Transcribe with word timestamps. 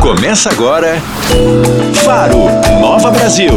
Começa 0.00 0.50
agora 0.50 1.00
Faro 2.04 2.44
Nova 2.80 3.10
Brasil. 3.10 3.52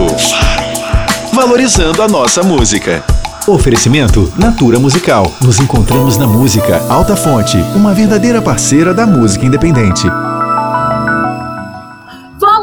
Valorizando 1.34 2.02
a 2.02 2.08
nossa 2.08 2.42
música. 2.42 3.04
Oferecimento 3.48 4.32
Natura 4.38 4.80
Musical. 4.80 5.32
Nos 5.42 5.60
encontramos 5.60 6.18
na 6.18 6.28
música 6.28 6.82
Alta 6.90 7.16
Fonte, 7.16 7.58
uma 7.76 7.94
verdadeira 7.94 8.42
parceira 8.42 8.94
da 8.94 9.06
música 9.06 9.46
independente. 9.46 10.08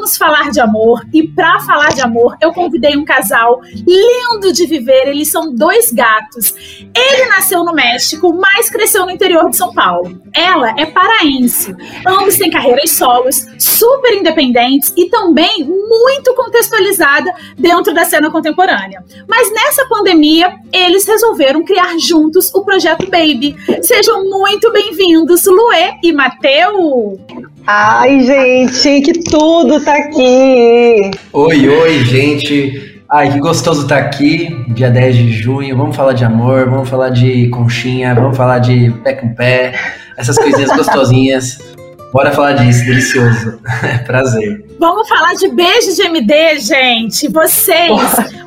Vamos 0.07 0.19
falar 0.19 0.53
de 0.53 0.61
amor 0.61 1.05
e 1.13 1.27
para 1.27 1.59
falar 1.59 1.89
de 1.89 2.01
amor 2.01 2.37
eu 2.41 2.53
convidei 2.53 2.97
um 2.97 3.05
casal 3.05 3.61
lindo 3.65 4.53
de 4.53 4.65
viver. 4.65 5.09
Eles 5.09 5.33
são 5.33 5.53
dois 5.53 5.91
gatos. 5.91 6.55
Ele 6.95 7.27
nasceu 7.27 7.65
no 7.65 7.73
México, 7.73 8.33
mas 8.33 8.71
cresceu 8.71 9.05
no 9.05 9.11
interior 9.11 9.51
de 9.51 9.57
São 9.57 9.75
Paulo. 9.75 10.23
Ela 10.33 10.77
é 10.79 10.87
paraense. 10.87 11.75
Ambos 12.07 12.37
têm 12.37 12.53
carreiras 12.53 12.93
solos, 12.93 13.49
super 13.59 14.15
independentes 14.15 14.93
e 14.97 15.11
também 15.11 15.65
muito 15.65 16.33
contextualizada 16.37 17.35
dentro 17.59 17.93
da 17.93 18.05
cena 18.05 18.31
contemporânea. 18.31 19.03
Mas 19.27 19.53
nessa 19.53 19.87
pandemia 19.89 20.55
eles 20.73 21.05
resolveram 21.05 21.65
criar 21.65 21.99
juntos 21.99 22.55
o 22.55 22.65
projeto 22.65 23.11
Baby. 23.11 23.57
Sejam 23.83 24.23
muito 24.23 24.71
bem-vindos, 24.71 25.45
Luê 25.47 25.95
e 26.01 26.13
Mateu. 26.13 27.19
Ai, 27.69 28.21
gente, 28.21 29.01
que 29.01 29.13
tudo 29.25 29.81
tá 29.81 29.93
aqui! 29.93 31.11
Oi, 31.33 31.69
oi, 31.69 32.05
gente. 32.05 33.03
Ai, 33.11 33.33
que 33.33 33.41
gostoso 33.41 33.83
estar 33.83 34.03
tá 34.03 34.07
aqui, 34.07 34.57
dia 34.69 34.89
10 34.89 35.17
de 35.17 35.33
junho. 35.33 35.77
Vamos 35.77 35.97
falar 35.97 36.13
de 36.13 36.25
amor, 36.25 36.71
vamos 36.71 36.89
falar 36.89 37.09
de 37.09 37.49
conchinha, 37.49 38.15
vamos 38.15 38.37
falar 38.37 38.61
de 38.61 38.91
pé 39.03 39.15
com 39.15 39.35
pé, 39.35 39.75
essas 40.17 40.39
coisinhas 40.39 40.71
gostosinhas. 40.79 41.76
Bora 42.17 42.33
falar 42.33 42.53
disso, 42.55 42.83
delicioso. 42.87 43.61
Prazer. 44.07 44.65
Vamos 44.79 45.07
falar 45.07 45.35
de 45.35 45.49
beijo 45.49 45.95
de 45.95 46.01
MD, 46.01 46.59
gente. 46.61 47.29
Vocês, 47.29 47.91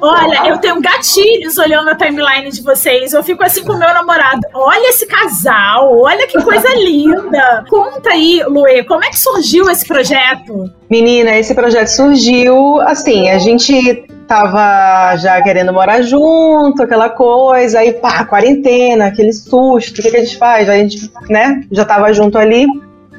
olha, 0.02 0.50
eu 0.50 0.58
tenho 0.58 0.82
gatilhos 0.82 1.56
olhando 1.60 1.88
a 1.88 1.96
timeline 1.96 2.50
de 2.50 2.64
vocês. 2.64 3.14
Eu 3.14 3.22
fico 3.24 3.44
assim 3.44 3.64
com 3.64 3.74
o 3.74 3.78
meu 3.78 3.94
namorado. 3.94 4.40
Olha 4.56 4.90
esse 4.90 5.06
casal, 5.06 6.00
olha 6.02 6.26
que 6.26 6.42
coisa 6.42 6.68
linda. 6.84 7.64
Conta 7.70 8.10
aí, 8.10 8.44
Luê, 8.48 8.84
como 8.84 9.04
é 9.04 9.10
que 9.10 9.20
surgiu 9.20 9.70
esse 9.70 9.88
projeto? 9.88 10.72
Menina, 10.90 11.38
esse 11.38 11.54
projeto 11.54 11.90
surgiu 11.90 12.82
assim, 12.82 13.30
a 13.30 13.38
gente 13.38 14.04
tava 14.28 15.16
já 15.18 15.40
querendo 15.44 15.72
morar 15.72 16.02
junto, 16.02 16.82
aquela 16.82 17.10
coisa, 17.10 17.82
aí 17.82 17.94
pá, 17.94 18.26
quarentena, 18.26 19.06
aquele 19.06 19.32
susto, 19.32 20.00
o 20.00 20.02
que, 20.02 20.10
que 20.10 20.18
a 20.18 20.26
gente 20.26 20.38
faz? 20.38 20.68
A 20.68 20.76
gente, 20.76 21.12
né, 21.30 21.62
já 21.72 21.86
tava 21.86 22.12
junto 22.14 22.36
ali 22.36 22.66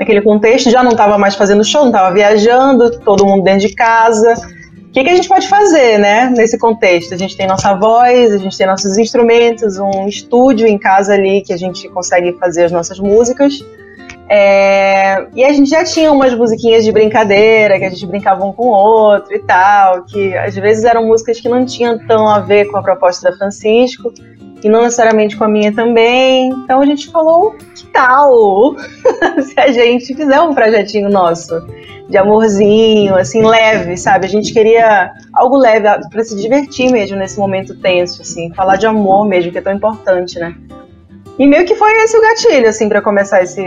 naquele 0.00 0.22
contexto, 0.22 0.70
já 0.70 0.82
não 0.82 0.92
estava 0.92 1.18
mais 1.18 1.34
fazendo 1.34 1.62
show, 1.62 1.82
não 1.82 1.90
estava 1.90 2.12
viajando, 2.14 2.98
todo 3.00 3.26
mundo 3.26 3.44
dentro 3.44 3.68
de 3.68 3.74
casa. 3.74 4.32
O 4.88 4.92
que, 4.92 5.04
que, 5.04 5.10
a 5.10 5.14
gente 5.14 5.28
pode 5.28 5.46
fazer, 5.46 5.98
né, 5.98 6.32
nesse 6.34 6.58
contexto? 6.58 7.12
A 7.12 7.18
gente 7.18 7.36
tem 7.36 7.46
nossa 7.46 7.74
voz, 7.74 8.32
a 8.32 8.38
gente 8.38 8.56
tem 8.56 8.66
nossos 8.66 8.96
instrumentos, 8.96 9.78
um 9.78 10.08
estúdio 10.08 10.66
em 10.66 10.78
casa 10.78 11.12
ali 11.12 11.42
que 11.42 11.52
a 11.52 11.56
gente 11.56 11.86
consegue 11.90 12.32
fazer 12.38 12.64
as 12.64 12.72
nossas 12.72 12.98
músicas. 12.98 13.62
É, 14.28 15.26
e 15.34 15.44
a 15.44 15.52
gente 15.52 15.68
já 15.68 15.84
tinha 15.84 16.10
umas 16.10 16.32
musiquinhas 16.34 16.84
de 16.84 16.92
brincadeira, 16.92 17.78
que 17.78 17.84
a 17.84 17.90
gente 17.90 18.06
brincava 18.06 18.44
um 18.44 18.52
com 18.52 18.68
o 18.68 18.72
outro 18.72 19.34
e 19.34 19.40
tal, 19.40 20.04
que 20.04 20.36
às 20.36 20.54
vezes 20.54 20.84
eram 20.84 21.06
músicas 21.06 21.40
que 21.40 21.48
não 21.48 21.64
tinham 21.64 21.98
tão 22.06 22.26
a 22.26 22.40
ver 22.40 22.66
com 22.70 22.78
a 22.78 22.82
proposta 22.82 23.30
da 23.30 23.36
Francisco, 23.36 24.12
e 24.62 24.68
não 24.68 24.82
necessariamente 24.82 25.36
com 25.36 25.44
a 25.44 25.48
minha 25.48 25.72
também. 25.72 26.50
Então 26.50 26.80
a 26.80 26.86
gente 26.86 27.10
falou, 27.10 27.52
que 27.74 27.86
tal 27.86 28.76
se 29.42 29.58
a 29.58 29.72
gente 29.72 30.14
fizer 30.14 30.40
um 30.40 30.54
projetinho 30.54 31.08
nosso 31.08 31.62
de 32.10 32.18
amorzinho, 32.18 33.14
assim, 33.14 33.46
leve, 33.46 33.96
sabe? 33.96 34.26
A 34.26 34.28
gente 34.28 34.52
queria 34.52 35.12
algo 35.32 35.56
leve 35.56 35.86
para 36.10 36.24
se 36.24 36.36
divertir 36.36 36.90
mesmo 36.90 37.16
nesse 37.16 37.38
momento 37.38 37.74
tenso, 37.76 38.20
assim, 38.20 38.52
falar 38.52 38.76
de 38.76 38.86
amor 38.86 39.26
mesmo, 39.26 39.52
que 39.52 39.58
é 39.58 39.60
tão 39.60 39.72
importante, 39.72 40.38
né? 40.38 40.54
E 41.38 41.46
meio 41.46 41.64
que 41.64 41.76
foi 41.76 41.90
esse 42.02 42.18
o 42.18 42.20
gatilho, 42.20 42.68
assim, 42.68 42.88
para 42.88 43.00
começar 43.00 43.42
esse, 43.42 43.64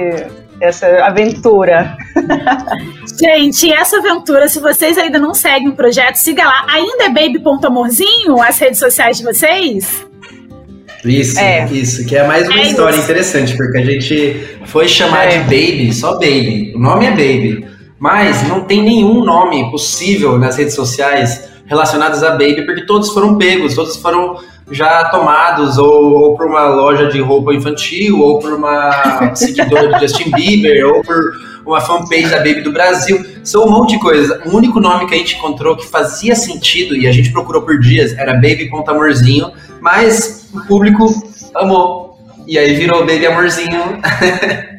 essa 0.60 0.88
aventura. 1.06 1.98
Gente, 3.20 3.72
essa 3.74 3.98
aventura, 3.98 4.48
se 4.48 4.60
vocês 4.60 4.98
ainda 4.98 5.18
não 5.18 5.34
seguem 5.34 5.70
o 5.70 5.75
projeto, 5.75 6.16
siga 6.16 6.44
lá. 6.44 6.66
Ainda 6.70 7.06
é 7.06 7.10
baby.amorzinho 7.10 8.42
as 8.42 8.60
redes 8.60 8.78
sociais 8.78 9.18
de 9.18 9.24
vocês? 9.24 10.06
Isso, 11.06 11.40
é. 11.40 11.68
isso, 11.72 12.06
que 12.06 12.16
é 12.16 12.25
mais 12.25 12.47
uma 12.47 12.59
é 12.59 12.64
história 12.64 12.96
isso. 12.96 13.03
interessante, 13.03 13.58
porque 13.58 13.78
a 13.78 13.86
gente 13.86 14.58
foi 14.66 14.88
chamar 14.88 15.25
é. 15.25 15.38
de 15.38 15.40
Baby, 15.40 15.94
só 15.94 16.14
Baby. 16.14 16.74
O 16.75 16.80
nome 16.80 17.06
é 17.06 17.12
Baby, 17.12 17.66
mas 18.00 18.47
não 18.47 18.62
tem 18.62 18.81
nenhum 18.81 19.24
nome 19.24 19.69
possível 19.69 20.38
nas 20.38 20.58
redes 20.58 20.75
sociais 20.75 21.50
relacionados 21.66 22.24
a 22.24 22.31
Baby, 22.31 22.66
porque 22.66 22.86
todos 22.86 23.09
foram 23.09 23.38
pegos, 23.38 23.75
todos 23.75 23.97
foram 23.97 24.38
já 24.72 25.06
tomados 25.09 25.78
ou, 25.78 26.13
ou 26.13 26.38
por 26.38 26.47
uma 26.47 26.68
loja 26.68 27.08
de 27.08 27.19
roupa 27.22 27.53
infantil, 27.53 28.19
ou 28.19 28.40
por 28.40 28.53
uma 28.53 29.34
seguidora 29.36 29.90
do 29.90 30.00
Justin 30.00 30.31
Bieber, 30.31 30.88
ou 30.88 31.02
por 31.03 31.22
uma 31.66 31.81
fanpage 31.81 32.29
da 32.29 32.38
Baby 32.38 32.62
do 32.62 32.72
Brasil. 32.72 33.24
São 33.44 33.66
um 33.66 33.72
monte 33.72 33.91
de 33.91 34.00
coisas. 34.00 34.46
O 34.46 34.56
único 34.56 34.79
nome 34.79 35.07
que 35.07 35.16
a 35.16 35.18
gente 35.18 35.35
encontrou 35.35 35.75
que 35.75 35.88
fazia 35.88 36.35
sentido 36.35 36.96
e 36.96 37.07
a 37.07 37.12
gente 37.12 37.31
procurou 37.31 37.62
por 37.62 37.79
dias 37.79 38.13
era 38.18 38.34
Baby.amorzinho, 38.34 39.51
mas 39.81 40.50
o 40.53 40.66
público 40.66 41.06
amou. 41.56 42.18
E 42.47 42.57
aí 42.57 42.75
virou 42.75 43.06
Baby 43.06 43.28
Amorzinho. 43.28 44.01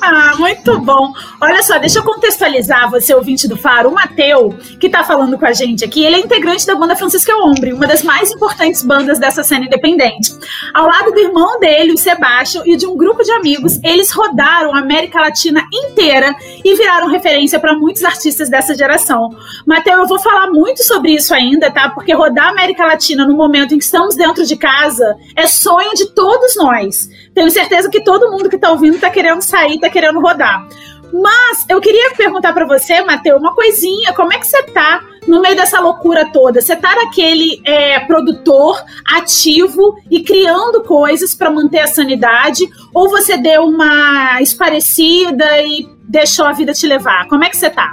Ah, 0.00 0.34
muito 0.38 0.78
bom. 0.80 1.12
Olha 1.40 1.62
só, 1.62 1.78
deixa 1.78 1.98
eu 1.98 2.02
contextualizar 2.02 2.90
você, 2.90 3.14
ouvinte 3.14 3.48
do 3.48 3.56
Faro. 3.56 3.90
O 3.90 3.94
Mateu, 3.94 4.50
que 4.80 4.88
tá 4.88 5.04
falando 5.04 5.38
com 5.38 5.46
a 5.46 5.52
gente 5.52 5.84
aqui, 5.84 6.04
ele 6.04 6.16
é 6.16 6.18
integrante 6.20 6.66
da 6.66 6.74
banda 6.74 6.96
Francisca 6.96 7.34
Ombre, 7.36 7.72
uma 7.72 7.86
das 7.86 8.02
mais 8.02 8.30
importantes 8.30 8.82
bandas 8.82 9.18
dessa 9.18 9.42
cena 9.42 9.66
independente. 9.66 10.32
Ao 10.72 10.86
lado 10.86 11.12
do 11.12 11.20
irmão 11.20 11.58
dele, 11.58 11.92
o 11.92 11.98
Sebastião, 11.98 12.66
e 12.66 12.76
de 12.76 12.86
um 12.86 12.96
grupo 12.96 13.22
de 13.22 13.30
amigos, 13.32 13.78
eles 13.82 14.12
rodaram 14.12 14.74
a 14.74 14.78
América 14.78 15.20
Latina 15.20 15.64
inteira 15.72 16.34
e 16.64 16.74
viraram 16.74 17.08
referência 17.08 17.58
para 17.58 17.76
muitos 17.76 18.04
artistas 18.04 18.48
dessa 18.48 18.74
geração. 18.74 19.30
Mateu, 19.66 19.98
eu 19.98 20.06
vou 20.06 20.18
falar 20.18 20.50
muito 20.50 20.82
sobre 20.82 21.12
isso 21.12 21.34
ainda, 21.34 21.70
tá? 21.70 21.90
Porque 21.90 22.12
rodar 22.14 22.48
a 22.48 22.50
América 22.50 22.86
Latina 22.86 23.26
no 23.26 23.36
momento 23.36 23.74
em 23.74 23.78
que 23.78 23.84
estamos 23.84 24.14
dentro 24.16 24.44
de 24.44 24.56
casa 24.56 25.16
é 25.36 25.46
sonho 25.46 25.94
de 25.94 26.12
todos 26.14 26.56
nós. 26.56 27.08
Tenho 27.34 27.50
certeza 27.50 27.90
que 27.90 28.02
todo 28.02 28.30
mundo 28.30 28.48
que 28.48 28.58
tá 28.58 28.70
ouvindo 28.70 28.98
tá 29.00 29.10
querendo 29.10 29.42
sair, 29.42 29.80
tá 29.80 29.90
querendo 29.90 30.20
rodar. 30.20 30.66
Mas 31.12 31.64
eu 31.68 31.80
queria 31.80 32.12
perguntar 32.16 32.52
para 32.52 32.66
você, 32.66 33.00
Matheus, 33.02 33.40
uma 33.40 33.54
coisinha. 33.54 34.12
Como 34.12 34.32
é 34.32 34.38
que 34.38 34.46
você 34.46 34.62
tá 34.64 35.00
no 35.26 35.40
meio 35.40 35.54
dessa 35.54 35.78
loucura 35.78 36.30
toda? 36.32 36.60
Você 36.60 36.74
tá 36.74 36.94
naquele 36.96 37.60
é, 37.64 38.00
produtor 38.00 38.82
ativo 39.12 39.96
e 40.10 40.22
criando 40.22 40.82
coisas 40.82 41.34
para 41.34 41.50
manter 41.50 41.80
a 41.80 41.86
sanidade? 41.86 42.64
Ou 42.92 43.08
você 43.08 43.36
deu 43.36 43.64
uma 43.64 44.40
esparecida 44.40 45.60
e 45.62 45.88
deixou 46.08 46.46
a 46.46 46.52
vida 46.52 46.72
te 46.72 46.86
levar? 46.86 47.28
Como 47.28 47.44
é 47.44 47.48
que 47.48 47.56
você 47.56 47.70
tá? 47.70 47.92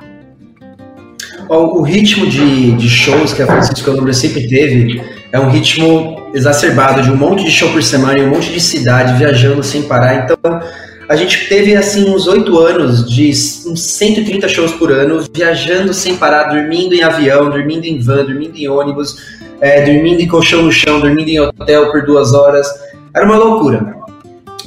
O, 1.54 1.82
ritmo 1.82 2.28
de, 2.28 2.72
de 2.72 2.90
shows 2.90 3.34
que 3.34 3.42
a 3.42 3.46
Francisco 3.46 3.92
Lombra 3.92 4.14
sempre 4.14 4.48
teve 4.48 5.02
é 5.34 5.38
um 5.38 5.50
ritmo 5.50 6.30
exacerbado 6.34 7.02
de 7.02 7.12
um 7.12 7.18
monte 7.18 7.44
de 7.44 7.52
show 7.52 7.70
por 7.74 7.84
semana 7.84 8.20
em 8.20 8.26
um 8.26 8.30
monte 8.30 8.54
de 8.54 8.62
cidade, 8.62 9.18
viajando 9.18 9.62
sem 9.62 9.82
parar. 9.82 10.24
Então, 10.24 10.38
a 11.10 11.16
gente 11.18 11.50
teve 11.50 11.76
assim 11.76 12.10
uns 12.10 12.26
oito 12.26 12.58
anos 12.58 13.06
de 13.06 13.32
uns 13.68 13.82
130 13.82 14.48
shows 14.48 14.72
por 14.72 14.94
ano, 14.94 15.26
viajando 15.34 15.94
sem 15.94 16.16
parar, 16.16 16.44
dormindo 16.44 16.96
em 16.96 17.04
avião, 17.04 17.50
dormindo 17.50 17.84
em 17.84 18.00
van, 18.00 18.24
dormindo 18.24 18.56
em 18.56 18.70
ônibus, 18.70 19.18
é, 19.60 19.84
dormindo 19.84 20.22
em 20.22 20.30
colchão 20.30 20.64
no 20.64 20.72
chão, 20.72 21.02
dormindo 21.02 21.28
em 21.28 21.42
hotel 21.42 21.92
por 21.92 22.06
duas 22.06 22.34
horas. 22.34 22.66
Era 23.14 23.26
uma 23.26 23.36
loucura. 23.36 23.94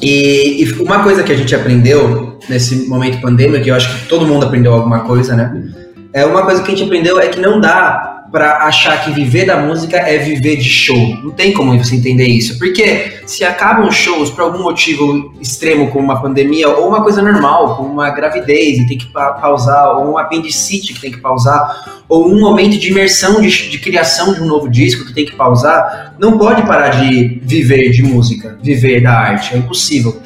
E, 0.02 0.62
e 0.62 0.72
uma 0.82 1.02
coisa 1.02 1.22
que 1.22 1.32
a 1.32 1.36
gente 1.36 1.54
aprendeu 1.54 2.38
nesse 2.46 2.86
momento 2.86 3.22
pandêmico, 3.22 3.64
que 3.64 3.70
eu 3.70 3.74
acho 3.74 4.00
que 4.00 4.06
todo 4.06 4.26
mundo 4.26 4.44
aprendeu 4.44 4.74
alguma 4.74 5.00
coisa, 5.00 5.34
né? 5.34 5.83
É 6.14 6.24
uma 6.24 6.42
coisa 6.42 6.62
que 6.62 6.70
a 6.70 6.76
gente 6.76 6.84
aprendeu 6.84 7.18
é 7.18 7.26
que 7.26 7.40
não 7.40 7.60
dá 7.60 8.22
para 8.30 8.64
achar 8.66 9.04
que 9.04 9.10
viver 9.10 9.46
da 9.46 9.56
música 9.56 9.96
é 9.96 10.16
viver 10.16 10.56
de 10.56 10.68
show. 10.68 10.96
Não 11.24 11.32
tem 11.32 11.52
como 11.52 11.76
você 11.76 11.96
entender 11.96 12.28
isso. 12.28 12.56
Porque 12.56 13.14
se 13.26 13.44
acabam 13.44 13.90
shows 13.90 14.30
por 14.30 14.42
algum 14.42 14.62
motivo 14.62 15.34
extremo, 15.40 15.90
como 15.90 16.04
uma 16.04 16.22
pandemia, 16.22 16.68
ou 16.68 16.86
uma 16.86 17.02
coisa 17.02 17.20
normal, 17.20 17.76
como 17.76 17.92
uma 17.92 18.10
gravidez 18.10 18.78
e 18.78 18.86
tem 18.86 18.96
que 18.96 19.06
pausar, 19.06 19.96
ou 19.96 20.12
um 20.12 20.16
apendicite 20.16 20.94
que 20.94 21.00
tem 21.00 21.10
que 21.10 21.18
pausar, 21.18 22.04
ou 22.08 22.28
um 22.28 22.38
momento 22.38 22.78
de 22.78 22.90
imersão, 22.92 23.40
de, 23.40 23.68
de 23.68 23.78
criação 23.80 24.34
de 24.34 24.40
um 24.40 24.46
novo 24.46 24.68
disco 24.68 25.04
que 25.04 25.12
tem 25.12 25.24
que 25.24 25.34
pausar, 25.34 26.14
não 26.16 26.38
pode 26.38 26.62
parar 26.62 26.90
de 26.90 27.40
viver 27.42 27.90
de 27.90 28.04
música, 28.04 28.56
viver 28.62 29.00
da 29.00 29.12
arte. 29.12 29.52
É 29.52 29.58
impossível. 29.58 30.16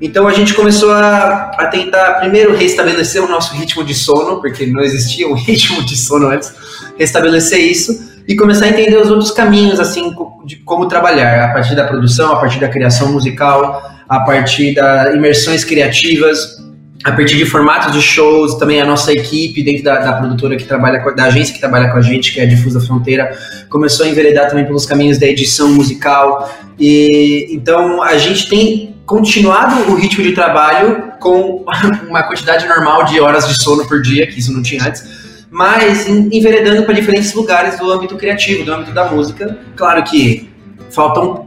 Então 0.00 0.28
a 0.28 0.32
gente 0.32 0.54
começou 0.54 0.92
a, 0.92 1.52
a 1.56 1.66
tentar, 1.66 2.14
primeiro, 2.20 2.54
restabelecer 2.54 3.22
o 3.22 3.28
nosso 3.28 3.54
ritmo 3.54 3.82
de 3.82 3.94
sono, 3.94 4.40
porque 4.40 4.66
não 4.66 4.82
existia 4.82 5.28
um 5.28 5.34
ritmo 5.38 5.82
de 5.84 5.96
sono 5.96 6.28
antes, 6.28 6.52
restabelecer 6.98 7.60
isso 7.60 8.16
e 8.28 8.34
começar 8.34 8.66
a 8.66 8.68
entender 8.68 8.96
os 8.96 9.10
outros 9.10 9.30
caminhos, 9.30 9.78
assim, 9.78 10.12
de 10.44 10.56
como 10.56 10.86
trabalhar, 10.86 11.50
a 11.50 11.52
partir 11.52 11.74
da 11.74 11.84
produção, 11.84 12.32
a 12.32 12.36
partir 12.36 12.58
da 12.58 12.68
criação 12.68 13.12
musical, 13.12 13.82
a 14.08 14.20
partir 14.20 14.74
das 14.74 15.14
imersões 15.14 15.64
criativas, 15.64 16.56
a 17.04 17.12
partir 17.12 17.36
de 17.36 17.46
formatos 17.46 17.92
de 17.92 18.02
shows, 18.02 18.56
também 18.56 18.80
a 18.80 18.84
nossa 18.84 19.12
equipe 19.12 19.62
dentro 19.62 19.84
da, 19.84 20.00
da 20.00 20.12
produtora 20.14 20.56
que 20.56 20.64
trabalha, 20.64 21.00
com, 21.00 21.14
da 21.14 21.24
agência 21.24 21.54
que 21.54 21.60
trabalha 21.60 21.88
com 21.88 21.98
a 21.98 22.02
gente, 22.02 22.32
que 22.32 22.40
é 22.40 22.42
a 22.42 22.46
Difusa 22.46 22.80
Fronteira, 22.80 23.30
começou 23.68 24.04
a 24.04 24.08
enveredar 24.08 24.48
também 24.48 24.64
pelos 24.64 24.84
caminhos 24.84 25.16
da 25.16 25.26
edição 25.26 25.68
musical. 25.68 26.52
E 26.78 27.46
então 27.52 28.02
a 28.02 28.18
gente 28.18 28.48
tem 28.48 28.95
continuado 29.06 29.92
o 29.92 29.94
ritmo 29.94 30.22
de 30.24 30.32
trabalho 30.32 31.12
com 31.20 31.64
uma 32.08 32.24
quantidade 32.24 32.66
normal 32.66 33.04
de 33.04 33.20
horas 33.20 33.48
de 33.48 33.62
sono 33.62 33.86
por 33.86 34.02
dia, 34.02 34.26
que 34.26 34.38
isso 34.38 34.52
não 34.52 34.62
tinha 34.62 34.84
antes, 34.84 35.46
mas 35.50 36.08
enveredando 36.08 36.82
para 36.82 36.92
diferentes 36.92 37.32
lugares 37.32 37.78
do 37.78 37.90
âmbito 37.90 38.16
criativo, 38.16 38.64
do 38.64 38.74
âmbito 38.74 38.90
da 38.92 39.04
música. 39.06 39.56
Claro 39.76 40.02
que 40.04 40.50
faltam 40.90 41.46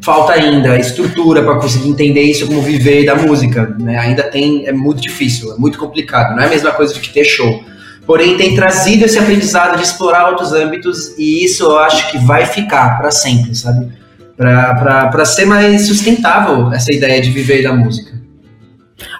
falta 0.00 0.34
ainda 0.34 0.78
estrutura 0.78 1.42
para 1.42 1.56
conseguir 1.58 1.88
entender 1.88 2.22
isso 2.22 2.46
como 2.46 2.60
viver 2.60 3.06
da 3.06 3.14
música, 3.14 3.74
né? 3.78 3.98
Ainda 3.98 4.24
tem 4.24 4.66
é 4.66 4.72
muito 4.72 5.00
difícil, 5.00 5.52
é 5.52 5.56
muito 5.56 5.78
complicado, 5.78 6.36
não 6.36 6.42
é 6.42 6.46
a 6.46 6.50
mesma 6.50 6.70
coisa 6.72 6.92
de 6.92 7.00
que 7.00 7.12
ter 7.12 7.24
show. 7.24 7.64
Porém, 8.06 8.36
tem 8.36 8.54
trazido 8.54 9.04
esse 9.04 9.18
aprendizado 9.18 9.76
de 9.76 9.82
explorar 9.82 10.28
outros 10.28 10.52
âmbitos 10.52 11.18
e 11.18 11.44
isso 11.44 11.64
eu 11.64 11.78
acho 11.78 12.10
que 12.10 12.18
vai 12.18 12.46
ficar 12.46 12.98
para 12.98 13.10
sempre, 13.10 13.52
sabe? 13.54 13.88
Para 14.36 15.24
ser 15.24 15.46
mais 15.46 15.86
sustentável 15.86 16.72
essa 16.72 16.92
ideia 16.92 17.20
de 17.20 17.30
viver 17.30 17.62
da 17.62 17.72
música. 17.72 18.16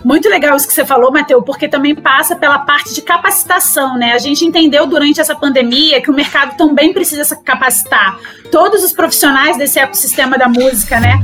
Muito 0.05 0.29
legal 0.29 0.57
isso 0.57 0.67
que 0.67 0.73
você 0.73 0.87
falou, 0.87 1.13
Matheus, 1.13 1.45
porque 1.45 1.69
também 1.69 1.95
passa 1.95 2.35
pela 2.37 2.61
parte 2.61 2.95
de 2.95 3.03
capacitação, 3.03 3.99
né? 3.99 4.13
A 4.13 4.19
gente 4.19 4.45
entendeu 4.45 4.87
durante 4.87 5.21
essa 5.21 5.35
pandemia 5.35 6.01
que 6.01 6.11
o 6.11 6.15
mercado 6.15 6.57
também 6.57 6.93
precisa 6.93 7.25
se 7.25 7.43
capacitar. 7.43 8.19
Todos 8.51 8.83
os 8.83 8.93
profissionais 8.93 9.59
desse 9.59 9.79
ecossistema 9.79 10.39
da 10.39 10.49
música, 10.49 10.99
né? 11.01 11.19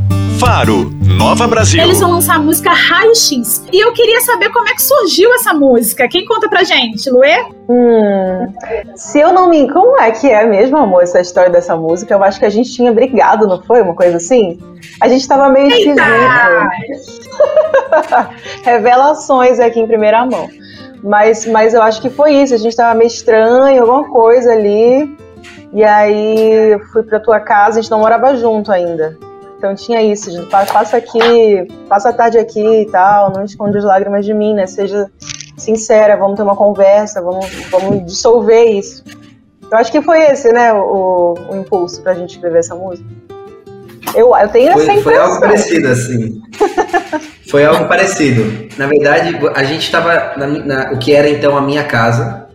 Faro, 0.44 0.90
Nova 1.00 1.46
Brasil. 1.46 1.80
Eles 1.80 2.00
vão 2.00 2.10
lançar 2.10 2.34
a 2.34 2.38
música 2.40 2.72
Raio 2.72 3.14
X. 3.14 3.64
E 3.72 3.78
eu 3.78 3.92
queria 3.92 4.20
saber 4.22 4.50
como 4.50 4.68
é 4.68 4.74
que 4.74 4.82
surgiu 4.82 5.32
essa 5.34 5.54
música. 5.54 6.08
Quem 6.08 6.24
conta 6.24 6.48
pra 6.48 6.64
gente, 6.64 7.08
Luê? 7.08 7.44
Hum, 7.68 8.52
se 8.96 9.20
eu 9.20 9.32
não 9.32 9.48
me. 9.48 9.70
Como 9.70 9.96
é 10.00 10.10
que 10.10 10.28
é 10.28 10.44
mesmo, 10.44 10.78
amor, 10.78 11.04
essa 11.04 11.20
história 11.20 11.48
dessa 11.48 11.76
música? 11.76 12.12
Eu 12.12 12.24
acho 12.24 12.40
que 12.40 12.44
a 12.44 12.50
gente 12.50 12.72
tinha 12.72 12.92
brigado, 12.92 13.46
não 13.46 13.62
foi? 13.62 13.82
Uma 13.82 13.94
coisa 13.94 14.16
assim? 14.16 14.58
A 15.00 15.06
gente 15.06 15.28
tava 15.28 15.48
meio 15.48 15.68
esquisito. 15.68 16.02
Revelações 18.64 19.60
aqui 19.60 19.78
em 19.78 19.86
primeira 19.86 20.26
mão. 20.26 20.48
Mas, 21.04 21.46
mas 21.46 21.72
eu 21.72 21.82
acho 21.82 22.02
que 22.02 22.10
foi 22.10 22.32
isso. 22.32 22.52
A 22.52 22.58
gente 22.58 22.74
tava 22.74 22.98
meio 22.98 23.06
estranho, 23.06 23.80
alguma 23.80 24.10
coisa 24.10 24.50
ali. 24.50 25.16
E 25.72 25.84
aí 25.84 26.72
eu 26.72 26.80
fui 26.86 27.04
pra 27.04 27.20
tua 27.20 27.38
casa, 27.38 27.78
a 27.78 27.82
gente 27.82 27.92
não 27.92 28.00
morava 28.00 28.34
junto 28.34 28.72
ainda. 28.72 29.16
Então 29.62 29.76
tinha 29.76 30.02
isso, 30.02 30.28
de 30.28 30.44
passa 30.46 30.96
aqui, 30.96 31.68
passa 31.88 32.08
a 32.08 32.12
tarde 32.12 32.36
aqui 32.36 32.82
e 32.82 32.86
tal, 32.86 33.32
não 33.32 33.44
esconde 33.44 33.78
as 33.78 33.84
lágrimas 33.84 34.24
de 34.24 34.34
mim, 34.34 34.54
né? 34.54 34.66
Seja 34.66 35.08
sincera, 35.56 36.16
vamos 36.16 36.34
ter 36.34 36.42
uma 36.42 36.56
conversa, 36.56 37.22
vamos, 37.22 37.46
vamos 37.70 38.04
dissolver 38.04 38.64
isso. 38.64 39.04
Eu 39.70 39.78
acho 39.78 39.92
que 39.92 40.02
foi 40.02 40.20
esse, 40.24 40.52
né, 40.52 40.72
o, 40.72 41.34
o 41.48 41.56
impulso 41.56 42.02
pra 42.02 42.12
gente 42.12 42.30
escrever 42.30 42.58
essa 42.58 42.74
música. 42.74 43.08
Eu, 44.16 44.36
eu 44.36 44.48
tenho 44.48 44.72
foi, 44.72 44.82
essa 44.82 44.92
impressão. 44.94 45.12
Foi 45.12 45.16
algo 45.16 45.40
parecido, 45.40 45.88
assim. 45.88 46.42
foi 47.48 47.64
algo 47.64 47.84
parecido. 47.86 48.68
Na 48.76 48.88
verdade, 48.88 49.38
a 49.54 49.62
gente 49.62 49.84
estava 49.84 50.32
na, 50.36 50.46
na, 50.48 50.92
o 50.92 50.98
que 50.98 51.14
era 51.14 51.28
então 51.28 51.56
a 51.56 51.60
minha 51.60 51.84
casa. 51.84 52.48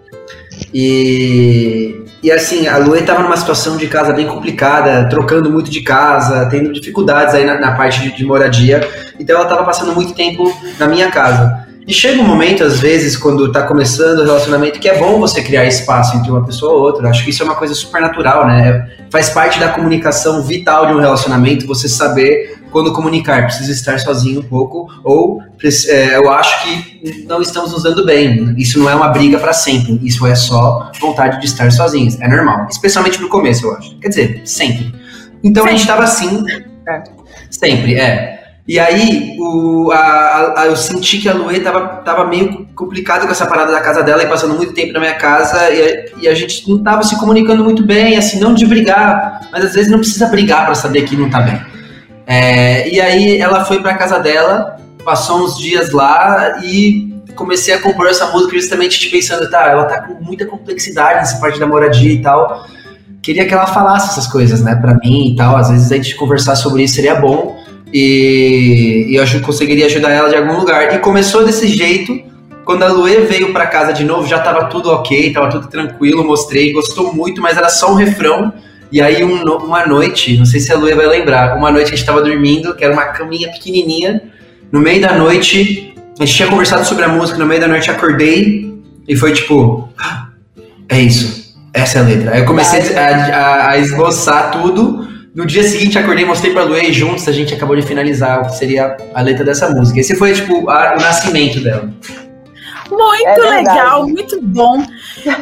E 0.73 1.96
e 2.21 2.31
assim, 2.31 2.67
a 2.67 2.77
Luê 2.77 3.01
estava 3.01 3.21
numa 3.21 3.37
situação 3.37 3.77
de 3.77 3.87
casa 3.87 4.11
bem 4.11 4.25
complicada, 4.25 5.07
trocando 5.07 5.51
muito 5.51 5.69
de 5.69 5.81
casa, 5.81 6.47
tendo 6.47 6.73
dificuldades 6.73 7.35
aí 7.35 7.45
na, 7.45 7.59
na 7.59 7.73
parte 7.73 8.01
de, 8.01 8.15
de, 8.15 8.25
moradia. 8.25 8.87
Então 9.19 9.35
ela 9.35 9.45
estava 9.45 9.63
passando 9.63 9.93
muito 9.93 10.13
tempo 10.13 10.51
na 10.79 10.87
minha 10.87 11.11
casa. 11.11 11.67
E 11.87 11.93
chega 11.93 12.19
um 12.21 12.25
momento, 12.25 12.65
às 12.65 12.79
vezes, 12.79 13.15
quando 13.15 13.45
está 13.45 13.61
começando 13.61 14.19
o 14.19 14.25
relacionamento, 14.25 14.77
que 14.77 14.89
é 14.89 14.97
bom 14.97 15.19
você 15.19 15.41
criar 15.41 15.65
espaço 15.65 16.17
entre 16.17 16.29
uma 16.29 16.43
pessoa 16.43 16.73
ou 16.73 16.81
outra. 16.81 17.07
Acho 17.09 17.23
que 17.23 17.29
isso 17.29 17.41
é 17.41 17.45
uma 17.45 17.55
coisa 17.55 17.73
super 17.73 18.01
natural, 18.01 18.45
né? 18.45 18.89
Faz 19.09 19.29
parte 19.29 19.57
da 19.57 19.69
comunicação 19.69 20.41
vital 20.41 20.87
de 20.87 20.93
um 20.93 20.99
relacionamento, 20.99 21.65
você 21.65 21.87
saber 21.87 22.56
quando 22.77 22.93
comunicar, 22.93 23.45
precisa 23.45 23.71
estar 23.71 23.99
sozinho 23.99 24.41
um 24.41 24.43
pouco, 24.43 24.87
ou 25.03 25.41
é, 25.87 26.15
eu 26.15 26.31
acho 26.31 26.61
que 26.61 27.25
não 27.27 27.41
estamos 27.41 27.71
nos 27.71 27.81
dando 27.81 28.05
bem. 28.05 28.53
Isso 28.55 28.77
não 28.77 28.87
é 28.87 28.93
uma 28.93 29.07
briga 29.07 29.39
para 29.39 29.51
sempre, 29.51 29.99
isso 30.03 30.27
é 30.27 30.35
só 30.35 30.91
vontade 31.01 31.39
de 31.39 31.47
estar 31.47 31.71
sozinhos. 31.71 32.21
É 32.21 32.27
normal, 32.27 32.67
especialmente 32.69 33.19
no 33.19 33.29
começo, 33.29 33.65
eu 33.65 33.75
acho. 33.75 33.97
Quer 33.97 34.09
dizer, 34.09 34.41
sempre. 34.45 34.93
Então 35.43 35.63
sempre. 35.63 35.69
a 35.69 35.71
gente 35.71 35.79
estava 35.79 36.03
assim, 36.03 36.43
é. 36.87 37.03
sempre, 37.49 37.95
é. 37.95 38.43
E 38.67 38.77
aí 38.77 39.35
o, 39.39 39.89
a, 39.91 40.61
a, 40.61 40.65
eu 40.67 40.75
senti 40.75 41.17
que 41.17 41.27
a 41.27 41.33
Luê 41.33 41.59
tava, 41.59 41.81
tava 42.05 42.27
meio 42.27 42.67
complicada 42.75 43.25
com 43.25 43.31
essa 43.31 43.47
parada 43.47 43.71
da 43.71 43.81
casa 43.81 44.03
dela 44.03 44.21
e 44.21 44.27
passando 44.27 44.53
muito 44.53 44.73
tempo 44.73 44.93
na 44.93 44.99
minha 44.99 45.15
casa 45.15 45.71
e, 45.71 46.11
e 46.21 46.27
a 46.27 46.35
gente 46.35 46.69
não 46.69 46.83
tava 46.83 47.01
se 47.01 47.17
comunicando 47.17 47.63
muito 47.63 47.83
bem, 47.83 48.17
assim, 48.17 48.39
não 48.39 48.53
de 48.53 48.67
brigar, 48.67 49.49
mas 49.51 49.65
às 49.65 49.73
vezes 49.73 49.89
não 49.89 49.97
precisa 49.97 50.27
brigar 50.27 50.63
para 50.63 50.75
saber 50.75 51.05
que 51.05 51.17
não 51.17 51.27
tá 51.27 51.41
bem. 51.41 51.59
É, 52.27 52.93
e 52.93 52.99
aí 52.99 53.37
ela 53.39 53.63
foi 53.63 53.81
pra 53.81 53.93
casa 53.95 54.19
dela, 54.19 54.75
passou 55.05 55.45
uns 55.45 55.57
dias 55.57 55.91
lá 55.93 56.59
e 56.61 57.15
comecei 57.35 57.73
a 57.73 57.79
compor 57.79 58.07
essa 58.07 58.27
música 58.27 58.53
justamente 58.55 59.09
pensando, 59.09 59.49
tá, 59.49 59.67
ela 59.67 59.85
tá 59.85 60.01
com 60.01 60.21
muita 60.21 60.45
complexidade 60.45 61.19
nessa 61.19 61.39
parte 61.39 61.57
da 61.57 61.65
moradia 61.65 62.11
e 62.11 62.21
tal. 62.21 62.67
Queria 63.21 63.45
que 63.45 63.53
ela 63.53 63.67
falasse 63.67 64.09
essas 64.09 64.27
coisas, 64.27 64.61
né, 64.61 64.75
pra 64.75 64.95
mim 64.95 65.31
e 65.31 65.35
tal. 65.37 65.55
Às 65.55 65.69
vezes 65.69 65.89
a 65.91 65.95
gente 65.95 66.15
conversar 66.15 66.55
sobre 66.57 66.83
isso 66.83 66.95
seria 66.95 67.15
bom 67.15 67.57
e, 67.93 69.07
e 69.09 69.15
eu 69.15 69.23
acho 69.23 69.39
que 69.39 69.45
conseguiria 69.45 69.85
ajudar 69.85 70.11
ela 70.11 70.29
de 70.29 70.35
algum 70.35 70.57
lugar. 70.57 70.93
E 70.93 70.99
começou 70.99 71.45
desse 71.45 71.67
jeito. 71.67 72.27
Quando 72.65 72.83
a 72.83 72.89
Luê 72.89 73.21
veio 73.21 73.53
para 73.53 73.65
casa 73.65 73.93
de 73.93 74.03
novo, 74.03 74.27
já 74.27 74.39
tava 74.39 74.65
tudo 74.65 74.91
ok, 74.91 75.31
tava 75.31 75.49
tudo 75.49 75.67
tranquilo, 75.67 76.25
mostrei, 76.25 76.73
gostou 76.73 77.13
muito, 77.13 77.41
mas 77.41 77.57
era 77.57 77.69
só 77.69 77.93
um 77.93 77.95
refrão. 77.95 78.51
E 78.91 79.01
aí, 79.01 79.23
um, 79.23 79.43
uma 79.43 79.85
noite, 79.85 80.37
não 80.37 80.45
sei 80.45 80.59
se 80.59 80.71
a 80.71 80.77
Luia 80.77 80.95
vai 80.95 81.07
lembrar, 81.07 81.57
uma 81.57 81.71
noite 81.71 81.93
a 81.93 81.95
gente 81.95 82.05
tava 82.05 82.21
dormindo, 82.21 82.75
que 82.75 82.83
era 82.83 82.93
uma 82.93 83.05
caminha 83.05 83.51
pequenininha. 83.51 84.21
No 84.71 84.79
meio 84.79 85.01
da 85.01 85.13
noite, 85.13 85.93
a 86.19 86.25
gente 86.25 86.35
tinha 86.35 86.47
conversado 86.47 86.85
sobre 86.85 87.03
a 87.03 87.07
música, 87.07 87.37
no 87.37 87.45
meio 87.45 87.59
da 87.59 87.67
noite 87.67 87.91
acordei 87.91 88.73
e 89.07 89.15
foi 89.15 89.33
tipo: 89.33 89.89
ah, 89.97 90.29
é 90.89 91.01
isso, 91.01 91.55
essa 91.73 91.99
é 91.99 92.01
a 92.01 92.05
letra. 92.05 92.31
Aí 92.33 92.39
eu 92.39 92.45
comecei 92.45 92.95
a, 92.95 93.09
a, 93.09 93.69
a 93.71 93.77
esboçar 93.77 94.51
tudo. 94.51 95.05
No 95.35 95.45
dia 95.45 95.61
seguinte, 95.61 95.99
acordei, 95.99 96.25
mostrei 96.25 96.51
pra 96.51 96.63
Luê 96.63 96.89
e 96.89 96.93
juntos 96.93 97.27
a 97.27 97.31
gente 97.31 97.53
acabou 97.53 97.75
de 97.75 97.83
finalizar 97.83 98.41
o 98.41 98.45
que 98.47 98.55
seria 98.55 98.97
a 99.13 99.21
letra 99.21 99.45
dessa 99.45 99.69
música. 99.69 99.99
Esse 99.99 100.15
foi, 100.15 100.33
tipo, 100.33 100.67
a, 100.69 100.95
o 100.97 101.01
nascimento 101.01 101.59
dela. 101.59 101.87
Muito 102.89 103.43
é 103.43 103.57
legal, 103.57 104.07
muito 104.07 104.41
bom. 104.41 104.83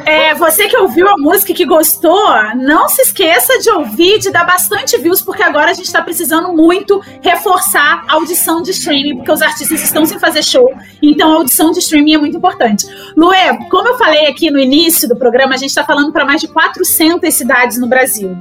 É, 0.05 0.33
você 0.35 0.67
que 0.67 0.77
ouviu 0.77 1.07
a 1.07 1.17
música 1.17 1.53
que 1.53 1.65
gostou, 1.65 2.25
não 2.55 2.87
se 2.87 3.01
esqueça 3.01 3.59
de 3.59 3.69
ouvir, 3.69 4.19
de 4.19 4.31
dar 4.31 4.45
bastante 4.45 4.97
views, 4.97 5.21
porque 5.21 5.43
agora 5.43 5.71
a 5.71 5.73
gente 5.73 5.85
está 5.85 6.01
precisando 6.01 6.53
muito 6.53 7.01
reforçar 7.21 8.03
a 8.07 8.13
audição 8.13 8.61
de 8.61 8.71
streaming, 8.71 9.17
porque 9.17 9.31
os 9.31 9.41
artistas 9.41 9.81
estão 9.81 10.05
sem 10.05 10.19
fazer 10.19 10.43
show, 10.43 10.73
então 11.01 11.33
a 11.33 11.35
audição 11.35 11.71
de 11.71 11.79
streaming 11.79 12.13
é 12.13 12.17
muito 12.17 12.37
importante. 12.37 12.85
Luê, 13.15 13.57
como 13.69 13.89
eu 13.89 13.97
falei 13.97 14.27
aqui 14.27 14.49
no 14.49 14.59
início 14.59 15.07
do 15.07 15.15
programa, 15.15 15.55
a 15.55 15.57
gente 15.57 15.69
está 15.69 15.83
falando 15.83 16.11
para 16.11 16.25
mais 16.25 16.41
de 16.41 16.47
400 16.47 17.33
cidades 17.33 17.77
no 17.77 17.87
Brasil. 17.87 18.35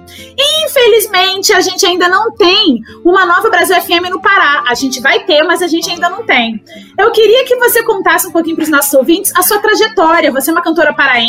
Infelizmente, 0.64 1.52
a 1.52 1.60
gente 1.60 1.84
ainda 1.84 2.08
não 2.08 2.32
tem 2.32 2.80
uma 3.04 3.26
nova 3.26 3.50
Brasil 3.50 3.80
FM 3.80 4.10
no 4.10 4.20
Pará. 4.20 4.64
A 4.66 4.74
gente 4.74 5.00
vai 5.00 5.24
ter, 5.24 5.42
mas 5.44 5.62
a 5.62 5.66
gente 5.66 5.90
ainda 5.90 6.08
não 6.08 6.24
tem. 6.24 6.62
Eu 6.98 7.10
queria 7.10 7.44
que 7.44 7.56
você 7.56 7.82
contasse 7.82 8.26
um 8.26 8.30
pouquinho 8.30 8.56
para 8.56 8.64
os 8.64 8.68
nossos 8.68 8.92
ouvintes 8.94 9.32
a 9.36 9.42
sua 9.42 9.58
trajetória. 9.58 10.30
Você 10.32 10.50
é 10.50 10.52
uma 10.52 10.62
cantora 10.62 10.92
paraense 10.92 11.23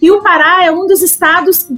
e 0.00 0.10
o 0.10 0.22
Pará 0.22 0.64
é 0.64 0.70
um 0.70 0.86
dos 0.86 1.02
estados 1.02 1.68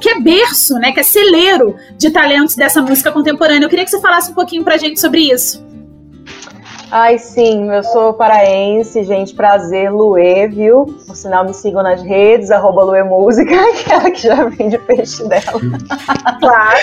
que 0.00 0.08
é 0.08 0.20
berço, 0.20 0.74
né, 0.74 0.92
que 0.92 1.00
é 1.00 1.02
celeiro 1.02 1.76
de 1.98 2.10
talentos 2.10 2.54
dessa 2.54 2.80
música 2.80 3.12
contemporânea. 3.12 3.66
Eu 3.66 3.68
queria 3.68 3.84
que 3.84 3.90
você 3.90 4.00
falasse 4.00 4.30
um 4.30 4.34
pouquinho 4.34 4.64
para 4.64 4.74
a 4.74 4.78
gente 4.78 4.98
sobre 4.98 5.30
isso. 5.30 5.64
Ai, 6.90 7.18
sim, 7.18 7.68
eu 7.72 7.82
sou 7.82 8.14
paraense, 8.14 9.02
gente, 9.02 9.34
prazer, 9.34 9.90
Luê, 9.90 10.46
viu? 10.46 10.86
Por 11.04 11.16
sinal, 11.16 11.44
me 11.44 11.52
sigam 11.52 11.82
nas 11.82 12.00
redes, 12.00 12.50
arroba 12.52 12.84
Luê 12.84 13.02
Música, 13.02 13.54
aquela 13.74 14.10
que 14.10 14.22
já 14.22 14.44
vende 14.44 14.78
peixe 14.78 15.26
dela. 15.26 15.60
claro. 16.38 16.78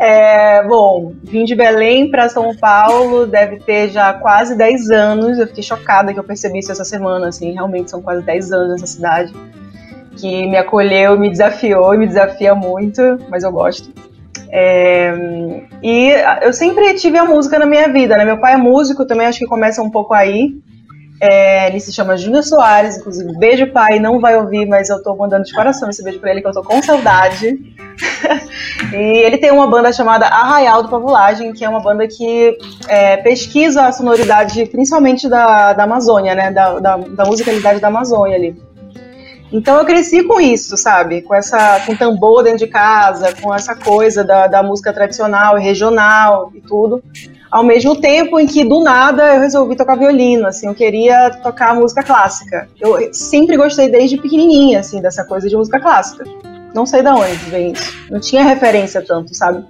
é, 0.00 0.62
bom, 0.68 1.14
vim 1.24 1.44
de 1.44 1.56
Belém 1.56 2.10
para 2.12 2.28
São 2.28 2.54
Paulo, 2.56 3.26
deve 3.26 3.58
ter 3.58 3.88
já 3.88 4.12
quase 4.12 4.56
10 4.56 4.90
anos, 4.90 5.38
eu 5.38 5.48
fiquei 5.48 5.64
chocada 5.64 6.14
que 6.14 6.20
eu 6.20 6.24
percebi 6.24 6.60
isso 6.60 6.70
essa 6.70 6.84
semana, 6.84 7.28
assim, 7.28 7.52
realmente 7.52 7.90
são 7.90 8.00
quase 8.00 8.22
10 8.22 8.52
anos 8.52 8.70
nessa 8.70 8.86
cidade, 8.86 9.34
que 10.16 10.46
me 10.46 10.56
acolheu, 10.56 11.18
me 11.18 11.28
desafiou 11.28 11.92
e 11.92 11.98
me 11.98 12.06
desafia 12.06 12.54
muito, 12.54 13.00
mas 13.28 13.42
eu 13.42 13.50
gosto. 13.50 14.07
É, 14.50 15.14
e 15.82 16.10
eu 16.42 16.52
sempre 16.52 16.94
tive 16.94 17.18
a 17.18 17.24
música 17.24 17.58
na 17.58 17.66
minha 17.66 17.88
vida, 17.88 18.16
né? 18.16 18.24
Meu 18.24 18.38
pai 18.38 18.54
é 18.54 18.56
músico 18.56 19.06
também, 19.06 19.26
acho 19.26 19.38
que 19.38 19.46
começa 19.46 19.82
um 19.82 19.90
pouco 19.90 20.14
aí. 20.14 20.52
É, 21.20 21.66
ele 21.66 21.80
se 21.80 21.92
chama 21.92 22.16
Júnior 22.16 22.44
Soares, 22.44 22.96
inclusive, 22.96 23.36
beijo 23.38 23.72
pai, 23.72 23.98
não 23.98 24.20
vai 24.20 24.36
ouvir, 24.36 24.66
mas 24.66 24.88
eu 24.88 25.02
tô 25.02 25.16
mandando 25.16 25.44
de 25.44 25.52
coração 25.52 25.90
esse 25.90 26.02
beijo 26.02 26.20
pra 26.20 26.30
ele, 26.30 26.40
que 26.40 26.46
eu 26.46 26.52
tô 26.52 26.62
com 26.62 26.80
saudade. 26.80 27.58
e 28.94 28.96
ele 28.96 29.38
tem 29.38 29.50
uma 29.50 29.66
banda 29.66 29.92
chamada 29.92 30.26
Arraial 30.26 30.84
do 30.84 30.88
Pavulagem, 30.88 31.52
que 31.52 31.64
é 31.64 31.68
uma 31.68 31.80
banda 31.80 32.06
que 32.06 32.56
é, 32.86 33.16
pesquisa 33.16 33.86
a 33.86 33.92
sonoridade, 33.92 34.64
principalmente 34.66 35.28
da, 35.28 35.72
da 35.72 35.82
Amazônia, 35.82 36.36
né? 36.36 36.52
Da, 36.52 36.78
da, 36.78 36.96
da 36.96 37.24
musicalidade 37.24 37.80
da 37.80 37.88
Amazônia 37.88 38.36
ali. 38.36 38.56
Então 39.52 39.78
eu 39.78 39.84
cresci 39.84 40.22
com 40.22 40.40
isso, 40.40 40.76
sabe? 40.76 41.22
Com 41.22 41.34
essa, 41.34 41.80
com 41.86 41.96
tambor 41.96 42.42
dentro 42.42 42.58
de 42.58 42.66
casa, 42.66 43.34
com 43.40 43.54
essa 43.54 43.74
coisa 43.74 44.22
da, 44.22 44.46
da 44.46 44.62
música 44.62 44.92
tradicional 44.92 45.58
e 45.58 45.62
regional 45.62 46.52
e 46.54 46.60
tudo. 46.60 47.02
Ao 47.50 47.64
mesmo 47.64 47.98
tempo 47.98 48.38
em 48.38 48.46
que 48.46 48.62
do 48.62 48.82
nada 48.82 49.34
eu 49.34 49.40
resolvi 49.40 49.74
tocar 49.74 49.96
violino, 49.96 50.46
assim, 50.46 50.66
eu 50.66 50.74
queria 50.74 51.30
tocar 51.42 51.74
música 51.74 52.02
clássica. 52.02 52.68
Eu 52.78 53.12
sempre 53.14 53.56
gostei 53.56 53.88
desde 53.88 54.18
pequenininha, 54.18 54.80
assim, 54.80 55.00
dessa 55.00 55.24
coisa 55.24 55.48
de 55.48 55.56
música 55.56 55.80
clássica. 55.80 56.24
Não 56.74 56.84
sei 56.84 57.02
de 57.02 57.08
onde 57.08 57.36
vem 57.50 57.72
isso. 57.72 58.06
Não 58.10 58.20
tinha 58.20 58.42
referência 58.42 59.02
tanto, 59.02 59.34
sabe? 59.34 59.64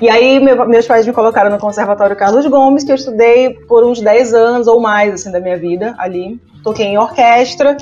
E 0.00 0.08
aí 0.08 0.40
meu, 0.40 0.66
meus 0.66 0.86
pais 0.86 1.06
me 1.06 1.12
colocaram 1.12 1.50
no 1.50 1.58
Conservatório 1.58 2.16
Carlos 2.16 2.46
Gomes, 2.46 2.82
que 2.82 2.92
eu 2.92 2.96
estudei 2.96 3.50
por 3.66 3.84
uns 3.84 4.00
10 4.00 4.32
anos 4.32 4.66
ou 4.66 4.80
mais, 4.80 5.12
assim, 5.12 5.30
da 5.30 5.40
minha 5.40 5.58
vida 5.58 5.94
ali. 5.98 6.40
Toquei 6.64 6.86
em 6.86 6.98
orquestra 6.98 7.76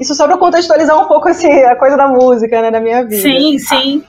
isso 0.00 0.14
só 0.14 0.26
para 0.26 0.36
contextualizar 0.36 0.98
um 1.00 1.06
pouco 1.06 1.28
assim, 1.28 1.50
a 1.50 1.76
coisa 1.76 1.96
da 1.96 2.08
música, 2.08 2.60
né, 2.62 2.70
da 2.70 2.80
minha 2.80 3.02
vida. 3.04 3.22
Sim, 3.22 3.58
sim. 3.58 4.04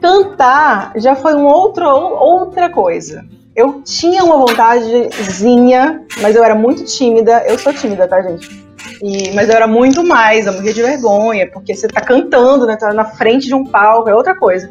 Cantar 0.00 0.92
já 0.96 1.14
foi 1.14 1.34
um 1.34 1.46
outro, 1.46 1.86
outra 1.86 2.68
coisa. 2.68 3.24
Eu 3.56 3.82
tinha 3.82 4.24
uma 4.24 4.36
vontadezinha, 4.38 6.02
mas 6.20 6.34
eu 6.34 6.42
era 6.42 6.54
muito 6.54 6.84
tímida. 6.84 7.44
Eu 7.46 7.58
sou 7.58 7.72
tímida, 7.72 8.06
tá, 8.08 8.20
gente? 8.20 8.64
E, 9.00 9.32
mas 9.32 9.48
eu 9.48 9.54
era 9.54 9.66
muito 9.66 10.04
mais, 10.04 10.46
eu 10.46 10.52
morria 10.52 10.74
de 10.74 10.82
vergonha, 10.82 11.50
porque 11.50 11.74
você 11.74 11.86
tá 11.86 12.00
cantando, 12.00 12.66
né? 12.66 12.76
Tá 12.76 12.92
na 12.92 13.04
frente 13.04 13.46
de 13.46 13.54
um 13.54 13.64
palco, 13.64 14.08
é 14.08 14.14
outra 14.14 14.34
coisa. 14.34 14.70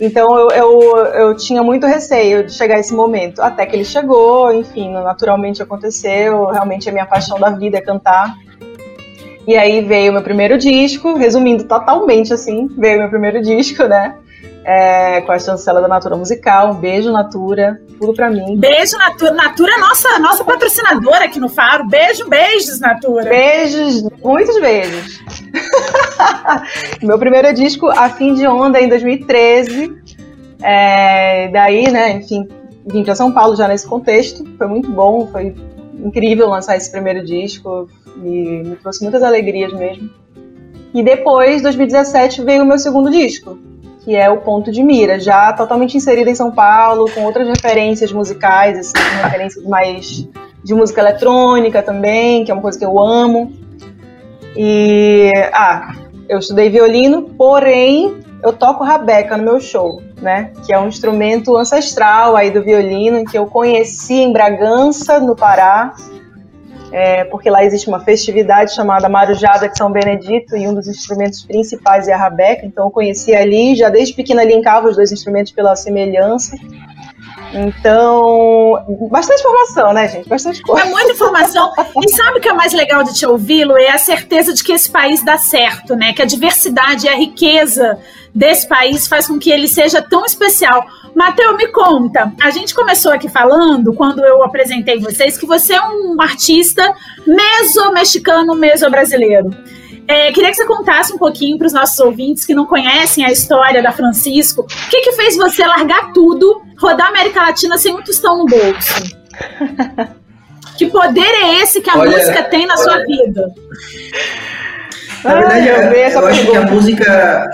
Então 0.00 0.36
eu, 0.36 0.50
eu, 0.50 0.96
eu 0.96 1.36
tinha 1.36 1.62
muito 1.62 1.86
receio 1.86 2.44
de 2.44 2.52
chegar 2.52 2.76
a 2.76 2.80
esse 2.80 2.92
momento. 2.92 3.40
Até 3.40 3.64
que 3.66 3.76
ele 3.76 3.84
chegou, 3.84 4.52
enfim, 4.52 4.92
naturalmente 4.92 5.62
aconteceu. 5.62 6.46
Realmente 6.46 6.88
a 6.88 6.92
minha 6.92 7.06
paixão 7.06 7.38
da 7.38 7.50
vida 7.50 7.78
é 7.78 7.80
cantar. 7.80 8.34
E 9.46 9.56
aí 9.56 9.82
veio 9.82 10.12
meu 10.12 10.22
primeiro 10.22 10.56
disco, 10.56 11.16
resumindo 11.16 11.64
totalmente 11.64 12.32
assim, 12.32 12.68
veio 12.78 12.98
meu 12.98 13.08
primeiro 13.10 13.42
disco, 13.42 13.84
né? 13.84 14.16
É, 14.64 15.20
com 15.20 15.32
a 15.32 15.38
chancela 15.38 15.82
da 15.82 15.88
Natura 15.88 16.16
Musical. 16.16 16.70
Um 16.70 16.74
beijo, 16.74 17.12
Natura. 17.12 17.78
Tudo 18.00 18.14
pra 18.14 18.30
mim. 18.30 18.56
Beijo, 18.58 18.96
Natura. 18.96 19.32
Natura 19.32 19.74
é 19.74 19.76
nossa, 19.78 20.18
nossa 20.18 20.42
patrocinadora 20.42 21.26
aqui 21.26 21.38
no 21.38 21.50
Faro. 21.50 21.86
Beijo, 21.86 22.26
beijos, 22.28 22.80
Natura. 22.80 23.28
Beijos, 23.28 24.02
muitos 24.22 24.58
beijos. 24.58 25.22
Meu 27.02 27.18
primeiro 27.18 27.52
disco, 27.52 27.88
A 27.90 28.08
Fim 28.08 28.32
de 28.32 28.46
Onda, 28.46 28.80
em 28.80 28.88
2013. 28.88 29.92
É, 30.62 31.48
daí, 31.48 31.90
né, 31.90 32.12
enfim, 32.12 32.48
vim 32.86 33.04
pra 33.04 33.14
São 33.14 33.32
Paulo 33.32 33.54
já 33.54 33.68
nesse 33.68 33.86
contexto. 33.86 34.46
Foi 34.56 34.66
muito 34.66 34.90
bom, 34.90 35.26
foi 35.26 35.54
incrível 36.02 36.48
lançar 36.48 36.76
esse 36.76 36.90
primeiro 36.90 37.24
disco 37.24 37.88
me, 38.16 38.62
me 38.62 38.76
trouxe 38.76 39.02
muitas 39.02 39.22
alegrias 39.22 39.72
mesmo. 39.72 40.10
E 40.92 41.02
depois, 41.02 41.62
2017, 41.62 42.42
veio 42.42 42.62
o 42.62 42.66
meu 42.66 42.78
segundo 42.78 43.10
disco, 43.10 43.58
que 44.04 44.14
é 44.14 44.30
o 44.30 44.38
Ponto 44.38 44.70
de 44.70 44.82
Mira, 44.82 45.18
já 45.18 45.52
totalmente 45.52 45.96
inserido 45.96 46.30
em 46.30 46.34
São 46.34 46.52
Paulo, 46.52 47.10
com 47.10 47.24
outras 47.24 47.48
referências 47.48 48.12
musicais, 48.12 48.78
assim, 48.78 48.92
referências 49.22 49.64
mais 49.64 50.28
de 50.62 50.74
música 50.74 51.00
eletrônica 51.00 51.82
também, 51.82 52.44
que 52.44 52.50
é 52.50 52.54
uma 52.54 52.62
coisa 52.62 52.78
que 52.78 52.84
eu 52.84 53.02
amo. 53.02 53.52
E 54.56 55.32
ah, 55.52 55.94
eu 56.28 56.38
estudei 56.38 56.70
violino, 56.70 57.22
porém 57.36 58.23
eu 58.44 58.52
toco 58.52 58.84
rabeca 58.84 59.38
no 59.38 59.42
meu 59.42 59.58
show, 59.58 60.02
né? 60.20 60.52
Que 60.66 60.72
é 60.72 60.78
um 60.78 60.86
instrumento 60.86 61.56
ancestral 61.56 62.36
aí 62.36 62.50
do 62.50 62.62
violino 62.62 63.24
que 63.24 63.38
eu 63.38 63.46
conheci 63.46 64.16
em 64.16 64.32
Bragança, 64.32 65.18
no 65.18 65.34
Pará, 65.34 65.94
é, 66.92 67.24
porque 67.24 67.48
lá 67.48 67.64
existe 67.64 67.88
uma 67.88 68.00
festividade 68.00 68.74
chamada 68.74 69.08
Marujada 69.08 69.66
de 69.66 69.78
São 69.78 69.90
Benedito 69.90 70.54
e 70.56 70.68
um 70.68 70.74
dos 70.74 70.86
instrumentos 70.86 71.42
principais 71.42 72.06
é 72.06 72.12
a 72.12 72.18
rabeca, 72.18 72.66
então 72.66 72.84
eu 72.84 72.90
conheci 72.90 73.34
ali, 73.34 73.74
já 73.74 73.88
desde 73.88 74.14
pequena 74.14 74.44
linkava 74.44 74.88
os 74.88 74.96
dois 74.96 75.10
instrumentos 75.10 75.50
pela 75.50 75.74
semelhança. 75.74 76.54
Então, 77.54 78.84
bastante 79.08 79.40
informação, 79.40 79.92
né, 79.92 80.08
gente? 80.08 80.28
Bastante 80.28 80.60
coisa. 80.62 80.86
É 80.86 80.90
muita 80.90 81.12
informação. 81.12 81.72
E 82.02 82.08
sabe 82.10 82.38
o 82.38 82.40
que 82.40 82.48
é 82.48 82.52
mais 82.52 82.72
legal 82.72 83.04
de 83.04 83.14
te 83.14 83.24
ouvi-lo? 83.24 83.78
É 83.78 83.90
a 83.90 83.98
certeza 83.98 84.52
de 84.52 84.62
que 84.62 84.72
esse 84.72 84.90
país 84.90 85.24
dá 85.24 85.38
certo, 85.38 85.94
né? 85.94 86.12
Que 86.12 86.22
a 86.22 86.24
diversidade 86.24 87.06
e 87.06 87.08
a 87.08 87.14
riqueza 87.14 87.98
desse 88.34 88.66
país 88.66 89.06
faz 89.06 89.28
com 89.28 89.38
que 89.38 89.50
ele 89.50 89.68
seja 89.68 90.02
tão 90.02 90.24
especial. 90.24 90.84
Mateus, 91.14 91.56
me 91.56 91.68
conta. 91.68 92.32
A 92.42 92.50
gente 92.50 92.74
começou 92.74 93.12
aqui 93.12 93.28
falando, 93.28 93.94
quando 93.94 94.24
eu 94.24 94.42
apresentei 94.42 94.98
vocês, 94.98 95.38
que 95.38 95.46
você 95.46 95.74
é 95.74 95.82
um 95.82 96.20
artista 96.20 96.92
meso-mexicano, 97.24 98.56
meso-brasileiro. 98.56 99.50
É, 100.06 100.30
queria 100.32 100.50
que 100.50 100.56
você 100.56 100.66
contasse 100.66 101.12
um 101.12 101.18
pouquinho 101.18 101.56
para 101.56 101.66
os 101.66 101.72
nossos 101.72 101.98
ouvintes 101.98 102.44
que 102.44 102.54
não 102.54 102.66
conhecem 102.66 103.24
a 103.24 103.30
história 103.30 103.82
da 103.82 103.90
Francisco. 103.90 104.62
O 104.62 104.90
que, 104.90 105.00
que 105.00 105.12
fez 105.12 105.36
você 105.36 105.64
largar 105.66 106.12
tudo, 106.12 106.62
rodar 106.78 107.06
a 107.06 107.10
América 107.10 107.40
Latina 107.40 107.78
sem 107.78 107.94
um 107.94 108.02
tostão 108.02 108.38
no 108.38 108.44
bolso? 108.44 109.02
que 110.76 110.86
poder 110.86 111.20
é 111.20 111.62
esse 111.62 111.80
que 111.80 111.88
a 111.88 111.96
olha, 111.96 112.18
música 112.18 112.42
tem 112.44 112.66
na 112.66 112.74
olha, 112.74 112.82
sua 112.82 112.98
vida? 113.04 113.54
Na 115.24 115.34
verdade, 115.34 115.68
eu, 115.68 115.74
eu 115.76 116.26
acho 116.26 116.46
que 116.46 116.56
a 116.56 116.62
música. 116.62 117.50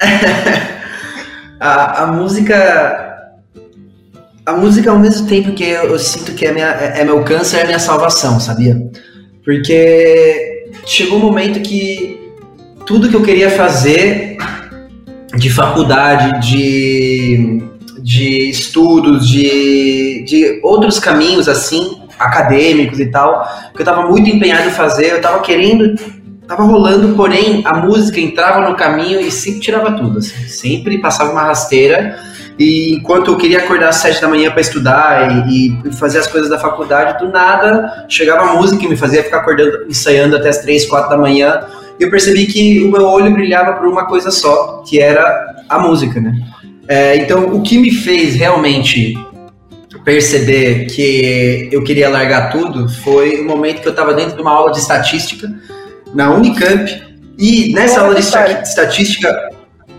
a, 1.60 2.02
a 2.02 2.06
música. 2.08 3.04
A 4.44 4.52
música, 4.54 4.90
ao 4.90 4.98
mesmo 4.98 5.28
tempo 5.28 5.52
que 5.52 5.62
eu, 5.62 5.90
eu 5.90 5.98
sinto 5.98 6.32
que 6.32 6.46
é, 6.46 6.52
minha, 6.52 6.68
é, 6.68 7.02
é 7.02 7.04
meu 7.04 7.22
câncer, 7.22 7.58
é 7.58 7.64
minha 7.66 7.78
salvação, 7.78 8.40
sabia? 8.40 8.74
Porque 9.44 10.47
chegou 10.88 11.18
um 11.18 11.22
momento 11.22 11.60
que 11.60 12.18
tudo 12.86 13.10
que 13.10 13.14
eu 13.14 13.22
queria 13.22 13.50
fazer 13.50 14.38
de 15.36 15.50
faculdade, 15.50 16.50
de, 16.50 17.62
de 18.00 18.48
estudos, 18.48 19.28
de, 19.28 20.24
de 20.26 20.60
outros 20.62 20.98
caminhos 20.98 21.46
assim, 21.46 22.00
acadêmicos 22.18 22.98
e 22.98 23.06
tal, 23.06 23.46
que 23.74 23.82
eu 23.82 23.84
estava 23.84 24.08
muito 24.08 24.30
empenhado 24.30 24.66
em 24.66 24.72
fazer, 24.72 25.10
eu 25.10 25.16
estava 25.16 25.40
querendo 25.40 25.94
tava 26.46 26.62
rolando, 26.62 27.14
porém 27.14 27.60
a 27.66 27.76
música 27.76 28.18
entrava 28.18 28.66
no 28.66 28.74
caminho 28.74 29.20
e 29.20 29.30
sempre 29.30 29.60
tirava 29.60 29.92
tudo, 29.92 30.18
assim, 30.20 30.48
sempre 30.48 30.96
passava 30.96 31.30
uma 31.30 31.42
rasteira 31.42 32.18
E 32.58 32.94
enquanto 32.94 33.30
eu 33.30 33.36
queria 33.36 33.58
acordar 33.58 33.90
às 33.90 33.96
sete 33.96 34.20
da 34.20 34.26
manhã 34.28 34.50
para 34.50 34.60
estudar 34.60 35.48
e, 35.48 35.68
e, 35.86 35.92
fazer 35.92 36.18
as 36.18 36.26
coisas 36.26 36.50
da 36.50 36.58
faculdade, 36.58 37.24
do 37.24 37.30
nada 37.30 38.06
chegava 38.08 38.50
a 38.50 38.54
música 38.54 38.84
e 38.84 38.88
me 38.88 38.96
fazia 38.96 39.22
ficar 39.22 39.38
acordando, 39.38 39.86
ensaiando 39.88 40.36
até 40.36 40.48
as 40.48 40.58
três, 40.58 40.84
quatro 40.86 41.10
da 41.10 41.16
manhã. 41.16 41.60
E 42.00 42.02
eu 42.02 42.10
percebi 42.10 42.46
que 42.46 42.82
o 42.82 42.90
meu 42.90 43.06
olho 43.06 43.32
brilhava 43.32 43.74
por 43.74 43.86
uma 43.86 44.06
coisa 44.06 44.30
só, 44.30 44.82
que 44.88 45.00
era 45.00 45.64
a 45.68 45.78
música, 45.78 46.20
né? 46.20 46.32
É, 46.88 47.16
então, 47.16 47.54
o 47.54 47.62
que 47.62 47.78
me 47.78 47.92
fez 47.92 48.34
realmente 48.34 49.14
perceber 50.04 50.86
que 50.86 51.68
eu 51.70 51.84
queria 51.84 52.08
largar 52.08 52.50
tudo 52.50 52.88
foi 52.88 53.40
o 53.40 53.44
momento 53.44 53.82
que 53.82 53.88
eu 53.88 53.92
estava 53.92 54.14
dentro 54.14 54.36
de 54.36 54.40
uma 54.40 54.52
aula 54.52 54.72
de 54.72 54.78
estatística 54.78 55.52
na 56.14 56.30
Unicamp. 56.30 56.90
E 57.38 57.72
nessa 57.72 58.00
aula 58.00 58.14
de 58.14 58.20
estatística, 58.20 59.50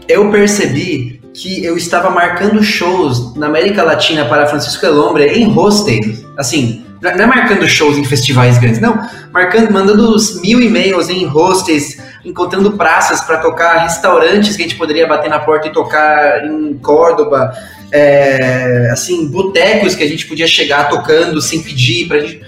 eu 0.08 0.30
percebi 0.32 1.19
que 1.40 1.64
eu 1.64 1.78
estava 1.78 2.10
marcando 2.10 2.62
shows 2.62 3.34
na 3.36 3.48
América 3.48 3.82
Latina 3.82 4.26
para 4.26 4.46
Francisco 4.46 4.86
Elombre 4.86 5.26
em 5.26 5.46
hostels. 5.46 6.26
Assim, 6.38 6.86
não 7.02 7.12
é 7.12 7.26
marcando 7.26 7.66
shows 7.66 7.98
em 7.98 8.04
festivais 8.04 8.58
grandes, 8.58 8.82
não. 8.82 9.00
Marcando, 9.32 9.72
mandando 9.72 10.14
os 10.14 10.42
mil 10.42 10.60
e-mails 10.60 11.08
em 11.08 11.26
hostels, 11.26 11.96
encontrando 12.26 12.74
praças 12.74 13.22
para 13.22 13.38
tocar, 13.38 13.78
restaurantes 13.84 14.58
que 14.58 14.64
a 14.64 14.68
gente 14.68 14.78
poderia 14.78 15.08
bater 15.08 15.30
na 15.30 15.40
porta 15.40 15.70
e 15.70 15.72
tocar 15.72 16.46
em 16.46 16.74
Córdoba. 16.74 17.54
É, 17.90 18.90
assim, 18.92 19.30
botecos 19.30 19.96
que 19.96 20.04
a 20.04 20.08
gente 20.08 20.28
podia 20.28 20.46
chegar 20.46 20.90
tocando 20.90 21.42
sem 21.42 21.62
pedir 21.62 22.08
pra 22.10 22.20
gente. 22.20 22.42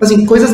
Assim, 0.00 0.24
coisas 0.24 0.52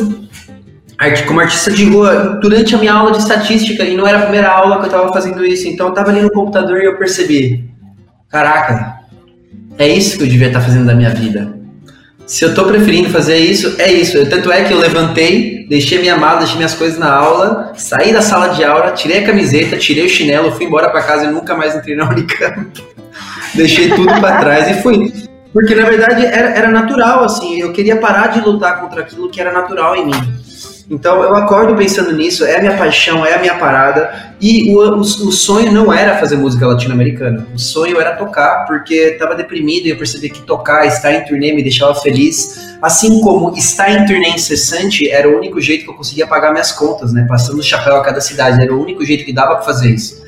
como 1.27 1.41
artista 1.41 1.69
de 1.69 1.83
rua 1.85 2.39
durante 2.41 2.73
a 2.73 2.77
minha 2.77 2.93
aula 2.93 3.11
de 3.11 3.17
estatística 3.17 3.83
e 3.83 3.95
não 3.95 4.07
era 4.07 4.19
a 4.19 4.21
primeira 4.21 4.49
aula 4.49 4.77
que 4.77 4.83
eu 4.83 4.85
estava 4.85 5.11
fazendo 5.11 5.45
isso, 5.45 5.67
então 5.67 5.87
eu 5.87 5.89
estava 5.91 6.11
ali 6.11 6.21
no 6.21 6.31
computador 6.31 6.81
e 6.81 6.85
eu 6.85 6.97
percebi, 6.97 7.72
caraca, 8.33 8.95
é 9.77 9.87
isso 9.87 10.17
que 10.17 10.23
eu 10.23 10.27
devia 10.27 10.47
estar 10.47 10.59
fazendo 10.59 10.87
da 10.87 10.95
minha 10.95 11.11
vida. 11.11 11.53
Se 12.25 12.43
eu 12.43 12.49
estou 12.49 12.65
preferindo 12.65 13.11
fazer 13.11 13.37
isso, 13.37 13.75
é 13.77 13.91
isso. 13.91 14.25
Tanto 14.27 14.51
é 14.51 14.63
que 14.63 14.73
eu 14.73 14.79
levantei, 14.79 15.67
deixei 15.69 15.99
minha 15.99 16.17
mala, 16.17 16.39
deixei 16.39 16.55
minhas 16.55 16.73
coisas 16.73 16.97
na 16.97 17.13
aula, 17.13 17.73
saí 17.75 18.11
da 18.11 18.23
sala 18.23 18.47
de 18.47 18.63
aula, 18.63 18.91
tirei 18.91 19.19
a 19.19 19.25
camiseta, 19.25 19.77
tirei 19.77 20.05
o 20.05 20.09
chinelo, 20.09 20.51
fui 20.51 20.65
embora 20.65 20.89
para 20.89 21.03
casa 21.03 21.25
e 21.25 21.31
nunca 21.31 21.55
mais 21.55 21.75
entrei 21.75 21.95
na 21.95 22.09
Unicamp. 22.09 22.71
deixei 23.53 23.89
tudo 23.89 24.19
para 24.19 24.39
trás 24.39 24.67
e 24.67 24.81
fui. 24.81 25.13
Porque 25.51 25.75
na 25.75 25.85
verdade 25.85 26.25
era, 26.25 26.49
era 26.57 26.71
natural, 26.71 27.23
assim, 27.23 27.59
eu 27.59 27.71
queria 27.71 27.97
parar 27.97 28.27
de 28.27 28.39
lutar 28.39 28.81
contra 28.81 29.01
aquilo 29.01 29.29
que 29.29 29.39
era 29.39 29.53
natural 29.53 29.95
em 29.95 30.07
mim. 30.07 30.33
Então 30.89 31.23
eu 31.23 31.35
acordo 31.35 31.75
pensando 31.75 32.11
nisso, 32.11 32.43
é 32.43 32.57
a 32.57 32.59
minha 32.59 32.77
paixão, 32.77 33.25
é 33.25 33.33
a 33.33 33.39
minha 33.39 33.55
parada. 33.55 34.33
E 34.39 34.69
o, 34.75 34.79
o, 34.79 34.99
o 34.99 35.31
sonho 35.31 35.71
não 35.71 35.93
era 35.93 36.17
fazer 36.17 36.35
música 36.35 36.67
latino-americana. 36.67 37.47
O 37.53 37.59
sonho 37.59 37.99
era 37.99 38.15
tocar, 38.15 38.65
porque 38.65 38.93
estava 38.93 39.35
deprimido 39.35 39.85
e 39.85 39.89
eu 39.91 39.97
percebi 39.97 40.29
que 40.29 40.41
tocar, 40.41 40.85
estar 40.85 41.13
em 41.13 41.23
turnê 41.23 41.53
me 41.53 41.63
deixava 41.63 41.95
feliz. 41.95 42.75
Assim 42.81 43.21
como 43.21 43.55
estar 43.55 43.89
em 43.89 44.05
turnê 44.05 44.29
incessante 44.29 45.09
era 45.09 45.29
o 45.29 45.37
único 45.37 45.61
jeito 45.61 45.85
que 45.85 45.89
eu 45.89 45.95
conseguia 45.95 46.27
pagar 46.27 46.51
minhas 46.51 46.71
contas, 46.71 47.13
né? 47.13 47.25
Passando 47.27 47.63
chapéu 47.63 47.95
a 47.95 48.03
cada 48.03 48.19
cidade, 48.19 48.61
era 48.61 48.73
o 48.73 48.81
único 48.81 49.05
jeito 49.05 49.23
que 49.23 49.31
dava 49.31 49.55
para 49.55 49.63
fazer 49.63 49.89
isso. 49.89 50.21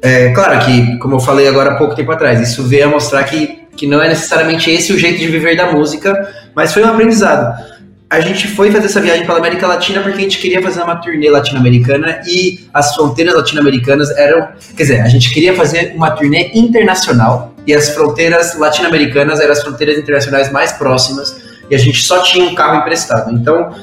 É, 0.00 0.30
claro 0.30 0.64
que, 0.64 0.98
como 0.98 1.16
eu 1.16 1.20
falei 1.20 1.48
agora 1.48 1.72
há 1.72 1.74
pouco 1.76 1.96
tempo 1.96 2.12
atrás, 2.12 2.40
isso 2.40 2.62
veio 2.62 2.84
a 2.84 2.88
mostrar 2.88 3.24
que, 3.24 3.62
que 3.76 3.86
não 3.86 4.00
é 4.00 4.08
necessariamente 4.08 4.70
esse 4.70 4.92
o 4.92 4.98
jeito 4.98 5.18
de 5.18 5.26
viver 5.26 5.56
da 5.56 5.72
música, 5.72 6.32
mas 6.54 6.72
foi 6.72 6.84
um 6.84 6.88
aprendizado 6.88 7.75
a 8.08 8.20
gente 8.20 8.46
foi 8.46 8.70
fazer 8.70 8.86
essa 8.86 9.00
viagem 9.00 9.26
pela 9.26 9.38
América 9.38 9.66
Latina 9.66 10.00
porque 10.00 10.18
a 10.18 10.20
gente 10.20 10.38
queria 10.38 10.62
fazer 10.62 10.80
uma 10.82 10.96
turnê 10.96 11.28
latino-americana 11.28 12.20
e 12.26 12.60
as 12.72 12.94
fronteiras 12.94 13.34
latino-americanas 13.34 14.10
eram. 14.16 14.48
Quer 14.76 14.82
dizer, 14.82 15.00
a 15.00 15.08
gente 15.08 15.32
queria 15.32 15.54
fazer 15.54 15.92
uma 15.96 16.12
turnê 16.12 16.50
internacional 16.54 17.54
e 17.66 17.74
as 17.74 17.88
fronteiras 17.90 18.56
latino-americanas 18.56 19.40
eram 19.40 19.52
as 19.52 19.62
fronteiras 19.62 19.98
internacionais 19.98 20.52
mais 20.52 20.72
próximas 20.72 21.36
e 21.68 21.74
a 21.74 21.78
gente 21.78 22.00
só 22.00 22.22
tinha 22.22 22.44
um 22.44 22.54
carro 22.54 22.80
emprestado. 22.80 23.32
Então, 23.32 23.74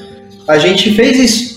a 0.48 0.56
gente 0.56 0.94
fez 0.94 1.18
isso. 1.18 1.54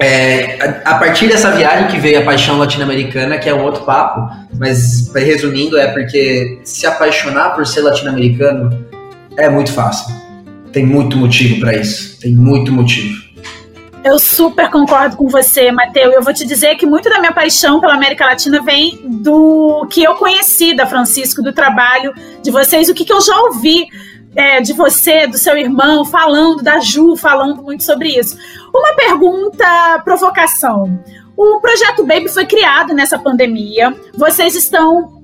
É, 0.00 0.58
a, 0.84 0.92
a, 0.92 0.94
partir 0.98 1.28
dessa 1.28 1.52
viagem 1.52 1.86
que 1.88 1.98
veio 1.98 2.20
a 2.20 2.22
paixão 2.22 2.58
latino-americana, 2.58 3.38
que 3.38 3.48
é 3.48 3.54
um 3.54 3.62
outro 3.62 3.84
papo, 3.84 4.34
mas 4.58 5.12
resumindo, 5.14 5.78
é 5.78 5.88
porque 5.88 6.58
se 6.64 6.86
apaixonar 6.86 7.54
por 7.54 7.66
ser 7.66 7.82
latino-americano 7.82 8.86
é 9.36 9.48
muito 9.48 9.70
fácil 9.72 10.19
tem 10.72 10.86
muito 10.86 11.16
motivo 11.16 11.60
para 11.60 11.76
isso. 11.76 12.18
Tem 12.20 12.34
muito 12.34 12.72
motivo. 12.72 13.30
Eu 14.02 14.18
super 14.18 14.70
concordo 14.70 15.16
com 15.16 15.28
você, 15.28 15.70
Matheus. 15.70 16.14
Eu 16.14 16.22
vou 16.22 16.32
te 16.32 16.46
dizer 16.46 16.76
que 16.76 16.86
muito 16.86 17.10
da 17.10 17.20
minha 17.20 17.32
paixão 17.32 17.80
pela 17.80 17.94
América 17.94 18.24
Latina 18.24 18.62
vem 18.62 18.98
do 19.04 19.86
que 19.90 20.02
eu 20.02 20.14
conheci 20.14 20.74
da 20.74 20.86
Francisco, 20.86 21.42
do 21.42 21.52
trabalho 21.52 22.14
de 22.42 22.50
vocês, 22.50 22.88
o 22.88 22.94
que, 22.94 23.04
que 23.04 23.12
eu 23.12 23.20
já 23.20 23.38
ouvi 23.42 23.86
é, 24.34 24.60
de 24.62 24.72
você, 24.72 25.26
do 25.26 25.36
seu 25.36 25.56
irmão, 25.56 26.04
falando, 26.04 26.62
da 26.62 26.80
Ju, 26.80 27.14
falando 27.14 27.62
muito 27.62 27.84
sobre 27.84 28.08
isso. 28.08 28.38
Uma 28.74 28.94
pergunta, 28.94 30.00
provocação. 30.02 30.98
O 31.36 31.60
projeto 31.60 32.04
Baby 32.04 32.28
foi 32.28 32.46
criado 32.46 32.94
nessa 32.94 33.18
pandemia. 33.18 33.94
Vocês 34.16 34.54
estão 34.54 35.20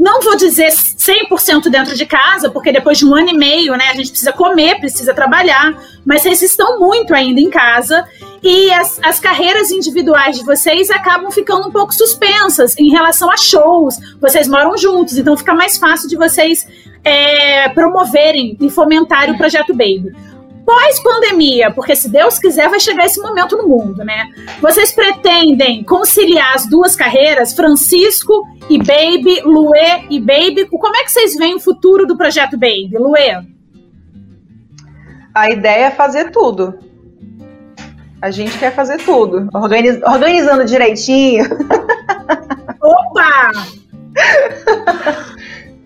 não 0.00 0.22
vou 0.22 0.34
dizer 0.34 0.72
100% 1.00 1.70
dentro 1.70 1.96
de 1.96 2.04
casa, 2.04 2.50
porque 2.50 2.70
depois 2.70 2.98
de 2.98 3.06
um 3.06 3.14
ano 3.14 3.30
e 3.30 3.32
meio, 3.32 3.74
né, 3.74 3.86
a 3.90 3.94
gente 3.94 4.10
precisa 4.10 4.32
comer, 4.32 4.78
precisa 4.78 5.14
trabalhar, 5.14 5.74
mas 6.04 6.20
vocês 6.20 6.42
estão 6.42 6.78
muito 6.78 7.14
ainda 7.14 7.40
em 7.40 7.48
casa 7.48 8.06
e 8.42 8.70
as, 8.70 9.00
as 9.02 9.18
carreiras 9.18 9.70
individuais 9.70 10.38
de 10.38 10.44
vocês 10.44 10.90
acabam 10.90 11.30
ficando 11.30 11.68
um 11.68 11.72
pouco 11.72 11.94
suspensas 11.94 12.78
em 12.78 12.90
relação 12.90 13.30
a 13.30 13.36
shows. 13.38 13.96
Vocês 14.20 14.46
moram 14.46 14.76
juntos, 14.76 15.16
então 15.16 15.34
fica 15.38 15.54
mais 15.54 15.78
fácil 15.78 16.06
de 16.06 16.16
vocês 16.16 16.68
é, 17.02 17.70
promoverem 17.70 18.58
e 18.60 18.68
fomentarem 18.68 19.34
o 19.34 19.38
projeto 19.38 19.72
Baby 19.72 20.12
pós-pandemia, 20.66 21.72
porque 21.72 21.96
se 21.96 22.08
Deus 22.08 22.38
quiser 22.38 22.68
vai 22.68 22.78
chegar 22.78 23.04
esse 23.04 23.20
momento 23.20 23.56
no 23.56 23.66
mundo, 23.66 24.04
né? 24.04 24.28
Vocês 24.60 24.92
pretendem 24.92 25.82
conciliar 25.82 26.54
as 26.54 26.68
duas 26.68 26.94
carreiras, 26.94 27.52
Francisco 27.52 28.46
e 28.70 28.78
Baby, 28.78 29.42
Luê 29.44 30.04
e 30.08 30.20
Baby? 30.20 30.66
Como 30.66 30.96
é 30.96 31.02
que 31.02 31.10
vocês 31.10 31.34
veem 31.34 31.56
o 31.56 31.60
futuro 31.60 32.06
do 32.06 32.16
projeto 32.16 32.52
Baby, 32.52 32.92
Luê? 32.96 33.42
A 35.34 35.50
ideia 35.50 35.86
é 35.86 35.90
fazer 35.90 36.30
tudo. 36.30 36.78
A 38.22 38.30
gente 38.30 38.56
quer 38.58 38.72
fazer 38.72 38.98
tudo, 38.98 39.48
Organiz... 39.52 40.00
organizando 40.02 40.64
direitinho. 40.64 41.44
Opa! 42.80 43.50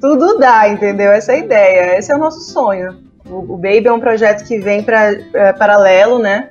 tudo 0.00 0.38
dá, 0.38 0.68
entendeu? 0.68 1.10
Essa 1.10 1.32
é 1.32 1.34
a 1.36 1.38
ideia, 1.38 1.98
esse 1.98 2.12
é 2.12 2.16
o 2.16 2.18
nosso 2.18 2.40
sonho. 2.40 2.98
O, 3.24 3.54
o 3.54 3.56
Baby 3.56 3.86
é 3.86 3.92
um 3.92 4.00
projeto 4.00 4.44
que 4.44 4.58
vem 4.58 4.82
para 4.82 5.12
é, 5.32 5.52
paralelo, 5.54 6.18
né? 6.18 6.50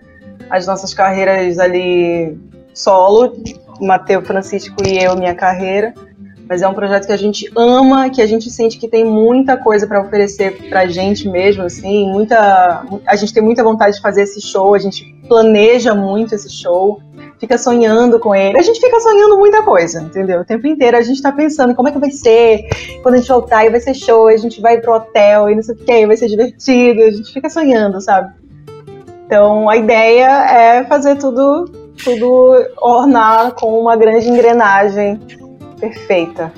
As 0.50 0.65
nossas 0.65 0.93
carreiras 0.93 1.60
ali 1.60 2.39
solo, 2.74 3.34
Matheus 3.80 4.26
Francisco 4.26 4.76
e 4.88 5.04
eu, 5.04 5.15
minha 5.15 5.36
carreira. 5.36 5.93
Mas 6.47 6.62
é 6.62 6.67
um 6.67 6.73
projeto 6.73 7.06
que 7.06 7.12
a 7.12 7.17
gente 7.17 7.49
ama, 7.56 8.10
que 8.10 8.21
a 8.21 8.25
gente 8.25 8.49
sente 8.49 8.77
que 8.77 8.88
tem 8.88 9.06
muita 9.06 9.58
coisa 9.58 9.88
para 9.88 10.01
oferecer 10.01 10.69
para 10.69 10.82
a 10.82 10.88
gente 10.88 11.27
mesmo, 11.27 11.63
assim, 11.63 12.10
muita, 12.12 12.86
a 13.08 13.15
gente 13.15 13.34
tem 13.34 13.41
muita 13.41 13.63
vontade 13.63 13.95
de 13.95 14.01
fazer 14.01 14.23
esse 14.23 14.41
show, 14.41 14.73
a 14.75 14.79
gente 14.79 15.06
planeja 15.27 15.95
muito 15.95 16.36
esse 16.36 16.49
show 16.49 17.01
fica 17.43 17.58
sonhando 17.58 18.19
com 18.19 18.34
ele. 18.34 18.58
A 18.58 18.62
gente 18.62 18.79
fica 18.79 18.99
sonhando 19.01 19.38
muita 19.38 19.62
coisa, 19.63 20.01
entendeu? 20.01 20.41
O 20.41 20.45
tempo 20.45 20.65
inteiro 20.65 20.95
a 20.97 21.01
gente 21.01 21.21
tá 21.21 21.32
pensando 21.32 21.75
como 21.75 21.89
é 21.89 21.91
que 21.91 21.99
vai 21.99 22.12
ser, 22.12 22.69
quando 23.01 23.15
a 23.15 23.17
gente 23.17 23.27
voltar 23.27 23.65
e 23.65 23.69
vai 23.69 23.82
ser 23.82 23.93
show, 23.93 24.27
a 24.27 24.38
gente 24.38 24.62
vai 24.62 24.79
pro 24.79 24.93
hotel 24.93 25.49
e 25.49 25.56
não 25.56 25.62
sei 25.62 25.75
o 25.75 25.77
que, 25.77 26.08
vai 26.08 26.15
ser 26.15 26.27
divertido, 26.27 27.01
a 27.01 27.12
gente 27.12 27.34
fica 27.34 27.49
sonhando, 27.49 27.99
sabe? 27.99 28.34
Então 29.25 29.69
a 29.69 29.75
ideia 29.75 30.27
é 30.49 30.84
fazer 30.86 31.17
tudo, 31.17 31.65
tudo 32.01 32.56
ornar 32.82 33.51
com 33.53 33.77
uma 33.77 33.95
grande 33.97 34.29
engrenagem 34.29 35.19
perfeita. 35.89 36.54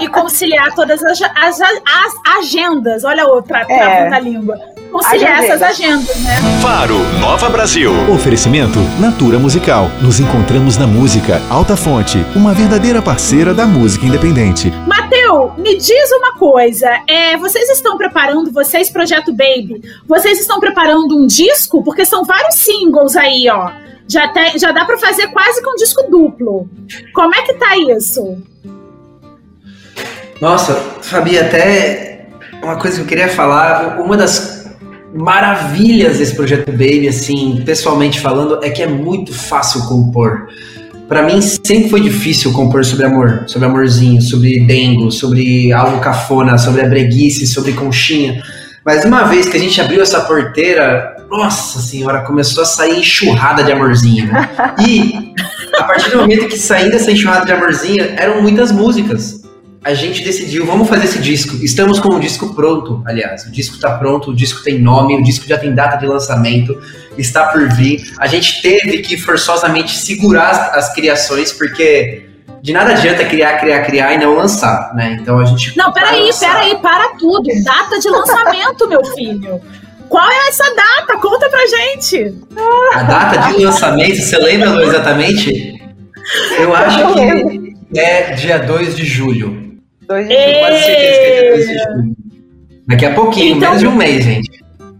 E 0.00 0.08
conciliar 0.08 0.74
todas 0.74 1.02
as, 1.04 1.20
as, 1.22 1.60
as 1.60 2.38
agendas. 2.38 3.04
Olha 3.04 3.22
a 3.22 3.26
outra, 3.26 3.64
é. 3.68 4.08
na 4.08 4.18
língua 4.18 4.58
conciliar 4.90 5.44
essas 5.44 5.62
agendas, 5.62 6.20
né? 6.20 6.34
Faro, 6.60 6.98
Nova 7.20 7.48
Brasil. 7.48 7.92
Oferecimento 8.12 8.80
Natura 8.98 9.38
Musical. 9.38 9.88
Nos 10.02 10.18
encontramos 10.18 10.76
na 10.76 10.84
música 10.84 11.40
Alta 11.48 11.76
Fonte, 11.76 12.18
uma 12.34 12.52
verdadeira 12.52 13.00
parceira 13.00 13.54
da 13.54 13.66
música 13.66 14.04
independente. 14.04 14.68
Mateu, 14.88 15.52
me 15.56 15.76
diz 15.76 16.10
uma 16.10 16.36
coisa. 16.36 16.88
É, 17.06 17.36
vocês 17.36 17.70
estão 17.70 17.96
preparando, 17.96 18.50
vocês, 18.50 18.90
Projeto 18.90 19.32
Baby, 19.32 19.80
vocês 20.08 20.40
estão 20.40 20.58
preparando 20.58 21.16
um 21.16 21.24
disco? 21.24 21.84
Porque 21.84 22.04
são 22.04 22.24
vários 22.24 22.56
singles 22.56 23.14
aí, 23.14 23.48
ó. 23.48 23.70
Já, 24.10 24.26
te, 24.28 24.58
já 24.58 24.72
dá 24.72 24.84
para 24.84 24.98
fazer 24.98 25.28
quase 25.28 25.62
com 25.62 25.70
um 25.70 25.76
disco 25.76 26.02
duplo. 26.10 26.68
Como 27.14 27.32
é 27.32 27.42
que 27.42 27.54
tá 27.54 27.76
isso? 27.76 28.42
Nossa, 30.40 30.74
Fabi, 31.00 31.38
até 31.38 32.26
uma 32.62 32.76
coisa 32.76 32.96
que 32.96 33.02
eu 33.02 33.06
queria 33.06 33.28
falar, 33.28 34.00
uma 34.00 34.16
das 34.16 34.68
maravilhas 35.14 36.18
desse 36.18 36.34
projeto 36.34 36.70
Baby, 36.70 37.08
assim, 37.08 37.62
pessoalmente 37.64 38.18
falando, 38.20 38.58
é 38.64 38.70
que 38.70 38.82
é 38.82 38.86
muito 38.86 39.32
fácil 39.32 39.82
compor. 39.86 40.48
para 41.08 41.22
mim 41.22 41.40
sempre 41.40 41.88
foi 41.88 42.00
difícil 42.00 42.52
compor 42.52 42.84
sobre 42.84 43.06
amor, 43.06 43.44
sobre 43.46 43.66
amorzinho, 43.66 44.22
sobre 44.22 44.60
dengo, 44.60 45.10
sobre 45.10 45.72
algo 45.72 46.00
cafona, 46.00 46.56
sobre 46.56 46.82
a 46.82 46.88
breguice, 46.88 47.46
sobre 47.46 47.72
conchinha. 47.72 48.42
Mas 48.84 49.04
uma 49.04 49.24
vez 49.24 49.48
que 49.48 49.56
a 49.56 49.60
gente 49.60 49.80
abriu 49.80 50.00
essa 50.00 50.20
porteira, 50.20 51.16
nossa 51.30 51.80
senhora, 51.80 52.22
começou 52.22 52.62
a 52.62 52.66
sair 52.66 52.98
enxurrada 52.98 53.62
de 53.62 53.72
amorzinho. 53.72 54.32
Né? 54.32 54.50
E 54.86 55.34
a 55.76 55.84
partir 55.84 56.10
do 56.10 56.18
momento 56.18 56.48
que 56.48 56.58
saindo 56.58 56.96
essa 56.96 57.10
enxurrada 57.10 57.46
de 57.46 57.52
amorzinho, 57.52 58.02
eram 58.16 58.42
muitas 58.42 58.72
músicas. 58.72 59.40
A 59.82 59.94
gente 59.94 60.22
decidiu, 60.22 60.66
vamos 60.66 60.88
fazer 60.88 61.04
esse 61.04 61.18
disco. 61.20 61.56
Estamos 61.64 61.98
com 61.98 62.14
o 62.14 62.20
disco 62.20 62.54
pronto, 62.54 63.02
aliás. 63.06 63.46
O 63.46 63.50
disco 63.50 63.76
está 63.76 63.96
pronto, 63.96 64.30
o 64.30 64.36
disco 64.36 64.62
tem 64.62 64.78
nome, 64.78 65.16
o 65.16 65.22
disco 65.22 65.48
já 65.48 65.56
tem 65.56 65.74
data 65.74 65.96
de 65.96 66.06
lançamento, 66.06 66.78
está 67.16 67.46
por 67.46 67.66
vir. 67.72 68.12
A 68.18 68.26
gente 68.26 68.60
teve 68.60 68.98
que 68.98 69.16
forçosamente 69.16 69.96
segurar 69.96 70.50
as, 70.50 70.74
as 70.74 70.94
criações, 70.94 71.50
porque 71.50 72.28
de 72.62 72.74
nada 72.74 72.92
adianta 72.92 73.24
criar, 73.24 73.58
criar, 73.58 73.82
criar 73.82 74.12
e 74.12 74.18
não 74.18 74.34
lançar, 74.34 74.94
né? 74.94 75.16
Então 75.18 75.38
a 75.38 75.46
gente. 75.46 75.74
Não, 75.78 75.90
peraí, 75.92 76.28
peraí, 76.38 76.76
para 76.76 77.14
tudo. 77.18 77.48
Data 77.64 77.98
de 77.98 78.08
lançamento, 78.10 78.86
meu 78.86 79.02
filho. 79.14 79.60
Qual 80.10 80.28
é 80.28 80.48
essa 80.48 80.64
data? 80.74 81.16
Conta 81.18 81.48
pra 81.48 81.66
gente. 81.66 82.34
A 82.94 83.02
data 83.04 83.52
de 83.52 83.64
lançamento, 83.64 84.16
você 84.16 84.36
lembra 84.38 84.70
Lu, 84.70 84.82
exatamente? 84.82 85.80
Eu 86.58 86.74
acho 86.74 87.14
que 87.14 87.98
é 87.98 88.32
dia 88.32 88.58
2 88.58 88.96
de 88.96 89.04
julho. 89.04 89.78
2 90.08 90.28
de 90.28 90.34
julho. 90.34 90.58
Quase 90.58 90.84
certeza 90.84 91.20
que 91.20 91.26
é 91.26 91.40
dia 91.40 91.50
2 91.50 91.66
de 91.66 91.74
julho. 91.74 92.16
Daqui 92.88 93.06
a 93.06 93.14
pouquinho, 93.14 93.56
então, 93.56 93.68
menos 93.68 93.80
de 93.80 93.86
um 93.86 93.94
mês, 93.94 94.24
gente. 94.24 94.49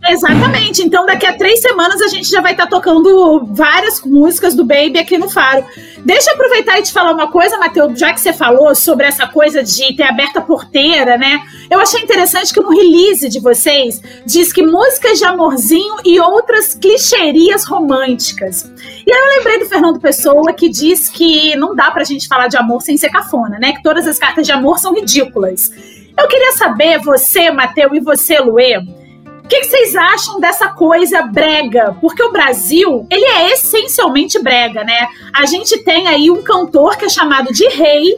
Exatamente. 0.08 0.82
Então, 0.82 1.04
daqui 1.04 1.26
a 1.26 1.36
três 1.36 1.60
semanas 1.60 2.00
a 2.00 2.08
gente 2.08 2.28
já 2.28 2.40
vai 2.40 2.52
estar 2.52 2.64
tá 2.64 2.70
tocando 2.70 3.44
várias 3.52 4.00
músicas 4.02 4.54
do 4.54 4.64
Baby 4.64 4.98
aqui 4.98 5.18
no 5.18 5.28
Faro. 5.28 5.64
Deixa 6.04 6.30
eu 6.30 6.34
aproveitar 6.34 6.78
e 6.78 6.82
te 6.82 6.92
falar 6.92 7.12
uma 7.12 7.30
coisa, 7.30 7.58
Matheus, 7.58 7.98
já 7.98 8.12
que 8.12 8.20
você 8.20 8.32
falou 8.32 8.74
sobre 8.74 9.06
essa 9.06 9.26
coisa 9.26 9.62
de 9.62 9.94
ter 9.94 10.04
aberta 10.04 10.38
a 10.38 10.42
porteira, 10.42 11.18
né? 11.18 11.42
Eu 11.70 11.78
achei 11.80 12.00
interessante 12.00 12.52
que 12.52 12.60
no 12.60 12.70
release 12.70 13.28
de 13.28 13.38
vocês 13.40 14.00
diz 14.24 14.52
que 14.52 14.62
músicas 14.62 15.18
de 15.18 15.24
amorzinho 15.24 15.96
e 16.04 16.18
outras 16.18 16.74
clicherias 16.74 17.64
românticas. 17.64 18.70
E 19.06 19.12
aí 19.12 19.20
eu 19.20 19.38
lembrei 19.38 19.58
do 19.58 19.66
Fernando 19.66 20.00
Pessoa 20.00 20.52
que 20.54 20.68
diz 20.70 21.10
que 21.10 21.54
não 21.56 21.74
dá 21.74 21.90
pra 21.90 22.04
gente 22.04 22.26
falar 22.26 22.48
de 22.48 22.56
amor 22.56 22.80
sem 22.80 22.96
ser 22.96 23.10
cafona, 23.10 23.58
né? 23.58 23.74
Que 23.74 23.82
todas 23.82 24.06
as 24.06 24.18
cartas 24.18 24.46
de 24.46 24.52
amor 24.52 24.78
são 24.78 24.94
ridículas. 24.94 25.70
Eu 26.16 26.26
queria 26.26 26.52
saber, 26.52 26.98
você, 27.00 27.50
Matheus, 27.50 27.92
e 27.94 28.00
você, 28.00 28.38
Luê, 28.40 28.80
que, 29.50 29.60
que 29.62 29.66
vocês 29.66 29.96
acham 29.96 30.38
dessa 30.38 30.68
coisa 30.68 31.22
brega? 31.22 31.96
Porque 32.00 32.22
o 32.22 32.30
Brasil, 32.30 33.04
ele 33.10 33.24
é 33.24 33.52
essencialmente 33.52 34.40
brega, 34.40 34.84
né? 34.84 35.08
A 35.34 35.44
gente 35.44 35.76
tem 35.78 36.06
aí 36.06 36.30
um 36.30 36.40
cantor 36.40 36.96
que 36.96 37.04
é 37.04 37.08
chamado 37.08 37.52
de 37.52 37.66
Rei, 37.66 38.16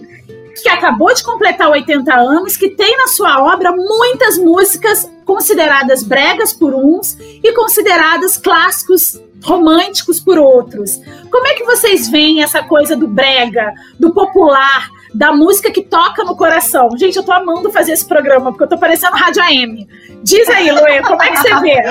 que 0.63 0.69
acabou 0.69 1.13
de 1.15 1.25
completar 1.25 1.71
80 1.71 2.15
anos, 2.15 2.59
que 2.59 2.69
tem 2.69 2.99
na 2.99 3.07
sua 3.07 3.43
obra 3.43 3.73
muitas 3.73 4.37
músicas 4.37 5.11
consideradas 5.25 6.03
bregas 6.03 6.53
por 6.53 6.75
uns 6.75 7.17
e 7.19 7.51
consideradas 7.53 8.37
clássicos 8.37 9.19
românticos 9.43 10.21
por 10.21 10.39
outros. 10.39 11.01
Como 11.31 11.47
é 11.47 11.55
que 11.55 11.65
vocês 11.65 12.11
veem 12.11 12.43
essa 12.43 12.63
coisa 12.63 12.95
do 12.95 13.09
brega, 13.09 13.73
do 13.99 14.13
popular, 14.13 14.91
da 15.15 15.33
música 15.33 15.71
que 15.71 15.83
toca 15.83 16.25
no 16.25 16.37
coração? 16.37 16.89
Gente, 16.97 17.17
eu 17.17 17.23
tô 17.23 17.33
amando 17.33 17.71
fazer 17.71 17.93
esse 17.93 18.07
programa, 18.07 18.51
porque 18.51 18.65
eu 18.65 18.69
tô 18.69 18.79
parecendo 18.79 19.17
Rádio 19.17 19.43
AM. 19.43 19.89
Diz 20.23 20.49
aí, 20.49 20.71
Luê, 20.71 21.03
como 21.03 21.23
é 21.23 21.31
que 21.31 21.39
você 21.39 21.61
vê? 21.61 21.83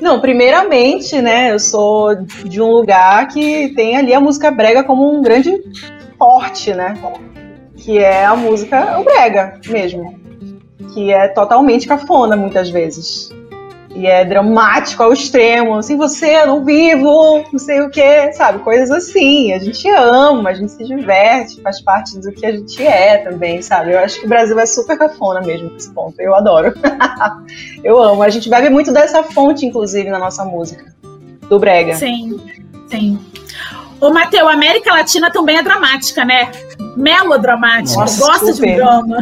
Não, 0.00 0.20
primeiramente, 0.20 1.20
né, 1.20 1.52
eu 1.52 1.58
sou 1.58 2.14
de 2.16 2.60
um 2.60 2.70
lugar 2.70 3.28
que 3.28 3.72
tem 3.74 3.96
ali 3.96 4.14
a 4.14 4.20
música 4.20 4.50
brega 4.50 4.82
como 4.82 5.14
um 5.14 5.20
grande 5.20 5.62
forte, 6.18 6.72
né? 6.72 6.94
Que 7.76 7.98
é 7.98 8.24
a 8.24 8.34
música 8.34 8.98
o 8.98 9.04
brega 9.04 9.60
mesmo. 9.68 10.18
Que 10.94 11.12
é 11.12 11.28
totalmente 11.28 11.86
cafona 11.86 12.36
muitas 12.36 12.70
vezes. 12.70 13.30
E 13.94 14.06
é 14.06 14.24
dramático 14.24 15.02
ao 15.02 15.12
extremo, 15.12 15.74
assim, 15.74 15.96
você, 15.96 16.36
eu 16.36 16.46
não 16.46 16.64
vivo, 16.64 17.44
não 17.52 17.58
sei 17.58 17.80
o 17.80 17.90
que, 17.90 18.32
sabe? 18.32 18.60
Coisas 18.60 18.90
assim. 18.90 19.52
A 19.52 19.58
gente 19.58 19.88
ama, 19.90 20.50
a 20.50 20.54
gente 20.54 20.70
se 20.70 20.84
diverte, 20.84 21.60
faz 21.60 21.82
parte 21.82 22.16
do 22.18 22.30
que 22.30 22.46
a 22.46 22.52
gente 22.52 22.80
é 22.86 23.18
também, 23.18 23.60
sabe? 23.60 23.92
Eu 23.92 23.98
acho 23.98 24.20
que 24.20 24.26
o 24.26 24.28
Brasil 24.28 24.58
é 24.60 24.66
super 24.66 24.96
cafona 24.96 25.40
mesmo 25.40 25.70
nesse 25.72 25.90
ponto. 25.90 26.14
Eu 26.20 26.36
adoro. 26.36 26.72
eu 27.82 28.00
amo. 28.00 28.22
A 28.22 28.28
gente 28.28 28.48
bebe 28.48 28.70
muito 28.70 28.92
dessa 28.92 29.24
fonte, 29.24 29.66
inclusive, 29.66 30.08
na 30.08 30.20
nossa 30.20 30.44
música. 30.44 30.94
Do 31.48 31.58
Brega. 31.58 31.94
Sim, 31.94 32.40
sim. 32.88 33.18
Ô, 34.00 34.10
Matheus, 34.10 34.48
a 34.48 34.52
América 34.52 34.92
Latina 34.92 35.32
também 35.32 35.58
é 35.58 35.62
dramática, 35.64 36.24
né? 36.24 36.50
Melodramática, 36.96 38.00
Nossa, 38.00 38.24
gosta 38.24 38.52
super. 38.52 38.70
de 38.70 38.76
drama. 38.76 39.18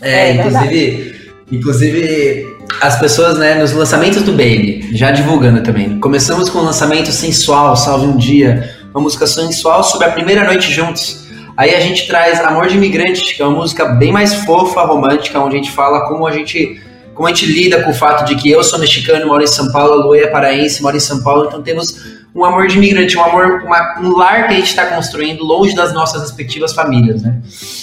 É, 0.00 0.30
é 0.30 0.34
inclusive, 0.34 1.32
inclusive 1.52 2.49
as 2.80 2.98
pessoas, 2.98 3.38
né, 3.38 3.54
nos 3.54 3.72
lançamentos 3.72 4.22
do 4.22 4.32
Baby, 4.32 4.90
já 4.92 5.10
divulgando 5.10 5.62
também. 5.62 5.98
Começamos 5.98 6.48
com 6.48 6.58
o 6.58 6.62
lançamento 6.62 7.10
sensual, 7.10 7.76
Salve 7.76 8.06
um 8.06 8.16
Dia, 8.16 8.74
uma 8.92 9.02
música 9.02 9.26
sensual 9.26 9.82
sobre 9.82 10.06
a 10.06 10.10
primeira 10.10 10.44
noite 10.44 10.72
juntos. 10.72 11.28
Aí 11.56 11.74
a 11.74 11.80
gente 11.80 12.06
traz 12.06 12.40
Amor 12.40 12.68
de 12.68 12.76
Imigrante, 12.76 13.34
que 13.34 13.42
é 13.42 13.46
uma 13.46 13.58
música 13.58 13.86
bem 13.86 14.12
mais 14.12 14.34
fofa, 14.44 14.82
romântica, 14.82 15.38
onde 15.40 15.56
a 15.56 15.58
gente 15.58 15.72
fala 15.72 16.08
como 16.08 16.26
a 16.26 16.32
gente 16.32 16.80
como 17.14 17.28
a 17.28 17.34
gente 17.34 17.44
lida 17.44 17.82
com 17.82 17.90
o 17.90 17.94
fato 17.94 18.24
de 18.24 18.34
que 18.34 18.50
eu 18.50 18.64
sou 18.64 18.78
mexicano, 18.78 19.26
moro 19.26 19.42
em 19.42 19.46
São 19.46 19.70
Paulo, 19.70 20.10
a 20.12 20.18
é 20.18 20.26
paraense, 20.28 20.80
moro 20.80 20.96
em 20.96 21.00
São 21.00 21.22
Paulo, 21.22 21.48
então 21.48 21.60
temos 21.60 21.94
um 22.34 22.42
amor 22.42 22.66
de 22.66 22.78
imigrante, 22.78 23.18
um 23.18 23.22
amor, 23.22 23.62
uma, 23.62 24.00
um 24.00 24.16
lar 24.16 24.46
que 24.46 24.54
a 24.54 24.56
gente 24.56 24.68
está 24.68 24.86
construindo 24.86 25.44
longe 25.44 25.74
das 25.74 25.92
nossas 25.92 26.22
respectivas 26.22 26.72
famílias, 26.72 27.22
né? 27.22 27.42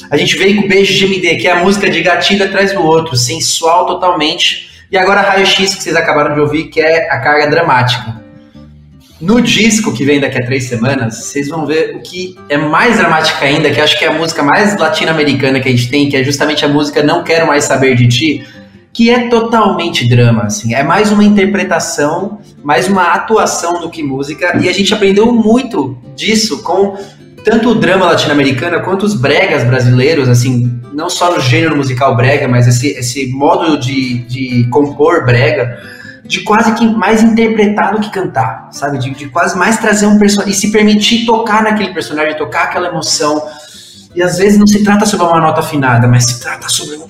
A 0.10 0.18
gente 0.18 0.36
veio 0.38 0.62
com 0.62 0.68
Beijo 0.68 0.94
de 0.94 1.06
MD, 1.06 1.36
que 1.36 1.48
é 1.48 1.52
a 1.52 1.64
música 1.64 1.88
de 1.90 2.02
gatilho 2.02 2.46
atrás 2.46 2.74
do 2.74 2.82
outro, 2.82 3.16
sensual 3.16 3.86
totalmente, 3.86 4.67
e 4.92 4.98
agora 4.98 5.22
Raio 5.22 5.46
X, 5.46 5.76
que 5.76 5.84
vocês 5.84 5.96
acabaram 5.96 6.34
de 6.34 6.40
ouvir, 6.40 6.66
que 6.66 6.80
é 6.80 7.12
a 7.12 7.20
carga 7.20 7.48
dramática. 7.50 8.16
No 9.20 9.42
disco 9.42 9.94
que 9.94 10.06
vem 10.06 10.20
daqui 10.20 10.38
a 10.38 10.46
três 10.46 10.66
semanas, 10.66 11.18
vocês 11.18 11.50
vão 11.50 11.66
ver 11.66 11.96
o 11.96 12.02
que 12.02 12.38
é 12.50 12.58
mais 12.58 12.98
dramática 12.98 13.46
ainda, 13.46 13.72
que 13.72 13.82
acho 13.82 13.98
que 13.98 14.06
é 14.06 14.10
a 14.10 14.14
música 14.14 14.44
mais 14.44 14.78
latino-americana 14.78 15.60
que 15.60 15.68
a 15.68 15.72
gente 15.72 15.90
tem, 15.90 16.08
que 16.08 16.16
é 16.16 16.24
justamente 16.24 16.64
a 16.64 16.68
música 16.68 17.02
Não 17.02 17.24
Quero 17.24 17.48
Mais 17.48 17.64
Saber 17.64 17.96
de 17.96 18.08
Ti, 18.08 18.48
que 18.94 19.10
é 19.10 19.28
totalmente 19.28 20.08
drama, 20.08 20.44
assim. 20.44 20.74
É 20.74 20.84
mais 20.84 21.12
uma 21.12 21.24
interpretação, 21.24 22.40
mais 22.64 22.88
uma 22.88 23.14
atuação 23.14 23.82
do 23.82 23.90
que 23.90 24.04
música, 24.04 24.56
e 24.62 24.70
a 24.70 24.74
gente 24.74 24.94
aprendeu 24.94 25.34
muito 25.34 25.98
disso 26.16 26.62
com 26.62 26.96
tanto 27.48 27.70
o 27.70 27.76
drama 27.76 28.08
latino-americano 28.08 28.82
quanto 28.82 29.06
os 29.06 29.14
bregas 29.14 29.64
brasileiros, 29.64 30.28
assim, 30.28 30.82
não 30.92 31.10
só 31.10 31.34
no 31.34 31.40
gênero 31.40 31.78
musical 31.78 32.14
brega, 32.14 32.46
mas 32.46 32.68
esse, 32.68 32.90
esse 32.90 33.28
modo 33.28 33.80
de, 33.80 34.18
de 34.26 34.68
compor 34.70 35.26
brega, 35.26 35.80
de 36.26 36.42
quase 36.42 36.74
que 36.74 36.86
mais 36.86 37.24
interpretar 37.24 37.94
do 37.94 38.02
que 38.02 38.12
cantar, 38.12 38.68
sabe? 38.72 38.98
De, 38.98 39.12
de 39.12 39.30
quase 39.30 39.58
mais 39.58 39.78
trazer 39.78 40.08
um 40.08 40.20
personagem 40.20 40.54
e 40.54 40.58
se 40.58 40.74
permitir 40.74 41.26
tocar 41.26 41.64
naquele 41.64 41.94
personagem, 41.94 42.36
tocar 42.36 42.64
aquela 42.64 42.90
emoção. 42.90 43.42
E 44.14 44.22
às 44.22 44.38
vezes 44.38 44.60
não 44.60 44.68
se 44.68 44.84
trata 44.84 45.06
sobre 45.06 45.26
uma 45.26 45.40
nota 45.40 45.62
afinada, 45.62 46.06
mas 46.06 46.26
se 46.26 46.42
trata 46.42 46.68
sobre 46.68 46.98
um 46.98 47.08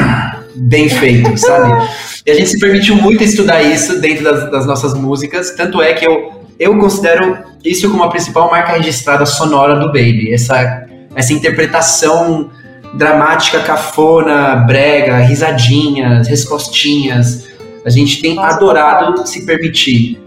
bem 0.56 0.88
feito, 0.88 1.36
sabe? 1.36 1.90
E 2.24 2.30
a 2.30 2.34
gente 2.34 2.48
se 2.48 2.58
permitiu 2.58 2.96
muito 2.96 3.22
estudar 3.22 3.62
isso 3.62 4.00
dentro 4.00 4.24
das, 4.24 4.50
das 4.50 4.64
nossas 4.64 4.94
músicas, 4.94 5.50
tanto 5.50 5.82
é 5.82 5.92
que 5.92 6.06
eu 6.06 6.33
eu 6.58 6.78
considero 6.78 7.38
isso 7.64 7.90
como 7.90 8.02
a 8.04 8.08
principal 8.08 8.50
marca 8.50 8.72
registrada 8.72 9.24
sonora 9.26 9.76
do 9.76 9.86
Baby. 9.86 10.32
Essa, 10.32 10.86
essa 11.14 11.32
interpretação 11.32 12.50
dramática, 12.94 13.60
cafona, 13.60 14.56
brega, 14.56 15.18
risadinhas, 15.18 16.28
respostinhas. 16.28 17.48
A 17.84 17.90
gente 17.90 18.20
tem 18.20 18.34
Nossa, 18.34 18.56
adorado 18.56 19.06
total. 19.06 19.26
se 19.26 19.44
permitir 19.44 20.20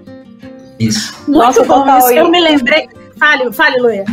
isso. 0.80 1.13
Muito 1.28 1.40
Nossa, 1.40 1.63
bom 1.63 1.80
total. 1.80 2.00
isso. 2.00 2.13
Eu 2.13 2.30
me 2.30 2.40
lembrei. 2.40 2.88
Fale, 3.18 3.52
fale, 3.52 3.82
Luia. 3.82 4.06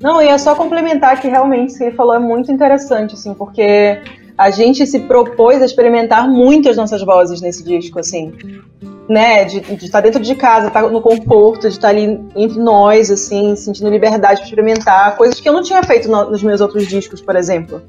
Não, 0.00 0.22
ia 0.22 0.38
só 0.38 0.54
complementar 0.54 1.20
que 1.20 1.28
realmente 1.28 1.74
o 1.74 1.78
que 1.78 1.84
ele 1.84 1.96
falou 1.96 2.14
é 2.14 2.18
muito 2.18 2.50
interessante, 2.50 3.14
assim, 3.14 3.34
porque 3.34 4.00
a 4.40 4.50
gente 4.50 4.86
se 4.86 5.00
propôs 5.00 5.60
a 5.60 5.66
experimentar 5.66 6.28
muito 6.28 6.68
as 6.68 6.76
nossas 6.76 7.02
vozes 7.02 7.40
nesse 7.40 7.62
disco, 7.62 7.98
assim 7.98 8.32
né, 9.10 9.44
de, 9.44 9.58
estar 9.84 10.00
dentro 10.00 10.22
de 10.22 10.36
casa, 10.36 10.68
estar 10.68 10.82
no 10.82 11.00
conforto, 11.00 11.62
de 11.62 11.74
estar 11.74 11.88
ali 11.88 12.24
entre 12.36 12.60
nós, 12.60 13.10
assim, 13.10 13.56
sentindo 13.56 13.90
liberdade 13.90 14.36
para 14.36 14.44
experimentar, 14.48 15.16
coisas 15.16 15.40
que 15.40 15.48
eu 15.48 15.52
não 15.52 15.62
tinha 15.62 15.82
feito 15.82 16.08
no, 16.08 16.30
nos 16.30 16.44
meus 16.44 16.60
outros 16.60 16.86
discos, 16.86 17.20
por 17.20 17.34
exemplo. 17.34 17.82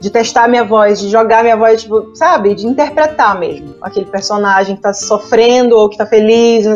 De 0.00 0.10
testar 0.10 0.48
minha 0.48 0.64
voz, 0.64 0.98
de 0.98 1.08
jogar 1.08 1.44
minha 1.44 1.56
voz, 1.56 1.82
tipo, 1.82 2.10
sabe? 2.16 2.52
De 2.56 2.66
interpretar 2.66 3.38
mesmo 3.38 3.76
aquele 3.80 4.06
personagem 4.06 4.74
que 4.74 4.80
está 4.80 4.92
sofrendo 4.92 5.76
ou 5.76 5.88
que 5.88 5.94
está 5.94 6.04
feliz. 6.04 6.66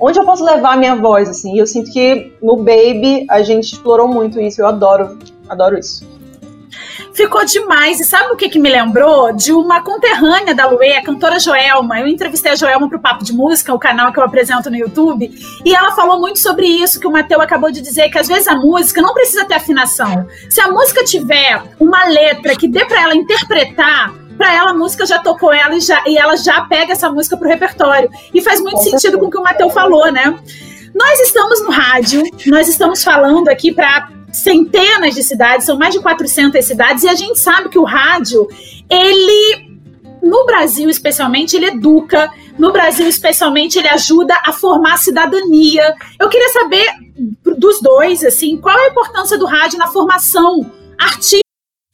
Onde 0.00 0.18
eu 0.18 0.24
posso 0.24 0.44
levar 0.44 0.72
a 0.72 0.76
minha 0.76 0.96
voz, 0.96 1.28
assim? 1.28 1.54
E 1.54 1.58
eu 1.58 1.66
sinto 1.66 1.92
que 1.92 2.32
no 2.42 2.56
Baby 2.56 3.24
a 3.30 3.40
gente 3.42 3.72
explorou 3.72 4.08
muito 4.08 4.40
isso, 4.40 4.60
eu 4.60 4.66
adoro, 4.66 5.16
adoro 5.48 5.78
isso. 5.78 6.17
Ficou 7.18 7.44
demais. 7.44 8.00
E 8.00 8.04
sabe 8.04 8.32
o 8.32 8.36
que, 8.36 8.48
que 8.48 8.58
me 8.58 8.70
lembrou? 8.70 9.32
De 9.34 9.52
uma 9.52 9.82
conterrânea 9.82 10.54
da 10.54 10.66
Luê, 10.66 10.96
a 10.96 11.02
cantora 11.02 11.40
Joelma. 11.40 12.00
Eu 12.00 12.06
entrevistei 12.06 12.52
a 12.52 12.54
Joelma 12.54 12.88
pro 12.88 13.00
Papo 13.00 13.24
de 13.24 13.32
Música, 13.32 13.74
o 13.74 13.78
canal 13.78 14.12
que 14.12 14.20
eu 14.20 14.24
apresento 14.24 14.70
no 14.70 14.76
YouTube, 14.76 15.30
e 15.64 15.74
ela 15.74 15.92
falou 15.92 16.20
muito 16.20 16.38
sobre 16.38 16.66
isso 16.66 17.00
que 17.00 17.06
o 17.06 17.10
Matheus 17.10 17.42
acabou 17.42 17.72
de 17.72 17.80
dizer, 17.80 18.08
que 18.08 18.18
às 18.18 18.28
vezes 18.28 18.46
a 18.46 18.54
música 18.54 19.02
não 19.02 19.12
precisa 19.12 19.44
ter 19.44 19.54
afinação. 19.54 20.26
Se 20.48 20.60
a 20.60 20.70
música 20.70 21.04
tiver 21.04 21.60
uma 21.80 22.04
letra 22.04 22.54
que 22.54 22.68
dê 22.68 22.84
para 22.84 23.02
ela 23.02 23.14
interpretar, 23.14 24.14
para 24.36 24.54
ela 24.54 24.70
a 24.70 24.74
música 24.74 25.04
já 25.04 25.18
tocou 25.18 25.52
ela 25.52 25.74
e, 25.74 25.80
já, 25.80 26.02
e 26.06 26.16
ela 26.16 26.36
já 26.36 26.60
pega 26.62 26.92
essa 26.92 27.10
música 27.10 27.36
pro 27.36 27.48
repertório. 27.48 28.08
E 28.32 28.40
faz 28.40 28.60
muito 28.60 28.82
sentido 28.82 29.18
com 29.18 29.26
o 29.26 29.30
que 29.30 29.38
o 29.38 29.42
Matheus 29.42 29.74
falou, 29.74 30.12
né? 30.12 30.38
Nós 30.94 31.20
estamos 31.20 31.62
no 31.62 31.70
rádio, 31.70 32.22
nós 32.46 32.68
estamos 32.68 33.02
falando 33.02 33.48
aqui 33.48 33.72
para 33.72 34.08
centenas 34.32 35.14
de 35.14 35.22
cidades, 35.22 35.66
são 35.66 35.78
mais 35.78 35.94
de 35.94 36.00
400 36.00 36.64
cidades, 36.64 37.02
e 37.04 37.08
a 37.08 37.14
gente 37.14 37.38
sabe 37.38 37.68
que 37.68 37.78
o 37.78 37.84
rádio, 37.84 38.46
ele, 38.88 39.78
no 40.22 40.44
Brasil 40.46 40.88
especialmente, 40.88 41.56
ele 41.56 41.66
educa, 41.66 42.30
no 42.58 42.72
Brasil 42.72 43.06
especialmente, 43.08 43.78
ele 43.78 43.88
ajuda 43.88 44.34
a 44.44 44.52
formar 44.52 44.94
a 44.94 44.98
cidadania. 44.98 45.94
Eu 46.18 46.28
queria 46.28 46.48
saber 46.50 46.86
dos 47.56 47.80
dois, 47.80 48.24
assim, 48.24 48.56
qual 48.56 48.76
é 48.78 48.86
a 48.86 48.90
importância 48.90 49.38
do 49.38 49.46
rádio 49.46 49.78
na 49.78 49.86
formação 49.86 50.70
artística 50.98 51.47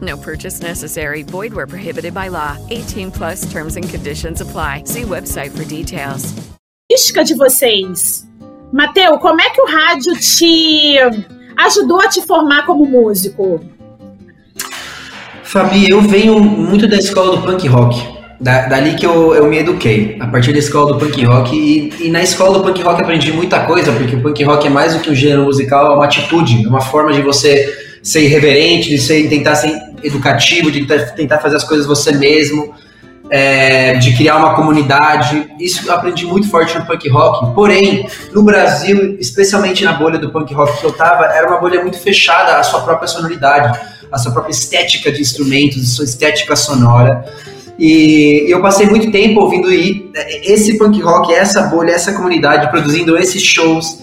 No 0.00 0.16
purchase 0.16 0.60
necessary. 0.60 1.22
Void 1.22 1.52
where 1.54 1.66
prohibited 1.66 2.14
by 2.14 2.28
law. 2.28 2.56
18 2.70 3.10
plus 3.10 3.50
terms 3.50 3.76
and 3.76 3.88
conditions 3.88 4.40
apply. 4.40 4.84
See 4.84 5.02
website 5.02 5.56
for 5.56 5.64
details. 5.64 6.34
de 7.24 7.34
vocês. 7.34 8.26
Mateu, 8.72 9.18
como 9.18 9.40
é 9.40 9.50
que 9.50 9.60
o 9.60 9.66
rádio 9.66 10.14
te 10.16 10.98
ajudou 11.56 12.00
a 12.00 12.08
te 12.08 12.22
formar 12.22 12.64
como 12.64 12.84
músico? 12.84 13.60
Fabi, 15.42 15.88
eu 15.88 16.00
venho 16.02 16.38
muito 16.38 16.86
da 16.86 16.96
escola 16.96 17.36
do 17.36 17.42
punk 17.42 17.66
rock. 17.66 18.18
Da, 18.40 18.66
dali 18.68 18.94
que 18.94 19.04
eu, 19.04 19.34
eu 19.34 19.48
me 19.48 19.58
eduquei, 19.58 20.16
a 20.20 20.26
partir 20.26 20.52
da 20.52 20.58
escola 20.58 20.92
do 20.92 20.98
punk 20.98 21.24
rock. 21.24 21.56
E, 21.56 22.06
e, 22.06 22.10
na 22.10 22.22
escola 22.22 22.58
do 22.58 22.64
punk 22.64 22.82
rock 22.82 23.02
aprendi 23.02 23.32
muita 23.32 23.60
coisa, 23.60 23.90
porque 23.92 24.14
o 24.14 24.22
punk 24.22 24.44
rock 24.44 24.66
é 24.66 24.70
mais 24.70 24.94
do 24.94 25.00
que 25.00 25.10
um 25.10 25.14
gênero 25.14 25.44
musical, 25.44 25.92
é 25.92 25.94
uma 25.94 26.04
atitude, 26.04 26.64
é 26.64 26.68
uma 26.68 26.82
forma 26.82 27.12
de 27.12 27.22
você 27.22 27.66
ser 28.02 28.22
irreverente, 28.22 28.90
de 28.90 28.98
ser, 28.98 29.28
tentar 29.28 29.54
ser 29.54 29.72
educativo, 30.02 30.70
de 30.70 30.86
tentar 31.14 31.38
fazer 31.38 31.56
as 31.56 31.64
coisas 31.64 31.86
você 31.86 32.12
mesmo, 32.12 32.74
é, 33.30 33.94
de 33.94 34.16
criar 34.16 34.36
uma 34.36 34.54
comunidade. 34.54 35.50
Isso 35.60 35.86
eu 35.86 35.92
aprendi 35.92 36.24
muito 36.26 36.48
forte 36.48 36.78
no 36.78 36.86
punk 36.86 37.08
rock. 37.08 37.54
Porém, 37.54 38.08
no 38.32 38.42
Brasil, 38.42 39.16
especialmente 39.18 39.84
na 39.84 39.92
bolha 39.92 40.18
do 40.18 40.30
punk 40.30 40.52
rock 40.54 40.80
que 40.80 40.86
eu 40.86 40.92
tava, 40.92 41.26
era 41.26 41.46
uma 41.48 41.58
bolha 41.58 41.82
muito 41.82 41.98
fechada 41.98 42.58
à 42.58 42.62
sua 42.62 42.80
própria 42.80 43.08
sonoridade, 43.08 43.78
à 44.10 44.18
sua 44.18 44.32
própria 44.32 44.52
estética 44.52 45.12
de 45.12 45.20
instrumentos, 45.20 45.94
sua 45.94 46.04
estética 46.04 46.56
sonora. 46.56 47.24
E 47.78 48.44
eu 48.48 48.60
passei 48.60 48.86
muito 48.86 49.10
tempo 49.12 49.40
ouvindo 49.40 49.70
esse 49.70 50.76
punk 50.76 51.00
rock, 51.00 51.32
essa 51.32 51.62
bolha, 51.62 51.92
essa 51.92 52.12
comunidade, 52.12 52.70
produzindo 52.70 53.16
esses 53.16 53.42
shows. 53.42 54.02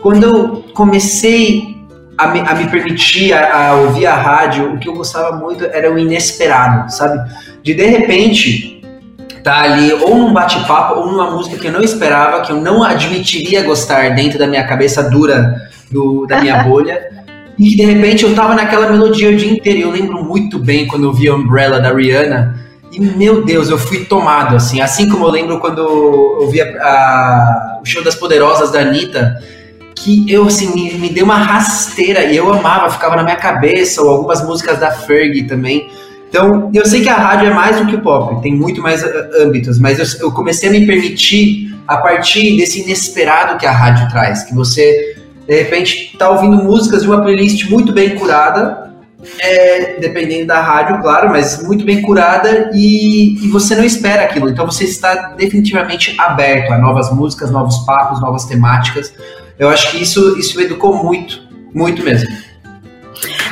Quando 0.00 0.24
eu 0.24 0.64
comecei 0.72 1.77
a 2.18 2.26
me, 2.26 2.40
a 2.40 2.54
me 2.54 2.68
permitir 2.68 3.32
a, 3.32 3.68
a, 3.68 3.74
ouvir 3.76 4.06
a 4.06 4.14
rádio, 4.14 4.74
o 4.74 4.78
que 4.78 4.88
eu 4.88 4.94
gostava 4.94 5.36
muito 5.36 5.64
era 5.64 5.90
o 5.92 5.96
inesperado, 5.96 6.92
sabe? 6.92 7.30
De 7.62 7.72
de 7.72 7.86
repente 7.86 8.82
tá 9.44 9.62
ali 9.62 9.92
ou 9.92 10.16
num 10.16 10.32
bate-papo 10.32 10.98
ou 10.98 11.06
numa 11.06 11.30
música 11.30 11.56
que 11.56 11.68
eu 11.68 11.72
não 11.72 11.80
esperava, 11.80 12.42
que 12.42 12.50
eu 12.50 12.60
não 12.60 12.82
admitiria 12.82 13.62
gostar 13.62 14.14
dentro 14.16 14.36
da 14.36 14.48
minha 14.48 14.66
cabeça 14.66 15.08
dura 15.08 15.54
do, 15.90 16.26
da 16.26 16.40
minha 16.40 16.62
bolha. 16.66 17.08
E 17.56 17.76
de 17.76 17.84
repente 17.84 18.24
eu 18.24 18.34
tava 18.34 18.54
naquela 18.54 18.90
melodia 18.90 19.30
o 19.30 19.36
dia 19.36 19.50
inteiro. 19.50 19.80
Eu 19.80 19.90
lembro 19.90 20.24
muito 20.24 20.58
bem 20.58 20.86
quando 20.86 21.04
eu 21.04 21.12
vi 21.12 21.28
a 21.28 21.34
Umbrella 21.34 21.80
da 21.80 21.92
Rihanna. 21.92 22.54
E 22.92 23.00
meu 23.00 23.44
Deus, 23.44 23.68
eu 23.68 23.78
fui 23.78 24.04
tomado, 24.04 24.56
assim. 24.56 24.80
Assim 24.80 25.08
como 25.08 25.26
eu 25.26 25.30
lembro 25.30 25.58
quando 25.58 25.80
eu 25.80 26.48
vi 26.50 26.60
a, 26.60 26.64
a, 26.64 27.80
o 27.82 27.84
show 27.84 28.02
das 28.02 28.14
Poderosas 28.14 28.70
da 28.70 28.80
Anitta 28.80 29.38
que 30.02 30.30
eu, 30.30 30.46
assim, 30.46 30.72
me, 30.74 30.94
me 30.94 31.08
deu 31.08 31.24
uma 31.24 31.38
rasteira 31.38 32.24
e 32.24 32.36
eu 32.36 32.52
amava, 32.52 32.90
ficava 32.90 33.16
na 33.16 33.22
minha 33.22 33.36
cabeça, 33.36 34.02
ou 34.02 34.10
algumas 34.10 34.44
músicas 34.44 34.78
da 34.78 34.90
Fergie 34.90 35.44
também. 35.44 35.88
Então, 36.28 36.70
eu 36.74 36.84
sei 36.84 37.02
que 37.02 37.08
a 37.08 37.16
rádio 37.16 37.48
é 37.48 37.54
mais 37.54 37.78
do 37.78 37.86
que 37.86 37.96
o 37.96 38.02
pop, 38.02 38.40
tem 38.42 38.54
muito 38.54 38.82
mais 38.82 39.02
uh, 39.02 39.08
âmbitos, 39.40 39.78
mas 39.78 39.98
eu, 39.98 40.26
eu, 40.26 40.32
comecei 40.32 40.68
a 40.68 40.72
me 40.72 40.86
permitir 40.86 41.74
a 41.86 41.96
partir 41.96 42.56
desse 42.56 42.82
inesperado 42.82 43.58
que 43.58 43.66
a 43.66 43.72
rádio 43.72 44.08
traz, 44.10 44.42
que 44.42 44.54
você, 44.54 45.16
de 45.46 45.62
repente, 45.62 46.10
está 46.12 46.28
ouvindo 46.28 46.62
músicas 46.62 47.02
de 47.02 47.08
uma 47.08 47.22
playlist 47.22 47.70
muito 47.70 47.92
bem 47.92 48.14
curada, 48.16 48.88
é, 49.40 49.98
dependendo 49.98 50.46
da 50.46 50.60
rádio, 50.60 51.00
claro, 51.00 51.30
mas 51.30 51.62
muito 51.66 51.84
bem 51.84 52.02
curada 52.02 52.70
e, 52.72 53.34
e, 53.44 53.48
você 53.48 53.74
não 53.74 53.84
espera 53.84 54.22
aquilo. 54.22 54.48
Então 54.48 54.64
você 54.64 54.84
está 54.84 55.34
definitivamente 55.36 56.14
aberto 56.18 56.72
a 56.72 56.78
novas 56.78 57.12
músicas, 57.12 57.50
novos 57.50 57.78
papos, 57.78 58.20
novas 58.20 58.44
temáticas. 58.44 59.12
Eu 59.58 59.68
acho 59.68 59.90
que 59.90 60.02
isso, 60.02 60.38
isso 60.38 60.60
educou 60.60 60.94
muito, 60.94 61.42
muito 61.74 62.02
mesmo. 62.02 62.28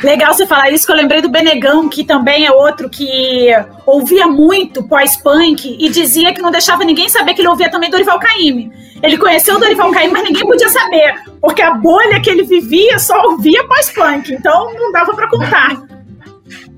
Legal 0.03 0.33
você 0.33 0.45
falar 0.45 0.69
isso, 0.69 0.85
que 0.85 0.91
eu 0.91 0.95
lembrei 0.95 1.21
do 1.21 1.29
Benegão, 1.29 1.89
que 1.89 2.03
também 2.03 2.45
é 2.45 2.51
outro 2.51 2.89
que 2.89 3.49
ouvia 3.85 4.27
muito 4.27 4.87
pós-punk 4.87 5.75
e 5.79 5.89
dizia 5.89 6.33
que 6.33 6.41
não 6.41 6.51
deixava 6.51 6.85
ninguém 6.85 7.09
saber 7.09 7.33
que 7.33 7.41
ele 7.41 7.49
ouvia 7.49 7.69
também 7.69 7.89
Dorival 7.89 8.19
Caymmi. 8.19 8.71
Ele 9.01 9.17
conheceu 9.17 9.55
o 9.55 9.59
Dorival 9.59 9.91
Caymmi, 9.91 10.13
mas 10.13 10.23
ninguém 10.23 10.45
podia 10.45 10.69
saber, 10.69 11.15
porque 11.41 11.61
a 11.61 11.73
bolha 11.73 12.21
que 12.21 12.29
ele 12.29 12.43
vivia 12.43 12.99
só 12.99 13.19
ouvia 13.23 13.67
pós-punk, 13.67 14.33
então 14.33 14.73
não 14.73 14.91
dava 14.91 15.13
para 15.13 15.29
contar. 15.29 15.81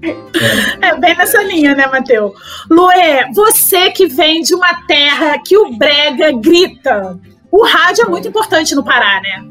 É. 0.02 0.88
é 0.88 0.98
bem 0.98 1.16
nessa 1.16 1.44
linha, 1.44 1.76
né, 1.76 1.86
Matheus? 1.88 2.32
Luê, 2.70 3.30
você 3.34 3.92
que 3.92 4.08
vem 4.08 4.42
de 4.42 4.56
uma 4.56 4.74
terra 4.88 5.38
que 5.40 5.58
o 5.58 5.74
brega 5.78 6.32
grita, 6.32 7.20
o 7.52 7.66
rádio 7.66 8.06
é 8.06 8.10
muito 8.10 8.28
importante 8.28 8.76
no 8.76 8.84
Pará, 8.84 9.22
né? 9.22 9.46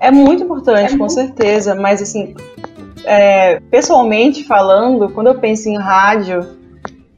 É 0.00 0.10
muito 0.10 0.42
importante, 0.42 0.86
é 0.86 0.90
com 0.90 0.98
muito... 0.98 1.12
certeza. 1.12 1.74
Mas, 1.74 2.02
assim, 2.02 2.34
é, 3.04 3.60
pessoalmente 3.70 4.44
falando, 4.44 5.08
quando 5.10 5.28
eu 5.28 5.38
penso 5.38 5.68
em 5.68 5.78
rádio, 5.78 6.56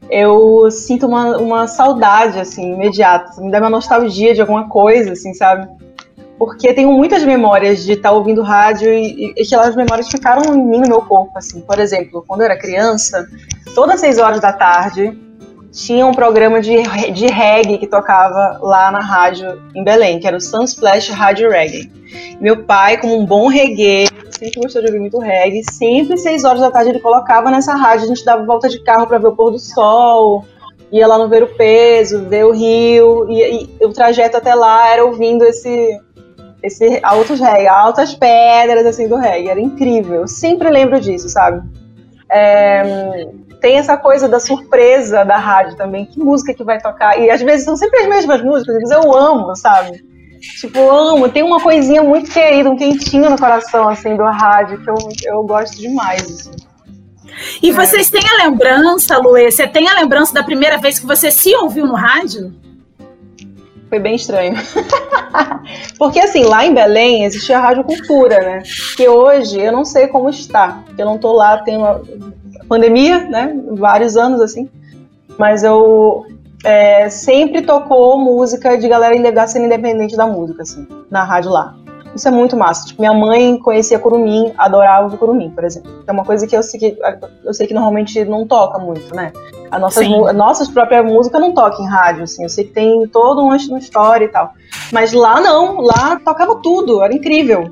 eu 0.09 0.69
sinto 0.71 1.07
uma, 1.07 1.37
uma 1.37 1.67
saudade, 1.67 2.39
assim, 2.39 2.73
imediata. 2.73 3.41
Me 3.41 3.51
dá 3.51 3.59
uma 3.59 3.69
nostalgia 3.69 4.33
de 4.33 4.41
alguma 4.41 4.69
coisa, 4.69 5.13
assim, 5.13 5.33
sabe? 5.33 5.67
Porque 6.37 6.73
tenho 6.73 6.91
muitas 6.91 7.23
memórias 7.23 7.83
de 7.83 7.93
estar 7.93 8.11
ouvindo 8.11 8.41
rádio 8.41 8.93
e, 8.93 9.33
e 9.35 9.41
aquelas 9.43 9.75
memórias 9.75 10.07
ficaram 10.07 10.55
em 10.55 10.63
mim, 10.63 10.79
no 10.79 10.87
meu 10.87 11.01
corpo, 11.01 11.37
assim. 11.37 11.61
Por 11.61 11.79
exemplo, 11.79 12.23
quando 12.25 12.41
eu 12.41 12.45
era 12.45 12.57
criança, 12.57 13.27
todas 13.75 13.95
as 13.95 14.01
seis 14.01 14.17
horas 14.19 14.39
da 14.39 14.53
tarde, 14.53 15.17
tinha 15.85 16.05
um 16.05 16.11
programa 16.11 16.61
de, 16.61 16.75
de 17.13 17.27
reggae 17.27 17.77
que 17.77 17.87
tocava 17.87 18.59
lá 18.61 18.91
na 18.91 18.99
rádio 18.99 19.61
em 19.73 19.83
Belém, 19.83 20.19
que 20.19 20.27
era 20.27 20.35
o 20.35 20.41
Sunsplash 20.41 21.11
Rádio 21.11 21.49
Reggae. 21.49 21.89
Meu 22.39 22.63
pai, 22.63 22.97
como 22.97 23.17
um 23.17 23.25
bom 23.25 23.47
reggae, 23.47 24.07
sempre 24.31 24.61
gostou 24.61 24.81
de 24.81 24.87
ouvir 24.87 24.99
muito 24.99 25.19
reggae, 25.19 25.63
sempre 25.71 26.17
seis 26.17 26.43
horas 26.43 26.59
da 26.59 26.71
tarde 26.71 26.89
ele 26.89 26.99
colocava 26.99 27.49
nessa 27.49 27.75
rádio, 27.75 28.05
a 28.05 28.07
gente 28.07 28.25
dava 28.25 28.43
volta 28.43 28.67
de 28.67 28.83
carro 28.83 29.07
para 29.07 29.17
ver 29.17 29.27
o 29.27 29.35
pôr 29.35 29.51
do 29.51 29.59
sol, 29.59 30.45
ia 30.91 31.07
lá 31.07 31.17
no 31.17 31.29
ver 31.29 31.43
o 31.43 31.55
peso, 31.55 32.23
ver 32.25 32.45
o 32.45 32.51
rio, 32.51 33.29
e, 33.29 33.69
e 33.79 33.85
o 33.85 33.93
trajeto 33.93 34.37
até 34.37 34.53
lá 34.53 34.89
era 34.89 35.05
ouvindo 35.05 35.43
esse 35.45 35.99
esse 36.61 36.99
altos 37.01 37.39
reggae, 37.39 37.67
altas 37.67 38.13
pedras 38.13 38.85
assim 38.85 39.07
do 39.07 39.15
reggae, 39.15 39.47
era 39.47 39.61
incrível. 39.61 40.21
Eu 40.21 40.27
sempre 40.27 40.69
lembro 40.69 40.99
disso, 40.99 41.29
sabe? 41.29 41.61
É, 42.29 43.29
tem 43.59 43.77
essa 43.77 43.97
coisa 43.97 44.27
da 44.27 44.39
surpresa 44.39 45.23
da 45.25 45.37
rádio 45.37 45.75
também, 45.75 46.05
que 46.05 46.19
música 46.19 46.53
que 46.53 46.63
vai 46.63 46.79
tocar. 46.79 47.19
E 47.19 47.29
às 47.29 47.41
vezes 47.41 47.65
são 47.65 47.75
sempre 47.75 47.99
as 48.01 48.07
mesmas 48.07 48.41
músicas, 48.41 48.75
às 48.75 48.81
vezes 48.81 49.05
eu 49.05 49.13
amo, 49.15 49.55
sabe? 49.55 50.03
Tipo, 50.59 50.89
amo. 50.89 51.29
Tem 51.29 51.43
uma 51.43 51.59
coisinha 51.59 52.01
muito 52.01 52.31
querida, 52.31 52.69
um 52.69 52.77
quentinho 52.77 53.29
no 53.29 53.37
coração, 53.37 53.89
assim, 53.89 54.15
do 54.15 54.23
rádio, 54.23 54.81
que 54.81 54.89
eu, 54.89 54.95
eu 55.25 55.43
gosto 55.43 55.77
demais, 55.77 56.23
assim. 56.23 56.51
E 57.61 57.71
vocês 57.71 58.09
têm 58.09 58.23
a 58.27 58.43
lembrança, 58.45 59.17
Luê? 59.17 59.51
Você 59.51 59.67
tem 59.67 59.87
a 59.87 59.93
lembrança 59.93 60.33
da 60.33 60.43
primeira 60.43 60.77
vez 60.77 60.99
que 60.99 61.05
você 61.05 61.31
se 61.31 61.55
ouviu 61.55 61.85
no 61.85 61.95
rádio? 61.95 62.53
Foi 63.89 63.99
bem 63.99 64.15
estranho. 64.15 64.53
Porque 65.97 66.19
assim, 66.19 66.43
lá 66.43 66.65
em 66.65 66.73
Belém 66.73 67.23
existia 67.23 67.57
a 67.57 67.61
Rádio 67.61 67.83
Cultura, 67.83 68.39
né? 68.39 68.63
Que 68.95 69.07
hoje 69.07 69.59
eu 69.59 69.71
não 69.71 69.83
sei 69.83 70.07
como 70.07 70.29
está. 70.29 70.83
Eu 70.97 71.05
não 71.05 71.17
tô 71.17 71.33
lá, 71.33 71.63
uma 71.67 72.01
pandemia, 72.69 73.27
né? 73.27 73.59
Vários 73.71 74.15
anos 74.15 74.39
assim. 74.39 74.69
Mas 75.37 75.63
eu 75.63 76.25
é, 76.63 77.09
sempre 77.09 77.61
tocou 77.61 78.19
música 78.19 78.77
de 78.77 78.87
galera 78.87 79.31
da 79.31 79.47
cena 79.47 79.65
independente 79.65 80.15
da 80.15 80.27
música, 80.27 80.61
assim, 80.61 80.87
na 81.09 81.23
rádio 81.23 81.51
lá. 81.51 81.75
Isso 82.15 82.27
é 82.27 82.31
muito 82.31 82.57
massa. 82.57 82.87
Tipo, 82.87 83.01
minha 83.01 83.13
mãe 83.13 83.57
conhecia 83.59 83.99
Curumim, 83.99 84.51
adorava 84.57 85.13
o 85.13 85.17
Curumim, 85.17 85.49
por 85.51 85.63
exemplo. 85.63 85.91
É 86.07 86.11
uma 86.11 86.25
coisa 86.25 86.47
que 86.47 86.57
eu 86.57 86.63
sei 86.63 86.79
que, 86.79 86.97
eu 87.43 87.53
sei 87.53 87.67
que 87.67 87.73
normalmente 87.73 88.25
não 88.25 88.47
toca 88.47 88.79
muito, 88.79 89.15
né? 89.15 89.31
A 89.69 89.77
nossas, 89.77 90.07
a 90.07 90.33
nossas 90.33 90.67
própria 90.67 91.03
música 91.03 91.39
não 91.39 91.53
toca 91.53 91.81
em 91.81 91.87
rádio, 91.87 92.23
assim. 92.23 92.43
Eu 92.43 92.49
sei 92.49 92.63
que 92.63 92.73
tem 92.73 93.07
todo 93.07 93.41
um, 93.41 93.49
uma 93.49 93.79
história 93.79 94.25
e 94.25 94.27
tal. 94.27 94.53
Mas 94.91 95.13
lá 95.13 95.39
não, 95.39 95.81
lá 95.81 96.19
tocava 96.25 96.55
tudo, 96.55 97.03
era 97.03 97.13
incrível. 97.13 97.71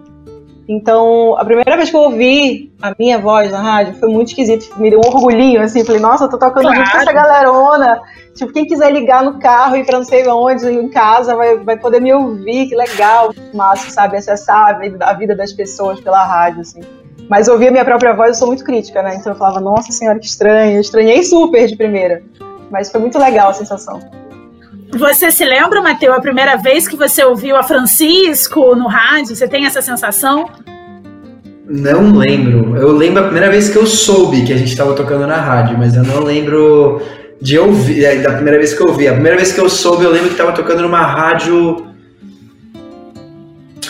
Então, 0.67 1.37
a 1.37 1.45
primeira 1.45 1.77
vez 1.77 1.89
que 1.89 1.95
eu 1.95 2.01
ouvi 2.01 2.73
a 2.81 2.93
minha 2.99 3.17
voz 3.17 3.51
na 3.51 3.61
rádio 3.61 3.93
foi 3.95 4.09
muito 4.09 4.29
esquisito. 4.29 4.77
Me 4.77 4.89
deu 4.89 4.99
um 4.99 5.07
orgulhinho, 5.07 5.61
assim. 5.61 5.85
Falei, 5.85 6.01
nossa, 6.01 6.25
eu 6.25 6.29
tô 6.29 6.37
tocando 6.37 6.63
claro. 6.63 6.77
junto 6.77 6.91
com 6.91 6.97
essa 6.97 7.13
galerona. 7.13 8.01
Tipo, 8.35 8.51
quem 8.51 8.65
quiser 8.65 8.91
ligar 8.91 9.23
no 9.23 9.39
carro 9.39 9.77
e 9.77 9.85
pra 9.85 9.97
não 9.97 10.03
sei 10.03 10.27
onde, 10.27 10.67
em 10.67 10.89
casa, 10.89 11.35
vai, 11.35 11.57
vai 11.57 11.77
poder 11.77 12.01
me 12.01 12.13
ouvir. 12.13 12.67
Que 12.67 12.75
legal. 12.75 13.33
Massa, 13.53 13.89
sabe? 13.89 14.17
Acessar 14.17 14.67
a 14.67 14.73
vida, 14.73 15.05
a 15.05 15.13
vida 15.13 15.33
das 15.33 15.53
pessoas 15.53 16.01
pela 16.01 16.23
rádio, 16.25 16.61
assim. 16.61 16.81
Mas 17.29 17.47
ouvir 17.47 17.69
a 17.69 17.71
minha 17.71 17.85
própria 17.85 18.13
voz, 18.13 18.29
eu 18.29 18.35
sou 18.35 18.47
muito 18.47 18.65
crítica, 18.65 19.01
né? 19.01 19.15
Então 19.15 19.31
eu 19.31 19.37
falava, 19.37 19.61
nossa 19.61 19.93
senhora, 19.93 20.19
que 20.19 20.25
estranho. 20.25 20.75
Eu 20.75 20.81
estranhei 20.81 21.23
super 21.23 21.65
de 21.65 21.77
primeira. 21.77 22.23
Mas 22.69 22.91
foi 22.91 22.99
muito 22.99 23.17
legal 23.17 23.49
a 23.49 23.53
sensação. 23.53 24.01
Você 24.95 25.31
se 25.31 25.43
lembra, 25.43 25.81
Matheus, 25.81 26.15
a 26.15 26.21
primeira 26.21 26.55
vez 26.55 26.87
que 26.87 26.95
você 26.95 27.23
ouviu 27.23 27.57
a 27.57 27.63
Francisco 27.63 28.75
no 28.75 28.87
rádio? 28.87 29.35
Você 29.35 29.47
tem 29.47 29.65
essa 29.65 29.81
sensação? 29.81 30.49
Não 31.65 32.15
lembro. 32.15 32.77
Eu 32.77 32.91
lembro 32.93 33.21
a 33.21 33.23
primeira 33.23 33.49
vez 33.49 33.69
que 33.69 33.77
eu 33.77 33.85
soube 33.85 34.45
que 34.45 34.53
a 34.53 34.57
gente 34.57 34.69
estava 34.69 34.93
tocando 34.93 35.27
na 35.27 35.35
rádio, 35.35 35.77
mas 35.77 35.95
eu 35.95 36.03
não 36.03 36.23
lembro 36.23 37.01
de 37.41 37.59
ouvir, 37.59 38.05
é, 38.05 38.15
da 38.15 38.31
primeira 38.31 38.57
vez 38.57 38.73
que 38.73 38.81
eu 38.81 38.87
ouvi. 38.87 39.07
A 39.07 39.13
primeira 39.13 39.35
vez 39.35 39.51
que 39.51 39.59
eu 39.59 39.69
soube, 39.69 40.05
eu 40.05 40.11
lembro 40.11 40.27
que 40.27 40.35
estava 40.35 40.53
tocando 40.53 40.81
numa 40.81 41.01
rádio. 41.01 41.85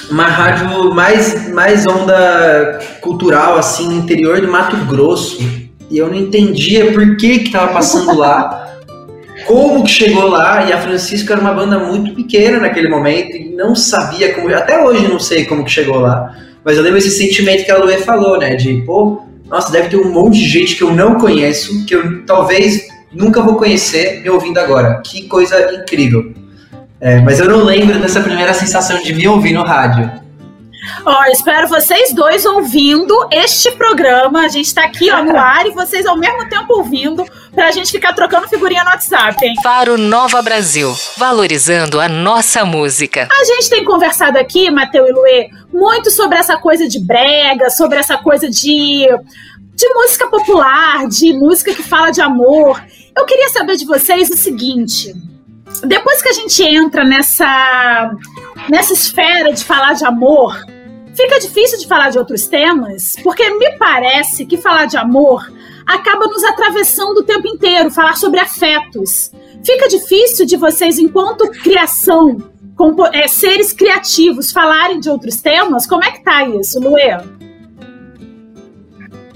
Uma 0.10 0.26
rádio 0.26 0.94
mais, 0.96 1.54
mais 1.54 1.86
onda 1.86 2.80
cultural, 3.02 3.58
assim, 3.58 3.88
no 3.88 3.94
interior 3.94 4.42
do 4.42 4.48
Mato 4.48 4.76
Grosso. 4.86 5.38
E 5.90 5.98
eu 5.98 6.08
não 6.08 6.16
entendia 6.16 6.92
por 6.92 7.18
que 7.18 7.40
que 7.40 7.52
tava 7.52 7.74
passando 7.74 8.18
lá. 8.18 8.64
como 9.48 9.84
que 9.84 9.90
chegou 9.90 10.28
lá 10.28 10.68
e 10.68 10.74
a 10.74 10.80
Francisco 10.80 11.32
era 11.32 11.40
uma 11.42 11.54
banda 11.54 11.80
muito 11.80 12.14
pequena 12.14 12.60
naquele 12.60 12.90
momento 12.90 13.36
e 13.36 13.50
não 13.56 13.74
sabia 13.74 14.34
como, 14.34 14.54
até 14.54 14.84
hoje 14.84 15.08
não 15.08 15.20
sei 15.20 15.46
como 15.46 15.64
que 15.64 15.72
chegou 15.72 16.00
lá, 16.00 16.36
mas 16.64 16.78
eu 16.78 16.84
lembro 16.84 16.98
esse 16.98 17.12
sentimento 17.12 17.64
que 17.64 17.72
a 17.72 17.78
Luê 17.78 17.98
falou, 18.00 18.38
né, 18.38 18.56
de, 18.56 18.84
pô, 18.86 19.24
nossa, 19.50 19.72
deve 19.72 19.88
ter 19.88 19.98
um 19.98 20.12
monte 20.12 20.38
de 20.38 20.48
gente 20.48 20.76
que 20.76 20.84
eu 20.84 20.94
não 20.94 21.16
conheço, 21.16 21.86
que 21.86 21.96
eu 21.96 22.26
talvez 22.26 22.88
nunca 23.12 23.42
vou 23.42 23.56
conhecer 23.56 24.22
me 24.22 24.30
ouvindo 24.30 24.60
agora, 24.60 25.02
que 25.02 25.24
coisa 25.28 25.74
incrível. 25.74 26.34
É, 27.00 27.22
mas 27.22 27.40
eu 27.40 27.48
não 27.48 27.64
lembro 27.64 28.00
dessa 28.00 28.20
primeira 28.20 28.54
sensação 28.54 29.02
de 29.02 29.14
me 29.14 29.28
ouvir 29.28 29.54
no 29.54 29.64
rádio. 29.64 30.12
Ó, 31.06 31.26
espero 31.26 31.68
vocês 31.68 32.14
dois 32.14 32.46
ouvindo 32.46 33.16
este 33.32 33.72
programa. 33.72 34.42
A 34.42 34.48
gente 34.48 34.74
tá 34.74 34.84
aqui 34.84 35.10
ó, 35.12 35.24
no 35.24 35.38
ar 35.38 35.66
e 35.66 35.72
vocês 35.72 36.06
ao 36.06 36.18
mesmo 36.18 36.48
tempo 36.50 36.74
ouvindo 36.74 37.26
pra 37.54 37.72
gente 37.72 37.92
ficar 37.92 38.14
trocando 38.14 38.48
figurinha 38.48 38.84
no 38.84 38.90
WhatsApp, 38.92 39.44
hein? 39.46 39.56
Faro 39.64 39.98
Nova 39.98 40.42
Brasil, 40.42 40.96
valorizando 41.18 42.00
a 42.00 42.08
nossa 42.08 42.64
música. 42.64 43.28
A 43.32 43.44
gente 43.46 43.70
tem 43.70 43.84
conversado 43.84 44.38
aqui, 44.38 44.70
Mateu 44.70 45.08
e 45.08 45.12
Luê, 45.12 45.50
muito 45.74 46.12
sobre 46.12 46.38
essa 46.38 46.58
coisa 46.58 46.88
de 46.88 47.00
brega, 47.00 47.70
sobre 47.70 47.98
essa 47.98 48.18
coisa 48.18 48.50
de, 48.50 49.08
de 49.76 49.94
música 49.94 50.28
popular, 50.28 51.08
de 51.08 51.34
música 51.34 51.74
que 51.74 51.84
fala 51.84 52.12
de 52.12 52.22
amor. 52.22 52.84
Eu 53.16 53.26
queria 53.26 53.50
saber 53.50 53.76
de 53.76 53.86
vocês 53.86 54.30
o 54.30 54.38
seguinte. 54.38 55.16
Depois 55.84 56.22
que 56.22 56.30
a 56.30 56.34
gente 56.34 56.64
entra 56.64 57.04
nessa, 57.04 58.12
nessa 58.70 58.94
esfera 58.94 59.52
de 59.52 59.64
falar 59.64 59.94
de 59.94 60.06
amor, 60.06 60.56
fica 61.18 61.40
difícil 61.40 61.80
de 61.80 61.88
falar 61.88 62.12
de 62.12 62.20
outros 62.20 62.48
temas, 62.48 63.16
porque 63.24 63.50
me 63.50 63.72
parece 63.78 64.46
que 64.46 64.56
falar 64.56 64.86
de 64.86 64.96
amor 64.96 65.52
acaba 65.86 66.28
nos 66.28 66.44
atravessando 66.44 67.18
o 67.18 67.24
tempo 67.24 67.48
inteiro, 67.48 67.90
falar 67.90 68.16
sobre 68.16 68.40
afetos. 68.40 69.32
Fica 69.66 69.88
difícil 69.88 70.46
de 70.46 70.56
vocês, 70.56 71.00
enquanto 71.00 71.50
criação, 71.50 72.38
é, 73.12 73.28
seres 73.28 73.74
criativos, 73.74 74.52
falarem 74.52 75.00
de 75.00 75.10
outros 75.10 75.42
temas? 75.42 75.88
Como 75.88 76.04
é 76.04 76.12
que 76.12 76.24
tá 76.24 76.44
isso, 76.44 76.80
Luê? 76.80 77.18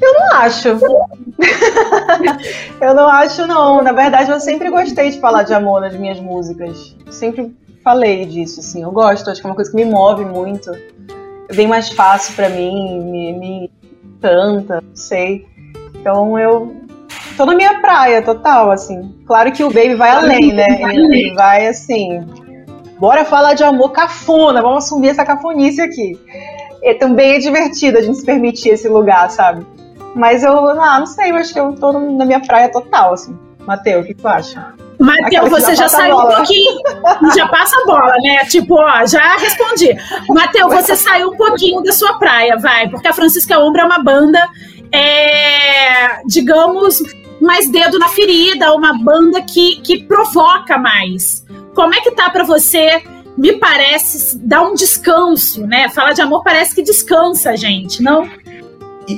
Eu 0.02 0.13
não 0.13 0.38
acho. 0.38 0.67
eu 2.82 2.94
não 2.94 3.08
acho, 3.08 3.48
não. 3.48 3.82
Na 3.82 3.91
verdade, 3.91 4.30
eu 4.30 4.39
sempre 4.39 4.70
gostei 4.70 5.10
de 5.10 5.20
falar 5.20 5.44
de 5.44 5.54
amor 5.54 5.82
nas 5.82 5.96
minhas 5.96 6.20
músicas. 6.20 6.96
Sempre 7.10 7.56
falei 7.84 8.26
disso, 8.26 8.60
assim. 8.60 8.84
Eu 8.84 8.91
gosto, 8.91 9.30
acho 9.30 9.41
que 9.41 9.48
é 9.48 9.50
uma 9.50 9.56
coisa 9.56 9.72
que 9.72 9.78
me 9.78 9.86
move 9.86 10.26
muito. 10.26 10.72
É 11.52 11.54
bem 11.54 11.68
mais 11.68 11.90
fácil 11.90 12.34
para 12.34 12.48
mim, 12.48 13.02
me, 13.04 13.34
me 13.34 13.72
canta, 14.22 14.76
não 14.76 14.96
sei. 14.96 15.46
Então 15.94 16.40
eu 16.40 16.74
tô 17.36 17.46
na 17.46 17.54
minha 17.54 17.82
praia 17.82 18.22
total, 18.22 18.72
assim. 18.72 19.14
Claro 19.28 19.52
que 19.52 19.62
o 19.62 19.68
Baby 19.68 19.96
vai 19.96 20.12
além, 20.12 20.54
né? 20.54 20.82
Ele 20.82 21.34
vai 21.34 21.68
assim. 21.68 22.26
Bora 22.98 23.26
falar 23.26 23.54
de 23.54 23.66
amor 23.66 23.92
cafona, 23.92 24.62
vamos 24.62 24.86
assumir 24.86 25.10
essa 25.10 25.26
cafonice 25.26 25.82
aqui. 25.82 26.18
E 26.82 26.94
também 26.94 27.34
é 27.34 27.40
divertido 27.40 27.98
a 27.98 28.02
gente 28.02 28.20
se 28.20 28.26
permitir 28.26 28.70
esse 28.70 28.88
lugar, 28.88 29.30
sabe? 29.30 29.66
Mas 30.16 30.44
eu, 30.44 30.70
ah, 30.70 31.00
não 31.00 31.06
sei, 31.06 31.32
eu 31.32 31.36
acho 31.36 31.52
que 31.52 31.60
eu 31.60 31.74
tô 31.74 31.92
na 31.92 32.26
minha 32.26 32.40
praia 32.40 32.72
total, 32.72 33.14
assim. 33.14 33.38
Mateus, 33.68 34.06
o 34.06 34.08
que 34.08 34.14
tu 34.14 34.26
acha? 34.26 34.74
Mateus, 35.02 35.50
você 35.50 35.76
já, 35.76 35.84
já 35.84 35.90
saiu 35.90 36.18
um 36.18 36.28
pouquinho, 36.28 36.80
já 37.36 37.48
passa 37.48 37.76
a 37.82 37.86
bola, 37.86 38.14
né? 38.22 38.46
Tipo, 38.46 38.76
ó, 38.76 39.06
já 39.06 39.36
respondi. 39.38 39.96
Mateus, 40.30 40.74
você 40.74 40.96
saiu 40.96 41.30
um 41.30 41.36
pouquinho 41.36 41.82
da 41.82 41.92
sua 41.92 42.20
praia, 42.20 42.58
vai, 42.58 42.88
porque 42.88 43.08
a 43.08 43.14
Francisca 43.14 43.60
Ombra 43.60 43.82
é 43.82 43.86
uma 43.86 44.04
banda 44.04 44.48
é, 44.92 46.22
digamos, 46.26 47.02
mais 47.40 47.70
dedo 47.70 47.98
na 47.98 48.10
ferida, 48.10 48.74
uma 48.74 48.94
banda 48.94 49.42
que, 49.42 49.78
que 49.82 50.04
provoca 50.04 50.78
mais. 50.78 51.46
Como 51.74 51.94
é 51.96 52.02
que 52.02 52.12
tá 52.12 52.30
para 52.30 52.44
você? 52.44 53.02
Me 53.38 53.54
parece 53.54 54.38
dar 54.38 54.62
um 54.62 54.74
descanso, 54.74 55.66
né? 55.66 55.88
Falar 55.90 56.12
de 56.12 56.22
amor 56.22 56.44
parece 56.44 56.76
que 56.76 56.82
descansa 56.82 57.56
gente, 57.56 58.04
não? 58.04 58.30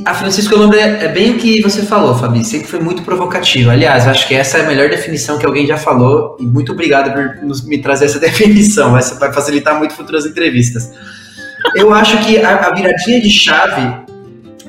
A 0.06 0.14
Francisco 0.14 0.56
Lombre 0.56 0.80
é 0.80 1.08
bem 1.08 1.32
o 1.32 1.38
que 1.38 1.62
você 1.62 1.84
falou, 1.84 2.16
Fabi. 2.16 2.44
Sempre 2.44 2.68
foi 2.68 2.80
muito 2.80 3.04
provocativo. 3.04 3.70
Aliás, 3.70 4.08
acho 4.08 4.28
que 4.28 4.34
essa 4.34 4.58
é 4.58 4.62
a 4.62 4.68
melhor 4.68 4.90
definição 4.90 5.38
que 5.38 5.46
alguém 5.46 5.68
já 5.68 5.78
falou. 5.78 6.38
E 6.40 6.46
muito 6.46 6.72
obrigado 6.72 7.14
por 7.14 7.66
me 7.68 7.78
trazer 7.80 8.06
essa 8.06 8.20
definição. 8.22 8.98
Essa 8.98 9.16
vai 9.16 9.32
facilitar 9.34 9.78
muito 9.78 9.94
futuras 9.94 10.26
entrevistas. 10.26 10.92
Eu 11.76 11.94
acho 11.94 12.18
que 12.26 12.38
a, 12.42 12.68
a 12.68 12.74
viradinha 12.74 13.22
de 13.22 13.30
chave 13.30 14.04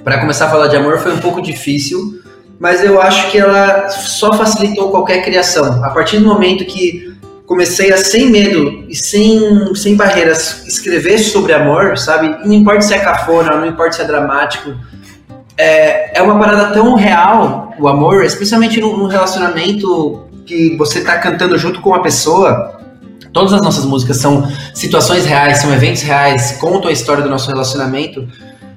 para 0.03 0.19
começar 0.21 0.47
a 0.47 0.51
falar 0.51 0.69
de 0.69 0.77
amor 0.77 0.99
foi 0.99 1.13
um 1.13 1.19
pouco 1.19 1.41
difícil, 1.41 2.21
mas 2.59 2.85
eu 2.85 3.01
acho 3.01 3.31
que 3.31 3.39
ela 3.39 3.89
só 3.89 4.33
facilitou 4.33 4.91
qualquer 4.91 5.25
criação. 5.25 5.83
A 5.85 5.91
partir 5.91 6.19
do 6.19 6.27
momento 6.27 6.65
que 6.65 7.15
comecei 7.47 7.93
a, 7.93 7.97
sem 7.97 8.31
medo 8.31 8.85
e 8.89 8.95
sem, 8.95 9.75
sem 9.75 9.97
barreiras, 9.97 10.67
escrever 10.67 11.19
sobre 11.19 11.53
amor, 11.53 11.97
sabe? 11.99 12.29
Não 12.47 12.53
importa 12.53 12.83
se 12.83 12.95
é 12.95 12.99
cafona, 12.99 13.57
não 13.57 13.67
importa 13.67 13.93
se 13.93 14.03
é 14.03 14.05
dramático. 14.05 14.75
É, 15.57 16.19
é 16.19 16.23
uma 16.23 16.39
parada 16.39 16.73
tão 16.73 16.95
real, 16.95 17.73
o 17.79 17.87
amor, 17.87 18.25
especialmente 18.25 18.81
num 18.81 19.07
relacionamento 19.07 20.25
que 20.45 20.77
você 20.77 20.99
está 20.99 21.19
cantando 21.19 21.57
junto 21.57 21.81
com 21.81 21.91
uma 21.91 22.03
pessoa. 22.03 22.81
Todas 23.33 23.53
as 23.53 23.63
nossas 23.63 23.85
músicas 23.85 24.19
são 24.19 24.49
situações 24.73 25.27
reais, 25.27 25.59
são 25.59 25.73
eventos 25.73 26.03
reais, 26.03 26.53
contam 26.61 26.89
a 26.89 26.93
história 26.93 27.23
do 27.23 27.29
nosso 27.29 27.49
relacionamento. 27.49 28.29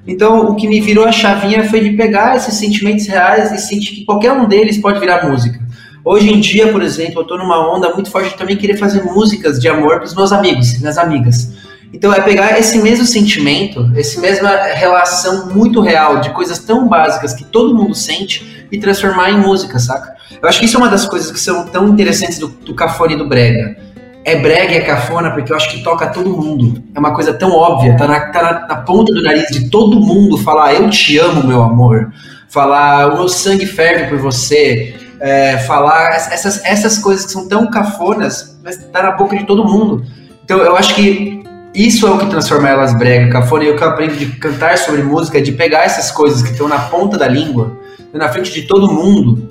Então, 0.06 0.48
o 0.48 0.56
que 0.56 0.66
me 0.66 0.80
virou 0.80 1.04
a 1.04 1.12
chavinha 1.12 1.68
foi 1.68 1.80
de 1.80 1.90
pegar 1.90 2.36
esses 2.36 2.54
sentimentos 2.54 3.06
reais 3.06 3.52
e 3.52 3.58
sentir 3.58 3.94
que 3.94 4.04
qualquer 4.04 4.32
um 4.32 4.48
deles 4.48 4.78
pode 4.78 4.98
virar 4.98 5.28
música. 5.28 5.60
Hoje 6.04 6.32
em 6.32 6.40
dia, 6.40 6.72
por 6.72 6.82
exemplo, 6.82 7.20
eu 7.20 7.26
tô 7.26 7.36
numa 7.36 7.70
onda 7.70 7.92
muito 7.92 8.10
forte 8.10 8.30
de 8.30 8.36
também 8.36 8.56
querer 8.56 8.78
fazer 8.78 9.02
músicas 9.02 9.60
de 9.60 9.68
amor 9.68 9.98
pros 9.98 10.14
meus 10.14 10.32
amigos, 10.32 10.78
minhas 10.78 10.96
amigas. 10.96 11.52
Então 11.92 12.12
é 12.12 12.20
pegar 12.20 12.58
esse 12.58 12.78
mesmo 12.78 13.06
sentimento, 13.06 13.90
essa 13.96 14.20
mesma 14.20 14.50
relação 14.74 15.46
muito 15.54 15.80
real 15.80 16.20
de 16.20 16.30
coisas 16.30 16.58
tão 16.58 16.86
básicas 16.86 17.32
que 17.32 17.44
todo 17.44 17.74
mundo 17.74 17.94
sente 17.94 18.66
e 18.70 18.78
transformar 18.78 19.30
em 19.30 19.38
música, 19.38 19.78
saca? 19.78 20.16
Eu 20.40 20.48
acho 20.48 20.60
que 20.60 20.66
isso 20.66 20.76
é 20.76 20.80
uma 20.80 20.88
das 20.88 21.06
coisas 21.06 21.30
que 21.30 21.40
são 21.40 21.66
tão 21.66 21.88
interessantes 21.88 22.38
do, 22.38 22.48
do 22.48 22.74
cafone 22.74 23.14
e 23.14 23.16
do 23.16 23.26
brega. 23.26 23.76
É 24.24 24.36
brega 24.36 24.74
e 24.74 24.76
é 24.76 24.80
cafona 24.82 25.30
porque 25.30 25.50
eu 25.50 25.56
acho 25.56 25.70
que 25.70 25.82
toca 25.82 26.06
todo 26.08 26.30
mundo. 26.30 26.82
É 26.94 26.98
uma 26.98 27.14
coisa 27.14 27.32
tão 27.32 27.52
óbvia, 27.52 27.96
tá 27.96 28.06
na, 28.06 28.20
tá 28.20 28.42
na, 28.42 28.66
na 28.68 28.76
ponta 28.76 29.12
do 29.12 29.22
nariz 29.22 29.46
de 29.50 29.70
todo 29.70 29.98
mundo 29.98 30.36
falar 30.36 30.74
eu 30.74 30.90
te 30.90 31.16
amo, 31.18 31.46
meu 31.46 31.62
amor. 31.62 32.12
Falar 32.48 33.12
o 33.12 33.16
meu 33.16 33.28
sangue 33.28 33.64
ferve 33.64 34.08
por 34.08 34.18
você 34.18 34.94
é, 35.20 35.58
falar 35.58 36.10
essas, 36.10 36.64
essas 36.64 36.98
coisas 36.98 37.26
que 37.26 37.32
são 37.32 37.48
tão 37.48 37.70
cafonas, 37.70 38.58
mas 38.62 38.76
tá 38.92 39.02
na 39.02 39.12
boca 39.12 39.36
de 39.36 39.44
todo 39.44 39.64
mundo. 39.64 40.04
Então 40.44 40.58
eu 40.58 40.76
acho 40.76 40.94
que 40.94 41.37
isso 41.86 42.06
é 42.06 42.10
o 42.10 42.18
que 42.18 42.26
transforma 42.26 42.68
elas 42.68 42.96
brega, 42.96 43.30
cafona, 43.30 43.64
e 43.64 43.70
o 43.70 43.76
que 43.76 43.82
eu 43.82 43.88
aprendo 43.88 44.16
de 44.16 44.26
cantar 44.26 44.76
sobre 44.78 45.02
música 45.02 45.38
é 45.38 45.40
de 45.40 45.52
pegar 45.52 45.84
essas 45.84 46.10
coisas 46.10 46.42
que 46.42 46.50
estão 46.50 46.66
na 46.66 46.78
ponta 46.78 47.16
da 47.16 47.28
língua, 47.28 47.78
na 48.12 48.28
frente 48.28 48.52
de 48.52 48.62
todo 48.62 48.92
mundo, 48.92 49.48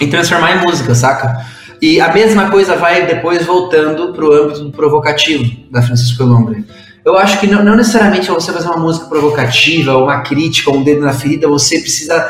e 0.00 0.06
transformar 0.06 0.56
em 0.56 0.66
música, 0.66 0.94
saca? 0.94 1.46
E 1.80 2.00
a 2.00 2.12
mesma 2.12 2.50
coisa 2.50 2.76
vai 2.76 3.06
depois 3.06 3.46
voltando 3.46 4.12
pro 4.12 4.32
âmbito 4.32 4.64
do 4.64 4.70
provocativo 4.70 5.50
da 5.70 5.80
Francisco 5.80 6.22
Lombre. 6.24 6.64
Eu 7.04 7.16
acho 7.16 7.40
que 7.40 7.46
não, 7.46 7.64
não 7.64 7.76
necessariamente 7.76 8.30
você 8.30 8.52
fazer 8.52 8.66
uma 8.66 8.76
música 8.76 9.06
provocativa, 9.06 9.96
uma 9.96 10.20
crítica, 10.20 10.70
um 10.70 10.82
dedo 10.82 11.00
na 11.00 11.14
ferida, 11.14 11.48
você 11.48 11.80
precisa 11.80 12.28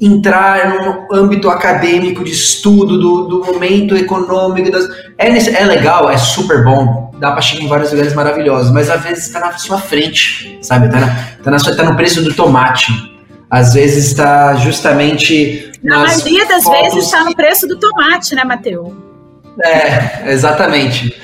entrar 0.00 0.68
no 0.68 1.16
âmbito 1.16 1.48
acadêmico 1.48 2.24
de 2.24 2.32
estudo 2.32 2.98
do, 2.98 3.28
do 3.28 3.44
momento 3.44 3.96
econômico. 3.96 4.72
Das... 4.72 4.88
É, 5.16 5.28
é 5.28 5.64
legal, 5.64 6.10
é 6.10 6.18
super 6.18 6.64
bom, 6.64 7.01
dá 7.22 7.30
para 7.30 7.40
chegar 7.40 7.62
em 7.62 7.68
vários 7.68 7.92
lugares 7.92 8.14
maravilhosos, 8.14 8.72
mas 8.72 8.90
às 8.90 9.00
vezes 9.00 9.26
está 9.26 9.38
na 9.38 9.52
sua 9.52 9.78
frente, 9.78 10.58
sabe? 10.60 10.86
Está 10.86 10.98
na, 10.98 11.28
tá 11.42 11.50
na 11.52 11.58
sua, 11.60 11.76
tá 11.76 11.84
no 11.84 11.94
preço 11.94 12.20
do 12.20 12.34
tomate. 12.34 12.92
Às 13.48 13.74
vezes 13.74 14.06
está 14.06 14.56
justamente. 14.56 15.70
Na 15.84 16.00
maioria 16.00 16.44
das 16.46 16.64
vezes 16.64 17.04
está 17.04 17.22
no 17.22 17.34
preço 17.34 17.68
do 17.68 17.78
tomate, 17.78 18.34
né, 18.34 18.42
Matheus? 18.42 18.92
É, 19.64 20.32
exatamente. 20.32 21.16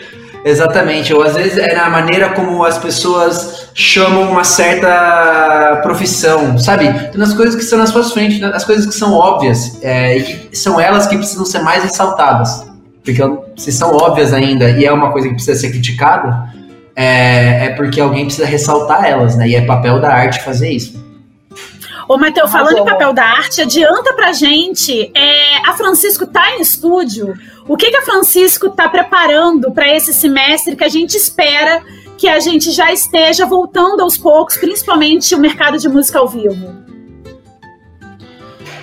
Exatamente, 0.45 1.13
ou 1.13 1.25
às 1.25 1.35
vezes 1.35 1.59
é 1.59 1.75
na 1.75 1.91
maneira 1.91 2.29
como 2.31 2.65
as 2.65 2.79
pessoas 2.79 3.69
chamam 3.75 4.31
uma 4.31 4.45
certa 4.45 5.81
profissão, 5.83 6.57
sabe? 6.57 6.87
Então, 6.87 7.21
as 7.21 7.35
coisas 7.35 7.57
que 7.57 7.63
estão 7.63 7.77
nas 7.77 7.91
suas 7.91 8.13
frentes, 8.13 8.41
as 8.43 8.65
coisas 8.65 8.87
que 8.87 8.95
são 8.95 9.13
óbvias, 9.15 9.77
é, 9.83 10.17
e 10.17 10.57
são 10.57 10.81
elas 10.81 11.09
que 11.09 11.17
precisam 11.17 11.45
ser 11.45 11.59
mais 11.59 11.83
ressaltadas. 11.83 12.68
Porque 13.09 13.23
se 13.57 13.73
são 13.73 13.97
óbvias 13.97 14.35
ainda 14.35 14.71
e 14.71 14.85
é 14.85 14.93
uma 14.93 15.11
coisa 15.11 15.29
que 15.29 15.35
precisa 15.35 15.59
ser 15.59 15.71
criticada, 15.71 16.53
é, 16.95 17.67
é 17.67 17.69
porque 17.71 18.01
alguém 18.01 18.27
precisa 18.27 18.47
ressaltar 18.47 19.05
elas, 19.05 19.35
né? 19.37 19.49
E 19.49 19.55
é 19.55 19.63
papel 19.63 19.99
da 19.99 20.13
arte 20.13 20.45
fazer 20.45 20.71
isso. 20.71 21.03
Ô, 22.07 22.19
Matheus, 22.19 22.51
falando 22.51 22.79
em 22.79 22.85
papel 22.85 23.13
da 23.15 23.25
arte, 23.25 23.63
adianta 23.63 24.13
pra 24.13 24.33
gente. 24.33 25.11
É, 25.15 25.69
a 25.69 25.75
Francisco 25.75 26.27
tá 26.27 26.57
em 26.57 26.61
estúdio. 26.61 27.35
O 27.67 27.77
que, 27.77 27.91
que 27.91 27.97
a 27.97 28.03
Francisco 28.03 28.71
tá 28.71 28.89
preparando 28.89 29.71
para 29.73 29.89
esse 29.95 30.13
semestre 30.13 30.77
que 30.77 30.85
a 30.85 30.89
gente 30.89 31.17
espera 31.17 31.83
que 32.19 32.29
a 32.29 32.41
gente 32.41 32.73
já 32.73 32.93
esteja 32.93 33.47
voltando 33.47 34.03
aos 34.03 34.19
poucos, 34.19 34.57
principalmente 34.57 35.35
o 35.35 35.39
mercado 35.39 35.79
de 35.79 35.89
música 35.89 36.19
ao 36.19 36.29
vivo? 36.29 36.75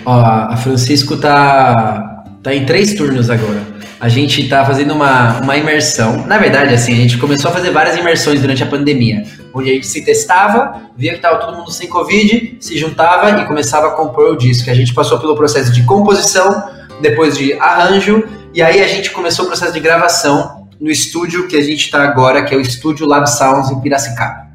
Ó, 0.06 0.20
a 0.20 0.56
Francisco 0.58 1.18
tá, 1.18 2.24
tá 2.42 2.56
em 2.56 2.66
três 2.66 2.94
turnos 2.94 3.30
agora 3.30 3.75
a 4.00 4.10
gente 4.10 4.42
está 4.42 4.66
fazendo 4.66 4.94
uma, 4.94 5.40
uma 5.42 5.56
imersão. 5.56 6.26
Na 6.26 6.38
verdade, 6.38 6.74
assim, 6.74 6.94
a 6.94 6.98
gente 6.98 7.18
começou 7.18 7.50
a 7.50 7.54
fazer 7.54 7.72
várias 7.72 7.98
imersões 7.98 8.42
durante 8.42 8.62
a 8.64 8.66
pandemia, 8.66 9.24
onde 9.54 9.70
a 9.70 9.74
gente 9.74 9.88
se 9.88 10.04
testava, 10.04 10.82
via 10.98 11.12
que 11.12 11.18
estava 11.18 11.38
todo 11.38 11.58
mundo 11.58 11.72
sem 11.72 11.88
Covid, 11.88 12.58
se 12.60 12.78
juntava 12.78 13.42
e 13.42 13.46
começava 13.46 13.88
a 13.88 13.92
compor 13.92 14.32
o 14.32 14.38
disco. 14.38 14.70
A 14.70 14.74
gente 14.74 14.94
passou 14.94 15.20
pelo 15.20 15.36
processo 15.36 15.72
de 15.72 15.84
composição, 15.84 16.70
depois 17.02 17.38
de 17.38 17.54
arranjo, 17.54 18.24
e 18.54 18.62
aí 18.62 18.82
a 18.82 18.88
gente 18.88 19.12
começou 19.12 19.46
o 19.46 19.48
processo 19.48 19.74
de 19.74 19.80
gravação 19.80 20.68
no 20.80 20.90
estúdio 20.90 21.48
que 21.48 21.56
a 21.56 21.62
gente 21.62 21.86
está 21.86 22.04
agora, 22.04 22.44
que 22.44 22.54
é 22.54 22.58
o 22.58 22.62
Estúdio 22.62 23.08
Lab 23.08 23.30
Sounds 23.30 23.72
em 23.72 23.80
Piracicaba. 23.80 24.46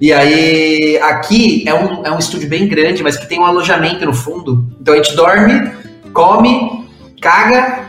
E 0.00 0.12
aí, 0.12 0.96
aqui 0.98 1.64
é 1.66 1.74
um, 1.74 2.06
é 2.06 2.10
um 2.10 2.18
estúdio 2.18 2.48
bem 2.48 2.68
grande, 2.68 3.02
mas 3.02 3.16
que 3.16 3.26
tem 3.26 3.38
um 3.38 3.44
alojamento 3.44 4.04
no 4.06 4.14
fundo. 4.14 4.66
Então 4.80 4.94
a 4.94 4.96
gente 4.96 5.14
dorme, 5.16 5.72
come, 6.12 6.86
caga 7.20 7.87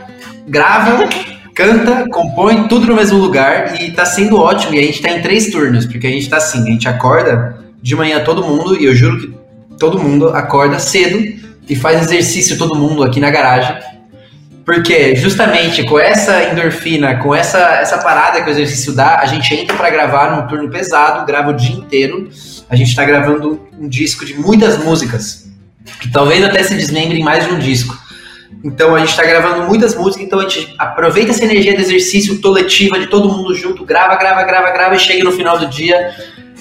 grava, 0.50 1.08
canta, 1.54 2.06
compõe 2.10 2.66
tudo 2.66 2.88
no 2.88 2.96
mesmo 2.96 3.18
lugar 3.18 3.80
e 3.80 3.92
tá 3.92 4.04
sendo 4.04 4.36
ótimo. 4.36 4.74
E 4.74 4.80
a 4.80 4.82
gente 4.82 5.00
tá 5.00 5.10
em 5.10 5.22
três 5.22 5.50
turnos, 5.50 5.86
porque 5.86 6.06
a 6.06 6.10
gente 6.10 6.28
tá 6.28 6.38
assim, 6.38 6.62
a 6.62 6.72
gente 6.72 6.88
acorda 6.88 7.56
de 7.80 7.94
manhã 7.94 8.22
todo 8.22 8.44
mundo, 8.44 8.76
e 8.76 8.84
eu 8.84 8.94
juro 8.94 9.20
que 9.20 9.34
todo 9.78 9.98
mundo 9.98 10.28
acorda 10.30 10.78
cedo 10.78 11.18
e 11.68 11.76
faz 11.76 12.02
exercício 12.02 12.58
todo 12.58 12.74
mundo 12.74 13.02
aqui 13.02 13.20
na 13.20 13.30
garagem. 13.30 13.78
Porque 14.64 15.16
justamente 15.16 15.84
com 15.84 15.98
essa 15.98 16.50
endorfina, 16.50 17.16
com 17.16 17.34
essa, 17.34 17.58
essa 17.76 17.98
parada 17.98 18.42
que 18.42 18.48
o 18.48 18.52
exercício 18.52 18.92
dá, 18.92 19.18
a 19.20 19.26
gente 19.26 19.54
entra 19.54 19.76
para 19.76 19.88
gravar 19.88 20.36
num 20.36 20.46
turno 20.46 20.68
pesado, 20.68 21.24
grava 21.24 21.50
o 21.50 21.54
dia 21.54 21.74
inteiro. 21.74 22.28
A 22.68 22.76
gente 22.76 22.88
está 22.88 23.04
gravando 23.04 23.66
um 23.78 23.88
disco 23.88 24.24
de 24.24 24.34
muitas 24.34 24.78
músicas, 24.78 25.48
que 26.00 26.10
talvez 26.10 26.44
até 26.44 26.62
se 26.62 26.74
desmembre 26.74 27.18
em 27.18 27.22
mais 27.22 27.46
de 27.46 27.54
um 27.54 27.58
disco. 27.58 27.99
Então 28.62 28.94
a 28.94 28.98
gente 28.98 29.10
está 29.10 29.24
gravando 29.24 29.66
muitas 29.66 29.94
músicas, 29.94 30.26
então 30.26 30.38
a 30.38 30.42
gente 30.42 30.74
aproveita 30.78 31.30
essa 31.30 31.44
energia 31.44 31.74
do 31.74 31.80
exercício 31.80 32.40
coletiva 32.40 32.98
de 32.98 33.06
todo 33.06 33.28
mundo 33.28 33.54
junto, 33.54 33.84
grava, 33.84 34.16
grava, 34.16 34.42
grava, 34.42 34.70
grava 34.70 34.94
e 34.94 34.98
chega 34.98 35.24
no 35.24 35.32
final 35.32 35.58
do 35.58 35.66
dia 35.66 36.14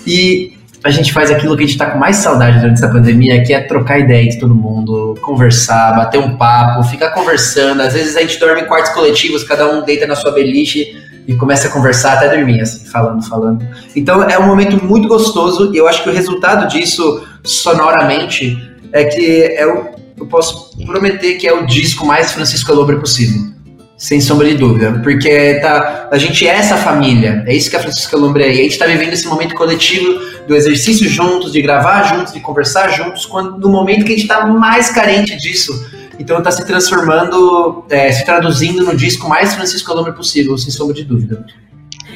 e 0.08 0.58
a 0.84 0.90
gente 0.90 1.12
faz 1.12 1.30
aquilo 1.30 1.58
que 1.58 1.64
a 1.64 1.66
gente 1.66 1.76
está 1.76 1.88
com 1.88 1.98
mais 1.98 2.18
saudade 2.18 2.60
durante 2.60 2.78
essa 2.78 2.88
pandemia, 2.88 3.44
que 3.44 3.54
é 3.54 3.60
trocar 3.60 4.00
ideias 4.00 4.36
com 4.36 4.42
todo 4.42 4.56
mundo, 4.56 5.18
conversar, 5.22 5.94
bater 5.94 6.20
um 6.20 6.38
papo, 6.38 6.84
ficar 6.84 7.10
conversando. 7.10 7.82
Às 7.82 7.94
vezes 7.94 8.16
a 8.16 8.22
gente 8.22 8.40
dorme 8.40 8.62
em 8.62 8.66
quartos 8.66 8.94
coletivos, 8.94 9.44
cada 9.44 9.70
um 9.70 9.84
deita 9.84 10.08
na 10.08 10.16
sua 10.16 10.32
beliche 10.32 10.98
e 11.28 11.36
começa 11.36 11.68
a 11.68 11.72
conversar 11.72 12.14
até 12.14 12.36
dormir, 12.36 12.62
assim, 12.62 12.86
falando, 12.86 13.22
falando. 13.28 13.68
Então 13.94 14.24
é 14.24 14.40
um 14.40 14.48
momento 14.48 14.84
muito 14.84 15.08
gostoso 15.08 15.74
e 15.74 15.78
eu 15.78 15.88
acho 15.88 16.02
que 16.02 16.10
o 16.10 16.14
resultado 16.14 16.68
disso, 16.70 17.28
sonoramente, 17.44 18.58
é 18.94 19.04
que 19.04 19.44
é 19.44 19.68
o, 19.68 19.90
eu 20.20 20.28
posso 20.28 20.78
prometer 20.86 21.36
que 21.36 21.48
é 21.48 21.54
o 21.54 21.66
disco 21.66 22.06
mais 22.06 22.32
Francisco 22.32 22.72
Alobre 22.72 22.98
possível. 22.98 23.60
Sem 23.98 24.22
sombra 24.22 24.48
de 24.48 24.56
dúvida. 24.56 25.00
Porque 25.04 25.56
tá, 25.56 26.08
a 26.10 26.18
gente 26.18 26.48
é 26.48 26.52
essa 26.52 26.78
família. 26.78 27.44
É 27.46 27.54
isso 27.54 27.70
que 27.70 27.76
a 27.76 27.82
Francisco 27.82 28.16
Alombre 28.16 28.44
é. 28.44 28.48
E 28.48 28.60
a 28.60 28.64
gente 28.64 28.72
está 28.72 28.86
vivendo 28.86 29.12
esse 29.12 29.28
momento 29.28 29.54
coletivo 29.56 30.20
do 30.48 30.56
exercício 30.56 31.08
juntos, 31.10 31.52
de 31.52 31.62
gravar 31.62 32.04
juntos, 32.04 32.32
de 32.32 32.40
conversar 32.40 32.88
juntos, 32.90 33.26
quando, 33.26 33.58
no 33.58 33.68
momento 33.68 34.06
que 34.06 34.14
a 34.14 34.16
gente 34.16 34.22
está 34.22 34.46
mais 34.46 34.90
carente 34.90 35.36
disso. 35.36 35.74
Então 36.18 36.38
está 36.38 36.50
se 36.50 36.66
transformando, 36.66 37.86
é, 37.90 38.10
se 38.12 38.24
traduzindo 38.24 38.86
no 38.86 38.96
disco 38.96 39.28
mais 39.28 39.54
Francisco 39.54 39.92
Alombre 39.92 40.14
possível, 40.14 40.58
sem 40.58 40.72
sombra 40.72 40.96
de 40.96 41.04
dúvida. 41.04 41.46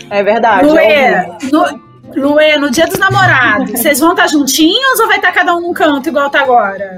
É 0.09 0.23
verdade. 0.23 0.67
Luê, 0.67 0.83
é 0.83 1.37
no, 1.51 1.81
Luê, 2.15 2.57
no 2.57 2.71
dia 2.71 2.87
dos 2.87 2.97
namorados, 2.97 3.71
vocês 3.71 3.99
vão 3.99 4.11
estar 4.11 4.23
tá 4.23 4.27
juntinhos 4.29 4.99
ou 5.01 5.07
vai 5.07 5.17
estar 5.17 5.29
tá 5.29 5.33
cada 5.33 5.55
um 5.55 5.61
num 5.61 5.73
canto 5.73 6.07
igual 6.07 6.29
tá 6.29 6.41
agora? 6.41 6.97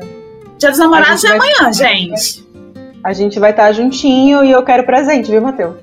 Dia 0.65 0.71
dos 0.71 0.79
namorados 0.79 1.23
é 1.23 1.31
amanhã, 1.31 1.71
gente. 1.71 2.43
A 3.03 3.13
gente 3.13 3.39
vai 3.39 3.51
estar 3.51 3.71
juntinho 3.71 4.43
e 4.43 4.49
eu 4.49 4.63
quero 4.63 4.83
presente, 4.83 5.29
viu, 5.29 5.39
Matheus? 5.39 5.75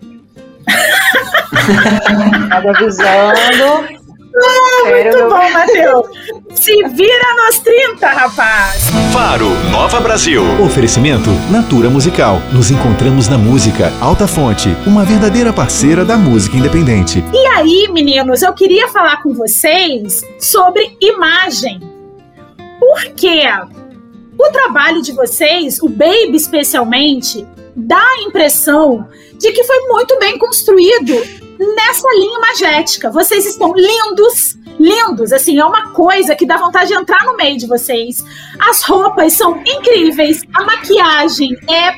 Tava 2.51 2.71
avisando. 2.71 3.87
Ah, 4.35 4.91
muito 4.91 5.29
bom, 5.29 5.51
Matheus. 5.53 6.07
Se 6.57 6.83
vira 6.89 7.35
nos 7.37 7.61
30, 7.61 8.09
rapaz. 8.09 8.91
Faro, 9.13 9.51
Nova 9.71 10.01
Brasil. 10.01 10.43
Oferecimento 10.61 11.31
Natura 11.49 11.89
Musical. 11.89 12.43
Nos 12.53 12.73
encontramos 12.73 13.29
na 13.29 13.39
música 13.39 13.93
Alta 14.01 14.27
Fonte, 14.27 14.77
uma 14.85 15.05
verdadeira 15.05 15.53
parceira 15.53 16.05
da 16.05 16.17
música 16.17 16.57
independente. 16.57 17.23
E 17.33 17.47
aí, 17.47 17.89
meninos, 17.93 18.43
eu 18.43 18.53
queria 18.53 18.89
falar 18.89 19.23
com 19.23 19.33
vocês 19.33 20.23
sobre 20.41 20.97
imagem. 21.01 21.79
Por 22.81 23.05
quê? 23.15 23.45
O 24.43 24.51
trabalho 24.51 25.01
de 25.01 25.13
vocês, 25.13 25.81
o 25.81 25.89
Baby 25.89 26.35
especialmente, 26.35 27.47
dá 27.77 28.03
a 28.03 28.23
impressão 28.23 29.07
de 29.39 29.53
que 29.53 29.63
foi 29.63 29.79
muito 29.87 30.19
bem 30.19 30.37
construído 30.37 31.15
nessa 31.77 32.09
linha 32.13 32.41
magética. 32.41 33.09
Vocês 33.09 33.47
estão 33.47 33.73
lindos, 33.73 34.59
lindos, 34.81 35.33
assim, 35.33 35.61
é 35.61 35.65
uma 35.65 35.93
coisa 35.93 36.35
que 36.35 36.45
dá 36.45 36.57
vontade 36.57 36.89
de 36.89 36.95
entrar 36.95 37.25
no 37.25 37.37
meio 37.37 37.57
de 37.57 37.69
vocês. 37.69 38.25
As 38.59 38.83
roupas 38.83 39.35
são 39.35 39.63
incríveis, 39.65 40.43
a 40.53 40.65
maquiagem 40.65 41.57
é 41.71 41.93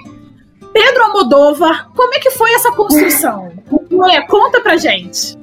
Pedro 0.70 1.02
Almodóvar, 1.02 1.88
como 1.96 2.12
é 2.12 2.18
que 2.18 2.30
foi 2.30 2.52
essa 2.52 2.70
construção? 2.72 3.52
Ué, 3.90 4.20
conta 4.26 4.60
pra 4.60 4.76
gente. 4.76 5.38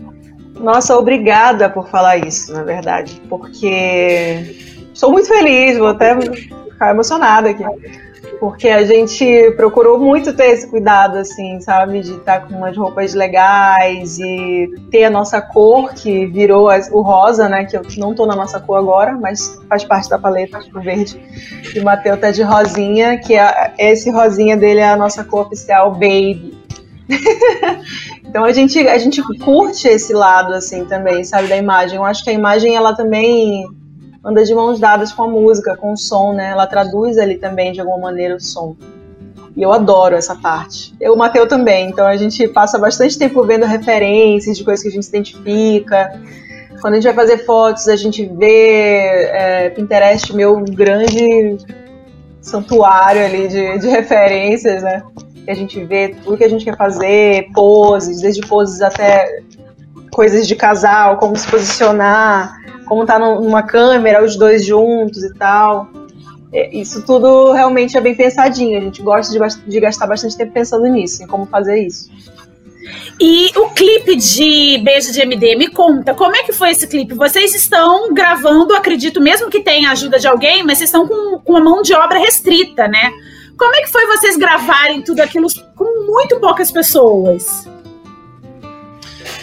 Nossa, 0.60 0.95
obrigada 0.95 1.68
por 1.68 1.89
falar 1.89 2.18
isso, 2.18 2.54
na 2.54 2.62
verdade, 2.62 3.20
porque 3.28 4.56
estou 4.93 5.12
muito 5.12 5.28
feliz, 5.28 5.80
vou 5.80 5.88
até 5.88 6.14
ficar 6.82 6.89
emocionada 6.89 7.49
aqui 7.49 7.63
porque 8.39 8.69
a 8.69 8.84
gente 8.84 9.51
procurou 9.55 9.99
muito 9.99 10.34
ter 10.34 10.47
esse 10.47 10.67
cuidado, 10.67 11.17
assim, 11.17 11.59
sabe, 11.61 12.01
de 12.01 12.13
estar 12.13 12.39
tá 12.39 12.47
com 12.47 12.55
umas 12.55 12.75
roupas 12.75 13.13
legais 13.13 14.17
e 14.17 14.67
ter 14.89 15.03
a 15.03 15.11
nossa 15.11 15.39
cor, 15.39 15.93
que 15.93 16.25
virou 16.25 16.67
o 16.91 17.01
rosa, 17.01 17.47
né, 17.47 17.65
que 17.65 17.77
eu 17.77 17.84
não 17.97 18.15
tô 18.15 18.25
na 18.25 18.36
nossa 18.36 18.59
cor 18.59 18.79
agora, 18.79 19.13
mas 19.13 19.59
faz 19.69 19.84
parte 19.84 20.09
da 20.09 20.17
paleta, 20.17 20.59
o 20.73 20.79
verde. 20.79 21.21
E 21.75 21.79
o 21.79 21.84
Matheus 21.84 22.19
tá 22.19 22.32
de 22.32 22.41
rosinha, 22.41 23.19
que 23.19 23.36
é, 23.36 23.73
esse 23.77 24.09
rosinha 24.09 24.57
dele 24.57 24.79
é 24.79 24.89
a 24.89 24.97
nossa 24.97 25.23
cor 25.23 25.45
oficial, 25.45 25.91
baby. 25.91 26.57
então 28.25 28.43
a 28.43 28.51
gente, 28.51 28.79
a 28.88 28.97
gente 28.97 29.21
curte 29.39 29.88
esse 29.88 30.13
lado, 30.13 30.53
assim, 30.53 30.86
também, 30.86 31.23
sabe, 31.23 31.47
da 31.47 31.57
imagem. 31.57 31.97
Eu 31.97 32.05
acho 32.05 32.23
que 32.23 32.32
a 32.32 32.34
imagem, 32.34 32.75
ela 32.75 32.95
também 32.95 33.67
anda 34.24 34.43
de 34.43 34.53
mãos 34.53 34.80
dadas 34.80 35.11
com 35.11 35.24
a 35.24 35.28
música, 35.28 35.76
com 35.76 35.93
o 35.93 35.97
som, 35.97 36.34
né? 36.34 36.49
Ela 36.49 36.67
traduz 36.67 37.17
ali 37.17 37.38
também, 37.38 37.72
de 37.72 37.80
alguma 37.80 37.97
maneira, 37.97 38.36
o 38.36 38.39
som. 38.39 38.76
E 39.55 39.61
eu 39.61 39.74
adoro 39.74 40.15
essa 40.15 40.36
parte. 40.36 40.93
Eu, 40.99 41.13
o 41.13 41.17
Mateu 41.17 41.47
também, 41.47 41.89
então 41.89 42.05
a 42.05 42.15
gente 42.15 42.47
passa 42.47 42.78
bastante 42.80 43.17
tempo 43.17 43.43
vendo 43.43 43.65
referências 43.65 44.57
de 44.57 44.63
coisas 44.63 44.82
que 44.82 44.89
a 44.89 44.91
gente 44.91 45.03
se 45.03 45.09
identifica. 45.09 46.19
Quando 46.80 46.93
a 46.93 46.97
gente 46.97 47.13
vai 47.13 47.13
fazer 47.13 47.45
fotos, 47.45 47.88
a 47.88 47.95
gente 47.95 48.26
vê 48.26 49.28
é, 49.32 49.69
Pinterest, 49.69 50.34
meu 50.34 50.63
grande 50.63 51.57
santuário 52.41 53.24
ali 53.24 53.47
de, 53.47 53.78
de 53.80 53.88
referências, 53.88 54.82
né? 54.82 55.03
Que 55.43 55.51
a 55.51 55.55
gente 55.55 55.84
vê 55.84 56.15
tudo 56.24 56.38
que 56.38 56.43
a 56.43 56.49
gente 56.49 56.63
quer 56.63 56.78
fazer, 56.78 57.49
poses, 57.53 58.22
desde 58.22 58.41
poses 58.47 58.82
até 58.82 59.41
coisas 60.12 60.47
de 60.47 60.55
casal, 60.55 61.18
como 61.18 61.36
se 61.36 61.47
posicionar 61.47 62.62
como 62.91 63.05
tá 63.05 63.18
numa 63.18 63.64
câmera, 63.64 64.22
os 64.22 64.36
dois 64.36 64.66
juntos 64.66 65.24
e 65.24 65.34
tal. 65.36 65.88
É, 66.51 66.76
isso 66.76 67.05
tudo 67.05 67.53
realmente 67.53 67.97
é 67.97 68.01
bem 68.01 68.14
pensadinho. 68.14 68.78
A 68.78 68.82
gente 68.82 69.01
gosta 69.01 69.32
de, 69.32 69.62
de 69.66 69.80
gastar 69.80 70.07
bastante 70.07 70.36
tempo 70.36 70.51
pensando 70.51 70.86
nisso, 70.88 71.24
em 71.24 71.26
como 71.26 71.45
fazer 71.45 71.88
isso. 71.88 72.12
E 73.18 73.49
o 73.57 73.70
clipe 73.70 74.18
de 74.18 74.78
Beijo 74.84 75.14
de 75.14 75.22
MD, 75.22 75.55
me 75.55 75.70
conta, 75.70 76.14
como 76.14 76.36
é 76.36 76.43
que 76.43 76.51
foi 76.51 76.72
esse 76.72 76.86
clipe? 76.86 77.14
Vocês 77.14 77.55
estão 77.55 78.14
gravando, 78.14 78.76
acredito, 78.76 79.22
mesmo 79.22 79.49
que 79.49 79.62
tenha 79.62 79.91
ajuda 79.91 80.20
de 80.20 80.28
alguém, 80.28 80.62
mas 80.62 80.80
vocês 80.80 80.89
estão 80.89 81.07
com, 81.07 81.39
com 81.39 81.53
uma 81.53 81.62
mão 81.62 81.82
de 81.82 81.93
obra 81.93 82.20
restrita, 82.20 82.89
né? 82.89 83.09
Como 83.57 83.74
é 83.74 83.84
que 83.84 83.89
foi 83.89 84.05
vocês 84.07 84.36
gravarem 84.36 85.01
tudo 85.01 85.22
aquilo 85.22 85.47
com 85.78 86.05
muito 86.05 86.41
poucas 86.41 86.70
pessoas? 86.70 87.66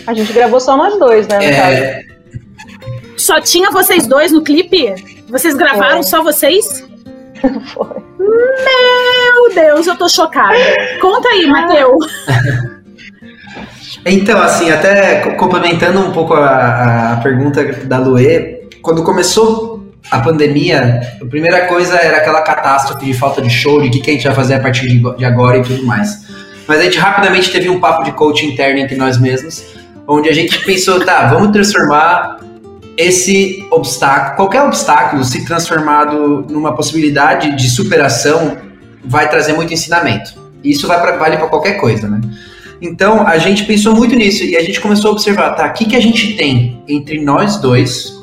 A 0.09 0.15
gente 0.15 0.33
gravou 0.33 0.59
só 0.59 0.75
nós 0.75 0.99
dois, 0.99 1.29
né? 1.29 1.45
É, 1.45 2.03
só 3.15 3.43
tinha 3.43 3.71
vocês 3.71 4.07
dois 4.07 4.33
no 4.33 4.43
clipe? 4.43 4.95
Vocês 5.29 5.55
gravaram 5.55 6.03
Foi. 6.03 6.03
só 6.05 6.23
vocês? 6.23 6.83
Foi. 7.75 8.03
Meu 8.19 9.55
Deus, 9.55 9.87
eu 9.87 9.97
tô 9.99 10.09
chocada. 10.09 10.57
Conta 10.99 11.29
aí, 11.29 11.47
Matheus. 11.47 12.07
Então, 14.07 14.41
assim, 14.41 14.71
até 14.71 15.33
complementando 15.33 16.01
um 16.01 16.13
pouco 16.13 16.33
a, 16.33 17.15
a 17.15 17.17
pergunta 17.17 17.63
da 17.85 17.99
Luê, 17.99 18.63
quando 18.81 19.03
começou 19.03 19.93
a 20.11 20.21
pandemia, 20.21 21.01
a 21.21 21.27
primeira 21.27 21.67
coisa 21.67 21.97
era 21.97 22.19
aquela 22.19 22.41
catástrofe 22.41 23.05
de 23.05 23.13
falta 23.13 23.43
de 23.43 23.51
show, 23.51 23.83
de 23.83 23.89
o 23.89 23.91
que, 23.91 24.01
que 24.01 24.11
a 24.11 24.15
gente 24.15 24.25
vai 24.25 24.35
fazer 24.35 24.55
a 24.55 24.61
partir 24.61 24.89
de, 24.89 25.17
de 25.17 25.25
agora 25.25 25.59
e 25.59 25.63
tudo 25.63 25.85
mais. 25.85 26.27
Mas 26.67 26.81
a 26.81 26.85
gente 26.85 26.97
rapidamente 26.99 27.51
teve 27.51 27.69
um 27.69 27.81
papo 27.81 28.05
de 28.05 28.13
coach 28.13 28.47
interno 28.47 28.79
entre 28.79 28.97
nós 28.97 29.19
mesmos, 29.19 29.65
onde 30.09 30.29
a 30.29 30.33
gente 30.33 30.65
pensou, 30.65 31.05
tá, 31.05 31.29
vamos 31.29 31.53
transformar 31.53 32.41
esse 32.97 33.65
obstáculo, 33.71 34.37
qualquer 34.37 34.63
obstáculo, 34.63 35.23
se 35.23 35.45
transformado 35.45 36.47
numa 36.51 36.75
possibilidade 36.75 37.55
de 37.55 37.69
superação, 37.69 38.57
vai 39.05 39.29
trazer 39.29 39.53
muito 39.53 39.73
ensinamento. 39.73 40.35
Isso 40.65 40.87
pra, 40.87 41.17
vale 41.17 41.37
para 41.37 41.47
qualquer 41.47 41.75
coisa, 41.75 42.09
né? 42.09 42.21
Então 42.81 43.27
a 43.27 43.39
gente 43.39 43.65
pensou 43.65 43.95
muito 43.95 44.17
nisso 44.17 44.43
e 44.43 44.57
a 44.57 44.63
gente 44.63 44.81
começou 44.81 45.11
a 45.11 45.13
observar, 45.13 45.51
tá? 45.55 45.67
O 45.67 45.73
que, 45.75 45.85
que 45.85 45.97
a 45.97 46.01
gente 46.01 46.37
tem 46.37 46.83
entre 46.89 47.21
nós 47.23 47.59
dois 47.59 48.18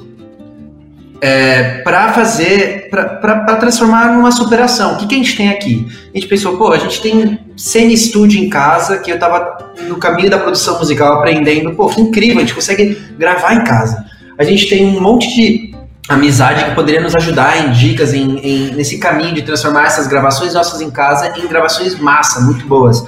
é, 1.22 1.82
para 1.84 2.14
fazer, 2.14 2.90
para 2.90 3.56
transformar 3.56 4.14
numa 4.14 4.32
superação? 4.32 4.94
O 4.94 4.98
que, 4.98 5.08
que 5.08 5.16
a 5.16 5.18
gente 5.18 5.36
tem 5.36 5.50
aqui? 5.50 5.88
A 6.14 6.18
gente 6.18 6.28
pensou, 6.28 6.58
pô, 6.58 6.72
a 6.72 6.78
gente 6.78 7.02
tem 7.02 7.40
cine 7.56 7.94
estúdio 7.94 8.44
em 8.44 8.50
casa 8.50 8.98
que 8.98 9.12
eu 9.12 9.20
tava 9.20 9.74
no 9.88 9.98
caminho 9.98 10.30
da 10.30 10.38
produção 10.38 10.78
musical 10.80 11.14
aprendendo, 11.14 11.74
pô, 11.76 11.88
que 11.88 12.02
incrível, 12.02 12.38
a 12.38 12.42
gente 12.42 12.54
consegue 12.54 12.98
gravar 13.18 13.54
em 13.54 13.64
casa 13.64 14.06
a 14.38 14.44
gente 14.44 14.68
tem 14.70 14.86
um 14.86 15.02
monte 15.02 15.34
de 15.34 15.75
amizade 16.08 16.64
que 16.66 16.72
poderia 16.76 17.02
nos 17.02 17.16
ajudar 17.16 17.66
em 17.66 17.72
dicas, 17.72 18.14
em, 18.14 18.38
em, 18.38 18.76
nesse 18.76 19.00
caminho 19.00 19.34
de 19.34 19.42
transformar 19.42 19.86
essas 19.86 20.08
gravações 20.08 20.54
nossas 20.54 20.80
em 20.80 20.92
casa 20.92 21.34
em 21.38 21.48
gravações 21.48 21.98
massa, 22.00 22.42
muito 22.42 22.66
boas. 22.68 23.04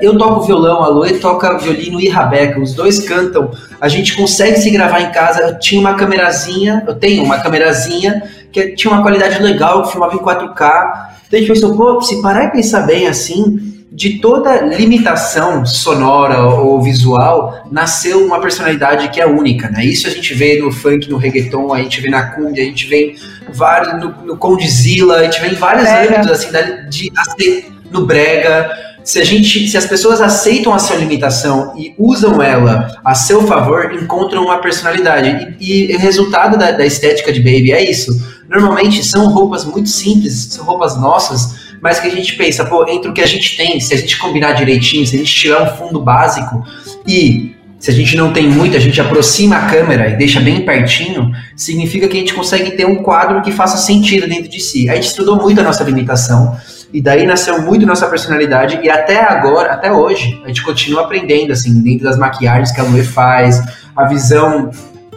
Eu 0.00 0.16
toco 0.16 0.42
violão, 0.42 0.82
a 0.82 0.88
Loe 0.88 1.18
toca 1.18 1.58
violino 1.58 2.00
e 2.00 2.08
rabeca, 2.08 2.60
os 2.60 2.74
dois 2.74 3.00
cantam, 3.00 3.50
a 3.80 3.88
gente 3.88 4.16
consegue 4.16 4.58
se 4.58 4.70
gravar 4.70 5.00
em 5.00 5.12
casa. 5.12 5.40
Eu 5.42 5.58
tinha 5.58 5.80
uma 5.80 5.94
câmerazinha, 5.94 6.84
eu 6.86 6.94
tenho 6.94 7.24
uma 7.24 7.38
câmerazinha 7.38 8.22
que 8.52 8.74
tinha 8.74 8.92
uma 8.92 9.02
qualidade 9.02 9.42
legal, 9.42 9.88
filmava 9.90 10.14
em 10.14 10.18
4K. 10.18 11.06
Então 11.26 11.36
a 11.36 11.36
gente 11.36 11.48
pensou, 11.48 11.76
pô, 11.76 12.00
se 12.00 12.22
parar 12.22 12.44
e 12.44 12.50
pensar 12.50 12.86
bem 12.86 13.06
assim, 13.08 13.75
de 13.90 14.18
toda 14.18 14.62
limitação 14.62 15.64
sonora 15.64 16.42
ou 16.42 16.82
visual 16.82 17.66
nasceu 17.70 18.26
uma 18.26 18.40
personalidade 18.40 19.08
que 19.10 19.20
é 19.20 19.26
única, 19.26 19.70
né? 19.70 19.84
Isso 19.84 20.06
a 20.08 20.10
gente 20.10 20.34
vê 20.34 20.60
no 20.60 20.72
funk, 20.72 21.08
no 21.08 21.16
reggaeton, 21.16 21.72
a 21.72 21.78
gente 21.78 22.00
vê 22.00 22.10
na 22.10 22.30
cumbia, 22.30 22.64
a 22.64 22.66
gente 22.66 22.86
vê 22.88 23.14
vários, 23.48 24.00
no, 24.00 24.10
no 24.26 24.36
Condzilla, 24.36 25.18
a 25.18 25.24
gente 25.24 25.40
vê 25.40 25.48
em 25.48 25.54
vários 25.54 25.88
âmbitos, 25.88 26.30
assim, 26.30 26.48
de, 26.88 27.12
de, 27.38 27.64
no 27.90 28.04
brega. 28.04 28.70
Se 29.04 29.20
a 29.20 29.24
gente, 29.24 29.68
se 29.68 29.78
as 29.78 29.86
pessoas 29.86 30.20
aceitam 30.20 30.74
a 30.74 30.80
sua 30.80 30.96
limitação 30.96 31.72
e 31.78 31.94
usam 31.96 32.42
ela 32.42 33.00
a 33.04 33.14
seu 33.14 33.46
favor, 33.46 33.94
encontram 33.94 34.42
uma 34.42 34.58
personalidade. 34.58 35.56
E, 35.60 35.92
e 35.92 35.96
o 35.96 35.98
resultado 36.00 36.58
da, 36.58 36.72
da 36.72 36.84
estética 36.84 37.32
de 37.32 37.38
Baby 37.38 37.72
é 37.72 37.88
isso. 37.88 38.10
Normalmente 38.48 39.04
são 39.04 39.28
roupas 39.28 39.64
muito 39.64 39.88
simples, 39.88 40.48
são 40.50 40.64
roupas 40.64 41.00
nossas, 41.00 41.65
mas 41.80 42.00
que 42.00 42.06
a 42.06 42.10
gente 42.10 42.34
pensa, 42.34 42.64
pô, 42.64 42.86
entre 42.88 43.10
o 43.10 43.12
que 43.12 43.22
a 43.22 43.26
gente 43.26 43.56
tem, 43.56 43.78
se 43.80 43.94
a 43.94 43.96
gente 43.96 44.18
combinar 44.18 44.52
direitinho, 44.52 45.06
se 45.06 45.14
a 45.14 45.18
gente 45.18 45.34
tirar 45.34 45.62
um 45.62 45.76
fundo 45.76 46.00
básico 46.00 46.64
e 47.06 47.56
se 47.78 47.90
a 47.90 47.94
gente 47.94 48.16
não 48.16 48.32
tem 48.32 48.48
muito, 48.48 48.76
a 48.76 48.80
gente 48.80 49.00
aproxima 49.00 49.56
a 49.56 49.66
câmera 49.66 50.08
e 50.08 50.16
deixa 50.16 50.40
bem 50.40 50.62
pertinho, 50.62 51.30
significa 51.54 52.08
que 52.08 52.16
a 52.16 52.20
gente 52.20 52.34
consegue 52.34 52.72
ter 52.72 52.86
um 52.86 52.96
quadro 52.96 53.42
que 53.42 53.52
faça 53.52 53.76
sentido 53.76 54.26
dentro 54.26 54.48
de 54.48 54.60
si. 54.60 54.88
A 54.88 54.94
gente 54.94 55.08
estudou 55.08 55.36
muito 55.36 55.60
a 55.60 55.64
nossa 55.64 55.84
limitação 55.84 56.56
e 56.92 57.00
daí 57.00 57.26
nasceu 57.26 57.60
muito 57.62 57.84
nossa 57.84 58.08
personalidade 58.08 58.80
e 58.82 58.88
até 58.88 59.20
agora, 59.22 59.72
até 59.72 59.92
hoje, 59.92 60.40
a 60.44 60.48
gente 60.48 60.62
continua 60.62 61.02
aprendendo 61.02 61.52
assim, 61.52 61.80
dentro 61.82 62.04
das 62.04 62.18
maquiagens 62.18 62.72
que 62.72 62.80
a 62.80 62.84
Lue 62.84 63.04
faz, 63.04 63.62
a 63.94 64.04
visão 64.04 64.70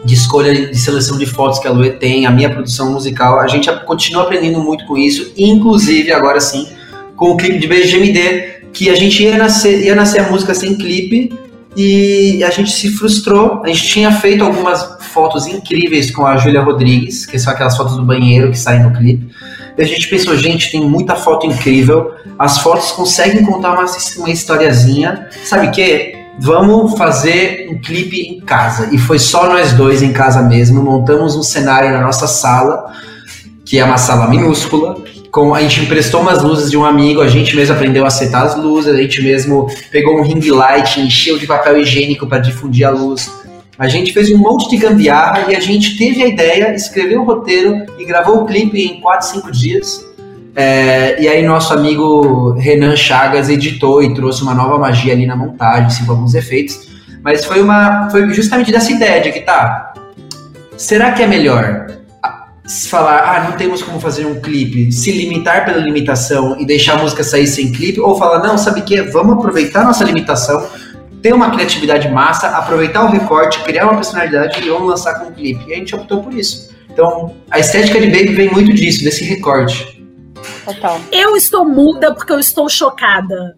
de 0.06 0.14
escolha 0.14 0.68
de 0.68 0.78
seleção 0.78 1.18
de 1.18 1.26
fotos 1.26 1.60
que 1.60 1.68
a 1.68 1.72
Lue 1.72 1.92
tem, 1.92 2.26
a 2.26 2.32
minha 2.32 2.50
produção 2.50 2.92
musical, 2.92 3.40
a 3.40 3.48
gente 3.48 3.70
continua 3.86 4.24
aprendendo 4.24 4.60
muito 4.62 4.86
com 4.86 4.98
isso, 4.98 5.34
inclusive 5.38 6.12
agora 6.12 6.40
sim, 6.40 6.68
com 7.16 7.32
o 7.32 7.38
clipe 7.38 7.60
de 7.60 7.68
Beijo 7.68 7.90
de 7.90 7.98
MD, 7.98 8.60
que 8.72 8.90
a 8.90 8.96
gente 8.96 9.22
ia 9.24 9.38
nascer, 9.38 9.84
ia 9.84 9.96
nascer 9.96 10.22
a 10.22 10.32
música 10.32 10.54
sem 10.54 10.76
clipe 10.76 11.34
e 11.76 12.44
a 12.44 12.50
gente 12.50 12.72
se 12.72 12.90
frustrou. 12.92 13.62
A 13.64 13.68
gente 13.68 13.88
tinha 13.88 14.12
feito 14.12 14.44
algumas 14.44 14.98
fotos 15.02 15.48
incríveis 15.48 16.12
com 16.12 16.26
a 16.26 16.38
Júlia 16.38 16.62
Rodrigues, 16.62 17.26
que 17.26 17.38
são 17.38 17.54
aquelas 17.54 17.76
fotos 17.76 17.96
do 17.96 18.04
banheiro 18.04 18.52
que 18.52 18.58
saem 18.58 18.84
no 18.84 18.94
clipe. 18.94 19.28
E 19.78 19.82
a 19.82 19.86
gente 19.86 20.08
pensou, 20.08 20.36
gente, 20.36 20.72
tem 20.72 20.82
muita 20.82 21.16
foto 21.16 21.46
incrível, 21.46 22.14
as 22.38 22.60
fotos 22.60 22.92
conseguem 22.92 23.46
contar 23.46 23.74
uma, 23.74 23.86
uma 24.18 24.30
historiazinha. 24.30 25.30
Sabe 25.44 25.68
o 25.68 25.72
que? 25.72 26.19
Vamos 26.42 26.98
fazer 26.98 27.68
um 27.70 27.80
clipe 27.80 28.22
em 28.22 28.40
casa. 28.40 28.90
E 28.94 28.98
foi 28.98 29.20
só 29.20 29.48
nós 29.48 29.74
dois 29.74 30.02
em 30.02 30.14
casa 30.14 30.42
mesmo. 30.42 30.82
Montamos 30.82 31.36
um 31.36 31.44
cenário 31.44 31.92
na 31.92 32.02
nossa 32.02 32.28
sala, 32.28 32.94
que 33.66 33.78
é 33.78 33.84
uma 33.84 33.98
sala 33.98 34.28
minúscula. 34.28 34.98
Com, 35.32 35.54
a 35.54 35.62
gente 35.62 35.82
emprestou 35.82 36.22
umas 36.22 36.42
luzes 36.42 36.72
de 36.72 36.78
um 36.78 36.84
amigo, 36.84 37.22
a 37.22 37.28
gente 37.28 37.56
mesmo 37.56 37.76
aprendeu 37.76 38.04
a 38.04 38.08
acertar 38.08 38.44
as 38.44 38.56
luzes, 38.56 38.92
a 38.92 38.98
gente 38.98 39.22
mesmo 39.22 39.68
pegou 39.92 40.18
um 40.18 40.24
ring 40.24 40.42
light, 40.50 41.00
encheu 41.00 41.38
de 41.38 41.46
papel 41.46 41.78
higiênico 41.78 42.26
para 42.26 42.40
difundir 42.40 42.88
a 42.88 42.90
luz. 42.90 43.32
A 43.78 43.88
gente 43.88 44.12
fez 44.12 44.32
um 44.32 44.38
monte 44.38 44.68
de 44.70 44.78
gambiarra 44.78 45.52
e 45.52 45.56
a 45.56 45.60
gente 45.60 45.98
teve 45.98 46.24
a 46.24 46.28
ideia, 46.28 46.74
escreveu 46.74 47.22
o 47.22 47.26
roteiro 47.26 47.86
e 48.00 48.06
gravou 48.06 48.42
o 48.42 48.46
clipe 48.46 48.82
em 48.82 49.00
4, 49.00 49.28
5 49.28 49.52
dias. 49.52 50.09
É, 50.62 51.16
e 51.22 51.26
aí 51.26 51.42
nosso 51.42 51.74
amigo 51.74 52.52
Renan 52.52 52.94
Chagas 52.94 53.48
editou 53.48 54.04
e 54.04 54.14
trouxe 54.14 54.42
uma 54.44 54.54
nova 54.54 54.78
magia 54.78 55.14
ali 55.14 55.26
na 55.26 55.34
montagem, 55.34 56.06
com 56.06 56.12
alguns 56.12 56.36
efeitos. 56.36 56.86
Mas 57.24 57.46
foi 57.46 57.62
uma. 57.62 58.10
Foi 58.10 58.34
justamente 58.34 58.70
dessa 58.70 58.92
ideia 58.92 59.22
de 59.22 59.32
que 59.32 59.40
tá. 59.40 59.94
Será 60.76 61.14
que 61.14 61.24
é 61.24 61.28
melhor 61.28 61.88
falar, 62.90 63.20
ah, 63.20 63.50
não 63.50 63.58
temos 63.58 63.82
como 63.82 64.02
fazer 64.02 64.26
um 64.26 64.42
clipe, 64.42 64.92
se 64.92 65.14
limitar 65.14 65.64
pela 65.64 65.78
limitação 65.78 66.60
e 66.60 66.66
deixar 66.66 67.00
a 67.00 67.04
música 67.04 67.24
sair 67.24 67.48
sem 67.48 67.72
clipe, 67.72 68.02
ou 68.02 68.18
falar, 68.18 68.46
não, 68.46 68.58
sabe 68.58 68.82
o 68.82 68.84
que? 68.84 69.02
Vamos 69.04 69.38
aproveitar 69.38 69.86
nossa 69.86 70.04
limitação, 70.04 70.68
ter 71.22 71.34
uma 71.34 71.52
criatividade 71.52 72.10
massa, 72.10 72.50
aproveitar 72.50 73.06
o 73.06 73.08
recorte, 73.10 73.64
criar 73.64 73.86
uma 73.86 73.96
personalidade 73.96 74.62
e 74.62 74.70
vamos 74.70 74.90
lançar 74.90 75.20
com 75.20 75.30
um 75.30 75.32
clipe. 75.32 75.64
E 75.70 75.74
a 75.74 75.78
gente 75.78 75.96
optou 75.96 76.22
por 76.22 76.34
isso. 76.34 76.70
Então, 76.92 77.34
a 77.50 77.60
estética 77.60 78.00
de 78.00 78.08
Baby 78.08 78.36
vem 78.36 78.52
muito 78.52 78.74
disso, 78.74 79.06
desse 79.06 79.24
recorte. 79.24 79.99
Total. 80.74 81.02
Eu 81.12 81.36
estou 81.36 81.66
muda 81.66 82.14
porque 82.14 82.32
eu 82.32 82.40
estou 82.40 82.70
chocada. 82.70 83.58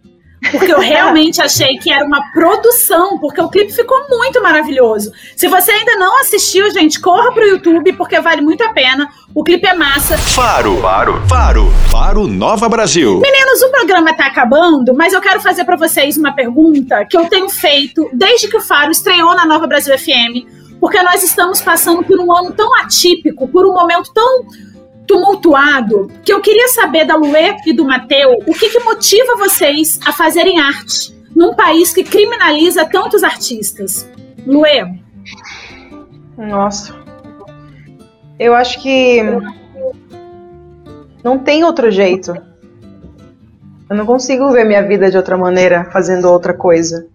Porque 0.50 0.74
eu 0.74 0.80
realmente 0.82 1.42
achei 1.42 1.78
que 1.78 1.92
era 1.92 2.04
uma 2.04 2.32
produção, 2.32 3.20
porque 3.20 3.40
o 3.40 3.50
clipe 3.50 3.72
ficou 3.72 4.08
muito 4.10 4.42
maravilhoso. 4.42 5.12
Se 5.36 5.48
você 5.48 5.72
ainda 5.72 5.98
não 5.98 6.20
assistiu, 6.20 6.72
gente, 6.72 7.00
corra 7.00 7.32
pro 7.32 7.46
YouTube, 7.46 7.94
porque 7.94 8.20
vale 8.20 8.42
muito 8.42 8.64
a 8.64 8.70
pena. 8.70 9.08
O 9.36 9.44
clipe 9.44 9.68
é 9.68 9.74
massa. 9.74 10.18
Faro, 10.18 10.78
Faro, 10.82 11.22
Faro, 11.28 11.72
Faro 11.92 12.28
Nova 12.28 12.68
Brasil. 12.68 13.20
Meninos, 13.20 13.62
o 13.62 13.70
programa 13.70 14.16
tá 14.16 14.26
acabando, 14.26 14.94
mas 14.96 15.14
eu 15.14 15.22
quero 15.22 15.42
fazer 15.42 15.64
para 15.64 15.76
vocês 15.76 16.18
uma 16.18 16.34
pergunta 16.34 17.06
que 17.06 17.18
eu 17.18 17.30
tenho 17.30 17.50
feito 17.50 18.10
desde 18.14 18.48
que 18.48 18.58
o 18.58 18.62
Faro 18.62 18.92
estreou 18.92 19.36
na 19.36 19.46
Nova 19.46 19.68
Brasil 19.68 19.98
FM, 19.98 20.80
porque 20.80 21.02
nós 21.04 21.22
estamos 21.22 21.62
passando 21.62 22.04
por 22.04 22.20
um 22.20 22.36
ano 22.36 22.52
tão 22.54 22.74
atípico, 22.80 23.48
por 23.48 23.68
um 23.68 23.74
momento 23.74 24.12
tão 24.12 24.46
tumultuado 25.08 26.12
que 26.24 26.32
eu 26.32 26.42
queria 26.42 26.68
saber 26.70 27.06
da 27.06 27.16
Luê 27.16 27.56
e 27.66 27.74
do 27.74 27.86
Mateu 27.86 28.38
o 28.46 28.54
que, 28.54 28.70
que 28.70 28.80
motiva 28.80 29.36
vocês 29.38 30.00
a 30.06 30.12
fazerem 30.12 30.60
arte 30.60 31.16
num 31.36 31.56
país 31.56 31.94
que 31.94 32.04
criminaliza 32.04 32.86
tantos 32.86 33.24
artistas. 33.24 34.10
Luê. 34.46 34.86
Nossa. 36.38 36.96
Eu 38.38 38.56
acho 38.56 38.82
que 38.82 39.22
não 41.24 41.38
tem 41.38 41.64
outro 41.64 41.92
jeito. 41.92 42.34
Eu 43.90 43.96
não 43.96 44.06
consigo 44.06 44.52
ver 44.52 44.66
minha 44.66 44.82
vida 44.82 45.12
de 45.12 45.18
outra 45.18 45.38
maneira, 45.38 45.86
fazendo 45.92 46.30
outra 46.30 46.54
coisa. 46.54 47.08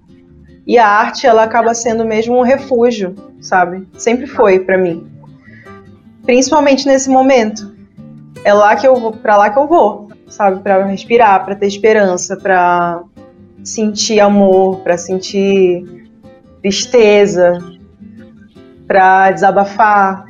E 0.67 0.79
a 0.79 0.87
arte, 0.87 1.27
ela 1.27 1.45
acaba 1.45 1.75
sendo 1.75 2.05
mesmo 2.05 2.39
um 2.39 2.43
refúgio, 2.43 3.15
sabe? 3.41 3.87
Sempre 3.97 4.27
foi 4.27 4.61
para 4.61 4.77
mim. 4.77 5.07
Principalmente 6.25 6.87
nesse 6.87 7.09
momento 7.09 7.76
é 8.47 8.53
lá 8.53 8.77
que 8.77 8.87
eu 8.87 8.95
vou, 8.95 9.11
para 9.11 9.37
lá 9.37 9.51
que 9.51 9.59
eu 9.59 9.67
vou, 9.67 10.09
sabe? 10.29 10.63
Para 10.63 10.85
respirar, 10.85 11.45
para 11.45 11.57
ter 11.57 11.67
esperança, 11.67 12.37
para 12.37 13.03
sentir 13.65 14.21
amor, 14.21 14.83
para 14.83 14.97
sentir 14.97 16.09
tristeza, 16.63 17.59
para 18.87 19.33
desabafar. 19.33 20.27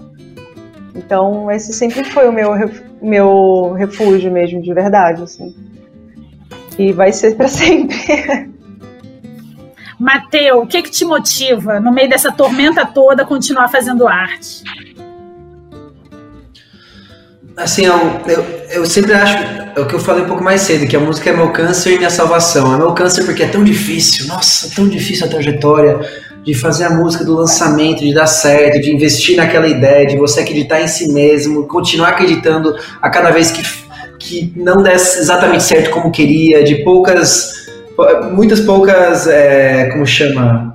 Então, 0.95 1.51
esse 1.51 1.75
sempre 1.75 2.05
foi 2.05 2.27
o 2.27 2.33
meu, 2.33 2.53
meu 3.03 3.75
refúgio 3.75 4.33
mesmo, 4.33 4.63
de 4.63 4.73
verdade, 4.73 5.23
assim. 5.23 5.55
E 6.79 6.93
vai 6.93 7.13
ser 7.13 7.37
para 7.37 7.49
sempre. 7.53 8.51
Mateu, 10.01 10.63
o 10.63 10.67
que, 10.67 10.81
que 10.81 10.91
te 10.91 11.05
motiva, 11.05 11.81
no 11.81 11.93
meio 11.93 12.09
dessa 12.09 12.33
tormenta 12.33 12.87
toda, 12.87 13.25
a 13.25 13.27
continuar 13.27 13.69
fazendo 13.69 14.09
arte? 14.09 14.65
Assim, 17.57 17.87
eu, 17.87 17.95
eu, 18.27 18.45
eu, 18.71 18.87
sempre 18.87 19.15
acho, 19.15 19.39
é 19.75 19.81
o 19.81 19.87
que 19.87 19.95
eu 19.95 19.99
falei 19.99 20.25
um 20.25 20.27
pouco 20.27 20.45
mais 20.45 20.61
cedo, 20.61 20.87
que 20.87 20.95
a 20.95 21.01
música 21.01 21.31
é 21.31 21.33
meu 21.33 21.51
câncer 21.53 21.95
e 21.95 21.97
minha 21.97 22.11
salvação. 22.11 22.75
É 22.75 22.77
meu 22.77 22.93
câncer 22.93 23.25
porque 23.25 23.43
é 23.43 23.49
tão 23.49 23.65
difícil, 23.65 24.27
nossa, 24.27 24.69
tão 24.77 24.87
difícil 24.87 25.27
a 25.27 25.31
trajetória 25.31 25.99
de 26.45 26.53
fazer 26.53 26.85
a 26.85 26.91
música 26.91 27.25
do 27.25 27.35
lançamento, 27.35 28.01
de 28.01 28.13
dar 28.13 28.27
certo, 28.27 28.79
de 28.79 28.95
investir 28.95 29.37
naquela 29.37 29.67
ideia, 29.67 30.07
de 30.07 30.19
você 30.19 30.41
acreditar 30.41 30.83
em 30.83 30.87
si 30.87 31.11
mesmo, 31.13 31.67
continuar 31.67 32.11
acreditando 32.11 32.77
a 33.01 33.09
cada 33.09 33.31
vez 33.31 33.51
que, 33.51 33.63
que 34.19 34.53
não 34.55 34.83
desse 34.83 35.19
exatamente 35.19 35.63
certo 35.63 35.91
como 35.91 36.13
queria, 36.13 36.63
de 36.63 36.85
poucas, 36.85 37.67
muitas 38.33 38.61
poucas, 38.61 39.27
é, 39.27 39.87
como 39.87 40.07
chama, 40.07 40.75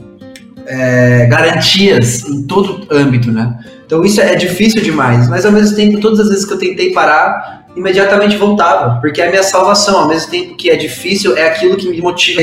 é, 0.65 1.27
garantias 1.27 2.27
em 2.27 2.41
todo 2.41 2.87
âmbito, 2.89 3.31
né? 3.31 3.55
Então 3.91 4.05
isso 4.05 4.21
é 4.21 4.35
difícil 4.35 4.81
demais, 4.81 5.27
mas 5.27 5.45
ao 5.45 5.51
mesmo 5.51 5.75
tempo, 5.75 5.99
todas 5.99 6.21
as 6.21 6.29
vezes 6.29 6.45
que 6.45 6.53
eu 6.53 6.57
tentei 6.57 6.93
parar, 6.93 7.65
imediatamente 7.75 8.37
voltava, 8.37 9.01
porque 9.01 9.21
é 9.21 9.27
a 9.27 9.29
minha 9.29 9.43
salvação. 9.43 10.03
Ao 10.03 10.07
mesmo 10.07 10.31
tempo 10.31 10.55
que 10.55 10.69
é 10.69 10.77
difícil, 10.77 11.35
é 11.35 11.47
aquilo 11.47 11.75
que 11.75 11.89
me 11.89 11.99
motiva, 11.99 12.41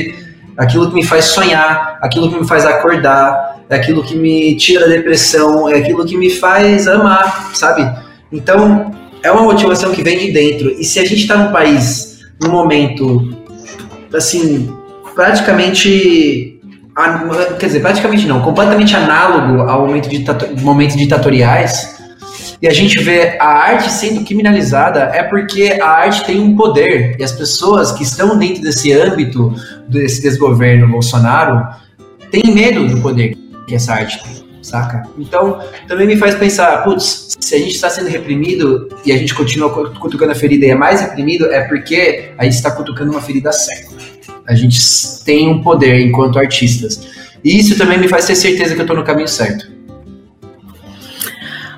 aquilo 0.58 0.90
que 0.90 0.94
me 0.94 1.02
faz 1.02 1.24
sonhar, 1.24 1.98
aquilo 2.02 2.30
que 2.30 2.38
me 2.38 2.46
faz 2.46 2.66
acordar, 2.66 3.62
é 3.70 3.76
aquilo 3.76 4.04
que 4.04 4.14
me 4.14 4.56
tira 4.56 4.86
da 4.86 4.88
depressão, 4.88 5.66
é 5.70 5.78
aquilo 5.78 6.04
que 6.04 6.18
me 6.18 6.28
faz 6.28 6.86
amar, 6.86 7.50
sabe? 7.54 7.90
Então 8.30 8.94
é 9.22 9.32
uma 9.32 9.44
motivação 9.44 9.90
que 9.90 10.02
vem 10.02 10.18
de 10.18 10.30
dentro. 10.30 10.70
E 10.78 10.84
se 10.84 11.00
a 11.00 11.04
gente 11.04 11.22
está 11.22 11.34
num 11.34 11.50
país, 11.50 12.18
num 12.42 12.50
momento, 12.50 13.26
assim, 14.12 14.70
praticamente 15.14 16.57
quer 17.58 17.66
dizer, 17.66 17.80
praticamente 17.80 18.26
não, 18.26 18.42
completamente 18.42 18.94
análogo 18.96 19.62
ao 19.62 19.86
momento 19.86 20.08
de 20.08 20.24
momentos 20.62 20.96
ditatoriais, 20.96 21.96
e 22.60 22.66
a 22.66 22.72
gente 22.72 22.98
vê 22.98 23.36
a 23.38 23.46
arte 23.46 23.88
sendo 23.90 24.24
criminalizada, 24.24 25.00
é 25.14 25.22
porque 25.22 25.78
a 25.80 25.88
arte 25.88 26.24
tem 26.24 26.40
um 26.40 26.56
poder, 26.56 27.16
e 27.18 27.22
as 27.22 27.30
pessoas 27.30 27.92
que 27.92 28.02
estão 28.02 28.36
dentro 28.36 28.62
desse 28.62 28.92
âmbito, 28.92 29.54
desse 29.88 30.20
desgoverno 30.20 30.88
Bolsonaro, 30.88 31.66
têm 32.32 32.52
medo 32.52 32.86
do 32.88 33.00
poder 33.00 33.36
que 33.68 33.74
essa 33.76 33.94
arte 33.94 34.20
tem, 34.24 34.44
saca? 34.60 35.04
Então, 35.16 35.60
também 35.86 36.06
me 36.06 36.16
faz 36.16 36.34
pensar, 36.34 36.82
putz, 36.82 37.36
se 37.38 37.54
a 37.54 37.58
gente 37.58 37.76
está 37.76 37.88
sendo 37.88 38.08
reprimido 38.08 38.88
e 39.06 39.12
a 39.12 39.16
gente 39.16 39.34
continua 39.34 39.70
cutucando 40.00 40.32
a 40.32 40.34
ferida 40.34 40.66
e 40.66 40.70
é 40.70 40.74
mais 40.74 41.00
reprimido, 41.00 41.46
é 41.46 41.60
porque 41.60 42.32
a 42.36 42.44
gente 42.44 42.54
está 42.54 42.72
cutucando 42.72 43.12
uma 43.12 43.20
ferida 43.20 43.52
certa. 43.52 44.17
A 44.48 44.54
gente 44.54 44.80
tem 45.24 45.46
um 45.46 45.62
poder 45.62 46.00
enquanto 46.00 46.38
artistas. 46.38 47.06
E 47.44 47.58
isso 47.58 47.76
também 47.76 47.98
me 47.98 48.08
faz 48.08 48.26
ter 48.26 48.34
certeza 48.34 48.74
que 48.74 48.80
eu 48.80 48.84
estou 48.84 48.96
no 48.96 49.04
caminho 49.04 49.28
certo. 49.28 49.70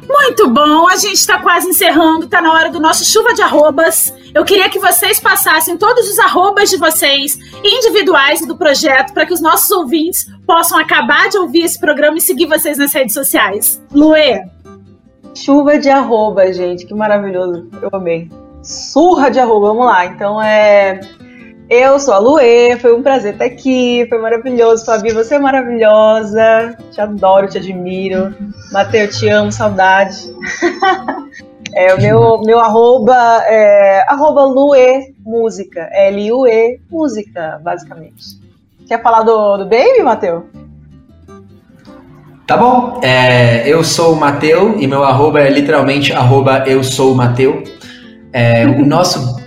Muito 0.08 0.48
bom, 0.48 0.88
a 0.88 0.96
gente 0.96 1.14
está 1.14 1.40
quase 1.40 1.68
encerrando, 1.68 2.26
está 2.26 2.40
na 2.40 2.52
hora 2.52 2.70
do 2.70 2.78
nosso 2.78 3.04
chuva 3.04 3.34
de 3.34 3.42
arrobas. 3.42 4.14
Eu 4.32 4.44
queria 4.44 4.68
que 4.68 4.78
vocês 4.78 5.18
passassem 5.18 5.76
todos 5.76 6.08
os 6.08 6.18
arrobas 6.20 6.70
de 6.70 6.76
vocês, 6.76 7.36
individuais 7.64 8.46
do 8.46 8.56
projeto, 8.56 9.12
para 9.12 9.26
que 9.26 9.32
os 9.32 9.40
nossos 9.40 9.70
ouvintes 9.72 10.26
possam 10.46 10.78
acabar 10.78 11.28
de 11.28 11.38
ouvir 11.38 11.64
esse 11.64 11.78
programa 11.78 12.18
e 12.18 12.20
seguir 12.20 12.46
vocês 12.46 12.78
nas 12.78 12.92
redes 12.92 13.14
sociais. 13.14 13.82
Luê. 13.92 14.44
Chuva 15.34 15.78
de 15.78 15.88
arroba, 15.88 16.52
gente, 16.52 16.86
que 16.86 16.94
maravilhoso. 16.94 17.68
Eu 17.82 17.88
amei. 17.92 18.30
Surra 18.62 19.30
de 19.30 19.40
arroba, 19.40 19.68
vamos 19.68 19.86
lá. 19.86 20.06
Então 20.06 20.40
é 20.40 21.00
eu 21.70 22.00
sou 22.00 22.12
a 22.12 22.18
Luê, 22.18 22.76
foi 22.80 22.92
um 22.92 23.00
prazer 23.00 23.34
estar 23.34 23.44
aqui, 23.44 24.04
foi 24.08 24.18
maravilhoso. 24.18 24.84
Fabi, 24.84 25.12
você 25.12 25.36
é 25.36 25.38
maravilhosa, 25.38 26.76
te 26.90 27.00
adoro, 27.00 27.46
te 27.46 27.58
admiro. 27.58 28.34
Mateus, 28.72 29.16
te 29.16 29.28
amo, 29.28 29.52
saudade. 29.52 30.34
é, 31.72 31.94
o 31.94 32.00
meu, 32.00 32.40
meu 32.44 32.58
arroba 32.58 33.14
é 33.46 34.04
arroba 34.08 34.42
Luê 34.46 35.14
Música, 35.24 35.88
L-U-E 35.92 36.80
Música, 36.90 37.60
basicamente. 37.62 38.40
Quer 38.88 39.00
falar 39.00 39.22
do, 39.22 39.58
do 39.58 39.64
Baby, 39.64 40.02
Matheus? 40.02 40.42
Tá 42.48 42.56
bom, 42.56 42.98
é, 43.00 43.62
eu 43.68 43.84
sou 43.84 44.14
o 44.14 44.16
Mateu 44.16 44.76
e 44.80 44.88
meu 44.88 45.04
arroba 45.04 45.40
é 45.40 45.48
literalmente 45.48 46.12
arroba 46.12 46.64
eu 46.66 46.82
sou 46.82 47.12
o 47.12 47.14
Mateu. 47.14 47.62
É, 48.32 48.66
o 48.66 48.84
nosso 48.84 49.39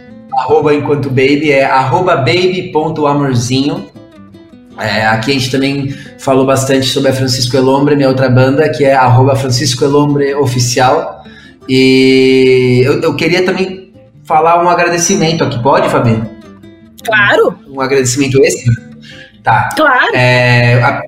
arroba 0.44 0.76
enquanto 0.76 1.10
baby 1.10 1.52
é 1.52 1.64
arroba 1.64 2.18
baby.amorzinho. 2.18 3.90
É, 4.78 5.06
aqui 5.06 5.32
a 5.32 5.34
gente 5.36 5.52
também 5.52 5.96
falou 6.20 6.46
bastante 6.46 6.88
sobre 6.88 7.12
a 7.12 7.14
Francisco 7.14 7.56
Elombre, 7.56 7.96
minha 7.96 8.10
outra 8.10 8.30
banda, 8.30 8.70
que 8.70 8.84
é 8.84 8.94
arroba 8.94 9.36
Francisco 9.36 9.86
Elombre 9.86 10.36
Oficial. 10.36 11.24
E 11.70 12.82
eu, 12.84 13.02
eu 13.02 13.16
queria 13.16 13.46
também 13.46 13.94
falar 14.26 14.64
um 14.64 14.68
agradecimento 14.68 15.44
aqui, 15.44 15.62
pode, 15.62 15.90
Fabi? 15.90 16.22
Claro! 17.06 17.58
Um 17.70 17.80
agradecimento 17.80 18.44
extra? 18.44 18.74
Tá. 19.44 19.70
Claro! 19.76 20.16
É, 20.16 20.82
a, 20.82 21.04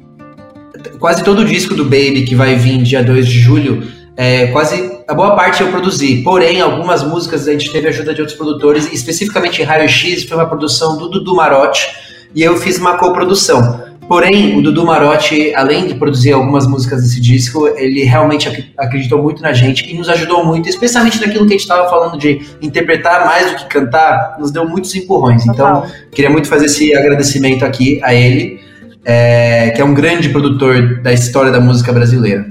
quase 0.99 1.23
todo 1.23 1.39
o 1.39 1.45
disco 1.45 1.73
do 1.73 1.83
Baby, 1.83 2.23
que 2.23 2.35
vai 2.35 2.55
vir 2.55 2.81
dia 2.83 3.03
2 3.03 3.27
de 3.27 3.39
julho, 3.39 3.87
é, 4.15 4.47
quase 4.47 4.94
a 5.07 5.13
boa 5.13 5.35
parte 5.35 5.61
eu 5.61 5.69
produzi, 5.69 6.21
porém 6.23 6.61
algumas 6.61 7.03
músicas 7.03 7.47
a 7.47 7.51
gente 7.51 7.71
teve 7.71 7.87
ajuda 7.87 8.13
de 8.13 8.21
outros 8.21 8.37
produtores, 8.37 8.91
especificamente 8.91 9.61
em 9.61 9.65
Raio 9.65 9.87
X 9.87 10.23
foi 10.23 10.35
uma 10.35 10.47
produção 10.47 10.97
do 10.97 11.07
Dudu 11.09 11.35
Marotti 11.35 11.87
e 12.33 12.41
eu 12.41 12.57
fiz 12.57 12.79
uma 12.79 12.97
coprodução. 12.97 13.85
Porém, 14.07 14.55
o 14.55 14.61
Dudu 14.61 14.85
Marotti, 14.85 15.51
além 15.55 15.87
de 15.87 15.95
produzir 15.95 16.31
algumas 16.31 16.67
músicas 16.67 17.01
desse 17.01 17.19
disco, 17.19 17.67
ele 17.69 18.03
realmente 18.03 18.71
acreditou 18.77 19.21
muito 19.21 19.41
na 19.41 19.51
gente 19.51 19.91
e 19.91 19.97
nos 19.97 20.07
ajudou 20.09 20.45
muito, 20.45 20.69
especialmente 20.69 21.19
naquilo 21.19 21.47
que 21.47 21.53
a 21.53 21.57
gente 21.57 21.61
estava 21.61 21.89
falando 21.89 22.15
de 22.15 22.39
interpretar 22.61 23.25
mais 23.25 23.51
do 23.51 23.57
que 23.57 23.65
cantar, 23.65 24.37
nos 24.39 24.51
deu 24.51 24.67
muitos 24.67 24.93
empurrões. 24.93 25.43
Então, 25.47 25.83
queria 26.11 26.29
muito 26.29 26.47
fazer 26.47 26.65
esse 26.65 26.95
agradecimento 26.95 27.65
aqui 27.65 27.99
a 28.03 28.13
ele, 28.13 28.59
é, 29.03 29.71
que 29.71 29.81
é 29.81 29.85
um 29.85 29.93
grande 29.95 30.29
produtor 30.29 31.01
da 31.01 31.11
história 31.11 31.51
da 31.51 31.59
música 31.59 31.91
brasileira. 31.91 32.45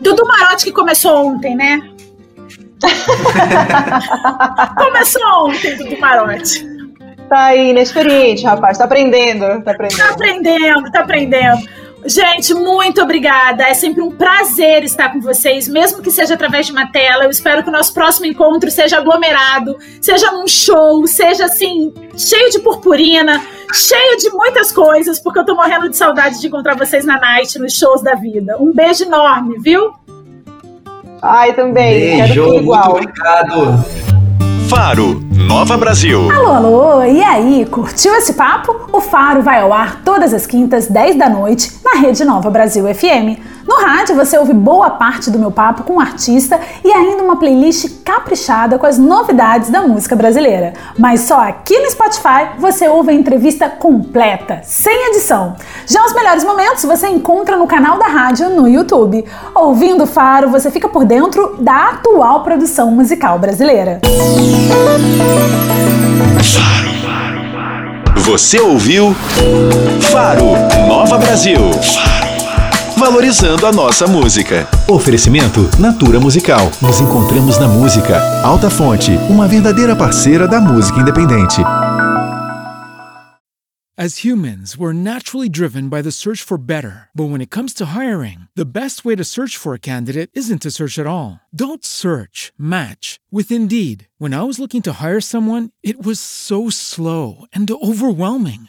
Dudu 0.00 0.26
Marotti 0.26 0.64
que 0.64 0.72
começou 0.72 1.24
ontem, 1.24 1.54
né? 1.54 1.82
Começou 4.76 5.48
ontem 5.48 5.76
do 5.76 5.98
Marote. 5.98 6.76
Tá 7.28 7.46
aí, 7.46 7.70
inexperiente, 7.70 8.44
rapaz. 8.44 8.78
Tá 8.78 8.84
aprendendo, 8.84 9.62
tá 9.62 9.72
aprendendo. 9.72 9.98
Tá 9.98 10.10
aprendendo, 10.10 10.92
tá 10.92 11.00
aprendendo. 11.00 11.86
Gente, 12.04 12.54
muito 12.54 13.02
obrigada. 13.02 13.64
É 13.64 13.74
sempre 13.74 14.00
um 14.00 14.12
prazer 14.12 14.84
estar 14.84 15.12
com 15.12 15.20
vocês, 15.20 15.66
mesmo 15.66 16.00
que 16.00 16.10
seja 16.10 16.34
através 16.34 16.66
de 16.66 16.72
uma 16.72 16.86
tela. 16.92 17.24
Eu 17.24 17.30
espero 17.30 17.64
que 17.64 17.68
o 17.68 17.72
nosso 17.72 17.92
próximo 17.92 18.26
encontro 18.26 18.70
seja 18.70 18.98
aglomerado, 18.98 19.76
seja 20.00 20.30
num 20.30 20.46
show, 20.46 21.04
seja 21.06 21.46
assim, 21.46 21.92
cheio 22.16 22.50
de 22.50 22.60
purpurina, 22.60 23.42
cheio 23.74 24.16
de 24.18 24.30
muitas 24.30 24.70
coisas, 24.70 25.18
porque 25.18 25.40
eu 25.40 25.44
tô 25.44 25.56
morrendo 25.56 25.88
de 25.88 25.96
saudade 25.96 26.40
de 26.40 26.46
encontrar 26.46 26.76
vocês 26.76 27.04
na 27.04 27.18
night, 27.18 27.58
nos 27.58 27.72
shows 27.72 28.02
da 28.02 28.14
vida. 28.14 28.56
Um 28.60 28.72
beijo 28.72 29.02
enorme, 29.02 29.58
viu? 29.58 29.92
Ai, 31.22 31.52
também. 31.54 32.18
Beijo, 32.18 32.44
muito 32.44 32.72
obrigado. 32.72 33.84
Faro, 34.68 35.22
Nova 35.32 35.76
Brasil. 35.76 36.30
Alô, 36.30 36.52
alô, 36.52 37.04
e 37.04 37.22
aí, 37.22 37.66
curtiu 37.70 38.12
esse 38.16 38.32
papo? 38.34 38.74
O 38.92 39.00
Faro 39.00 39.40
vai 39.40 39.60
ao 39.60 39.72
ar 39.72 40.02
todas 40.04 40.34
as 40.34 40.44
quintas, 40.46 40.88
10 40.88 41.16
da 41.16 41.28
noite, 41.28 41.72
na 41.84 42.00
Rede 42.00 42.24
Nova 42.24 42.50
Brasil 42.50 42.84
FM. 42.92 43.38
No 43.66 43.76
rádio 43.82 44.14
você 44.14 44.38
ouve 44.38 44.52
boa 44.52 44.90
parte 44.90 45.30
do 45.30 45.38
meu 45.38 45.50
papo 45.50 45.82
com 45.82 45.94
o 45.94 45.96
um 45.96 46.00
artista 46.00 46.60
e 46.84 46.92
ainda 46.92 47.22
uma 47.22 47.36
playlist 47.36 48.02
caprichada 48.04 48.78
com 48.78 48.86
as 48.86 48.96
novidades 48.96 49.70
da 49.70 49.82
música 49.82 50.14
brasileira. 50.14 50.72
Mas 50.96 51.22
só 51.22 51.40
aqui 51.40 51.78
no 51.78 51.90
Spotify 51.90 52.50
você 52.58 52.88
ouve 52.88 53.10
a 53.10 53.14
entrevista 53.14 53.68
completa, 53.68 54.60
sem 54.62 55.08
edição. 55.08 55.56
Já 55.86 56.04
os 56.04 56.14
melhores 56.14 56.44
momentos 56.44 56.84
você 56.84 57.08
encontra 57.08 57.56
no 57.56 57.66
canal 57.66 57.98
da 57.98 58.06
rádio 58.06 58.50
no 58.50 58.68
YouTube. 58.68 59.24
Ouvindo 59.54 60.06
Faro, 60.06 60.48
você 60.48 60.70
fica 60.70 60.88
por 60.88 61.04
dentro 61.04 61.56
da 61.58 61.90
atual 61.90 62.44
produção 62.44 62.90
musical 62.90 63.38
brasileira. 63.38 64.00
Você 68.16 68.60
ouviu 68.60 69.14
Faro 70.10 70.46
Nova 70.88 71.18
Brasil. 71.18 71.60
Valorizando 72.98 73.66
a 73.66 73.72
nossa 73.72 74.06
música. 74.06 74.66
Oferecimento 74.88 75.68
Natura 75.78 76.18
Musical. 76.18 76.70
Nos 76.80 76.98
encontramos 76.98 77.58
na 77.58 77.68
música. 77.68 78.18
Alta 78.42 78.70
Fonte, 78.70 79.10
uma 79.28 79.46
verdadeira 79.46 79.94
parceira 79.94 80.48
da 80.48 80.62
música 80.62 81.00
independente. 81.00 81.60
As 83.98 84.24
humans, 84.24 84.78
we're 84.78 84.94
naturally 84.94 85.50
driven 85.50 85.90
by 85.90 86.02
the 86.02 86.10
search 86.10 86.42
for 86.42 86.56
better. 86.58 87.08
But 87.14 87.30
when 87.30 87.42
it 87.42 87.50
comes 87.50 87.74
to 87.74 87.92
hiring, 87.94 88.48
the 88.54 88.64
best 88.64 89.04
way 89.04 89.14
to 89.16 89.24
search 89.24 89.58
for 89.58 89.74
a 89.74 89.78
candidate 89.78 90.30
isn't 90.34 90.62
to 90.62 90.70
search 90.70 90.98
at 90.98 91.06
all. 91.06 91.40
Don't 91.54 91.84
search, 91.84 92.52
match 92.58 93.20
with 93.30 93.50
Indeed. 93.50 94.06
When 94.18 94.32
I 94.32 94.42
was 94.42 94.58
looking 94.58 94.82
to 94.82 94.94
hire 94.94 95.20
someone, 95.20 95.70
it 95.82 96.02
was 96.02 96.18
so 96.18 96.70
slow 96.70 97.44
and 97.54 97.70
overwhelming. 97.70 98.68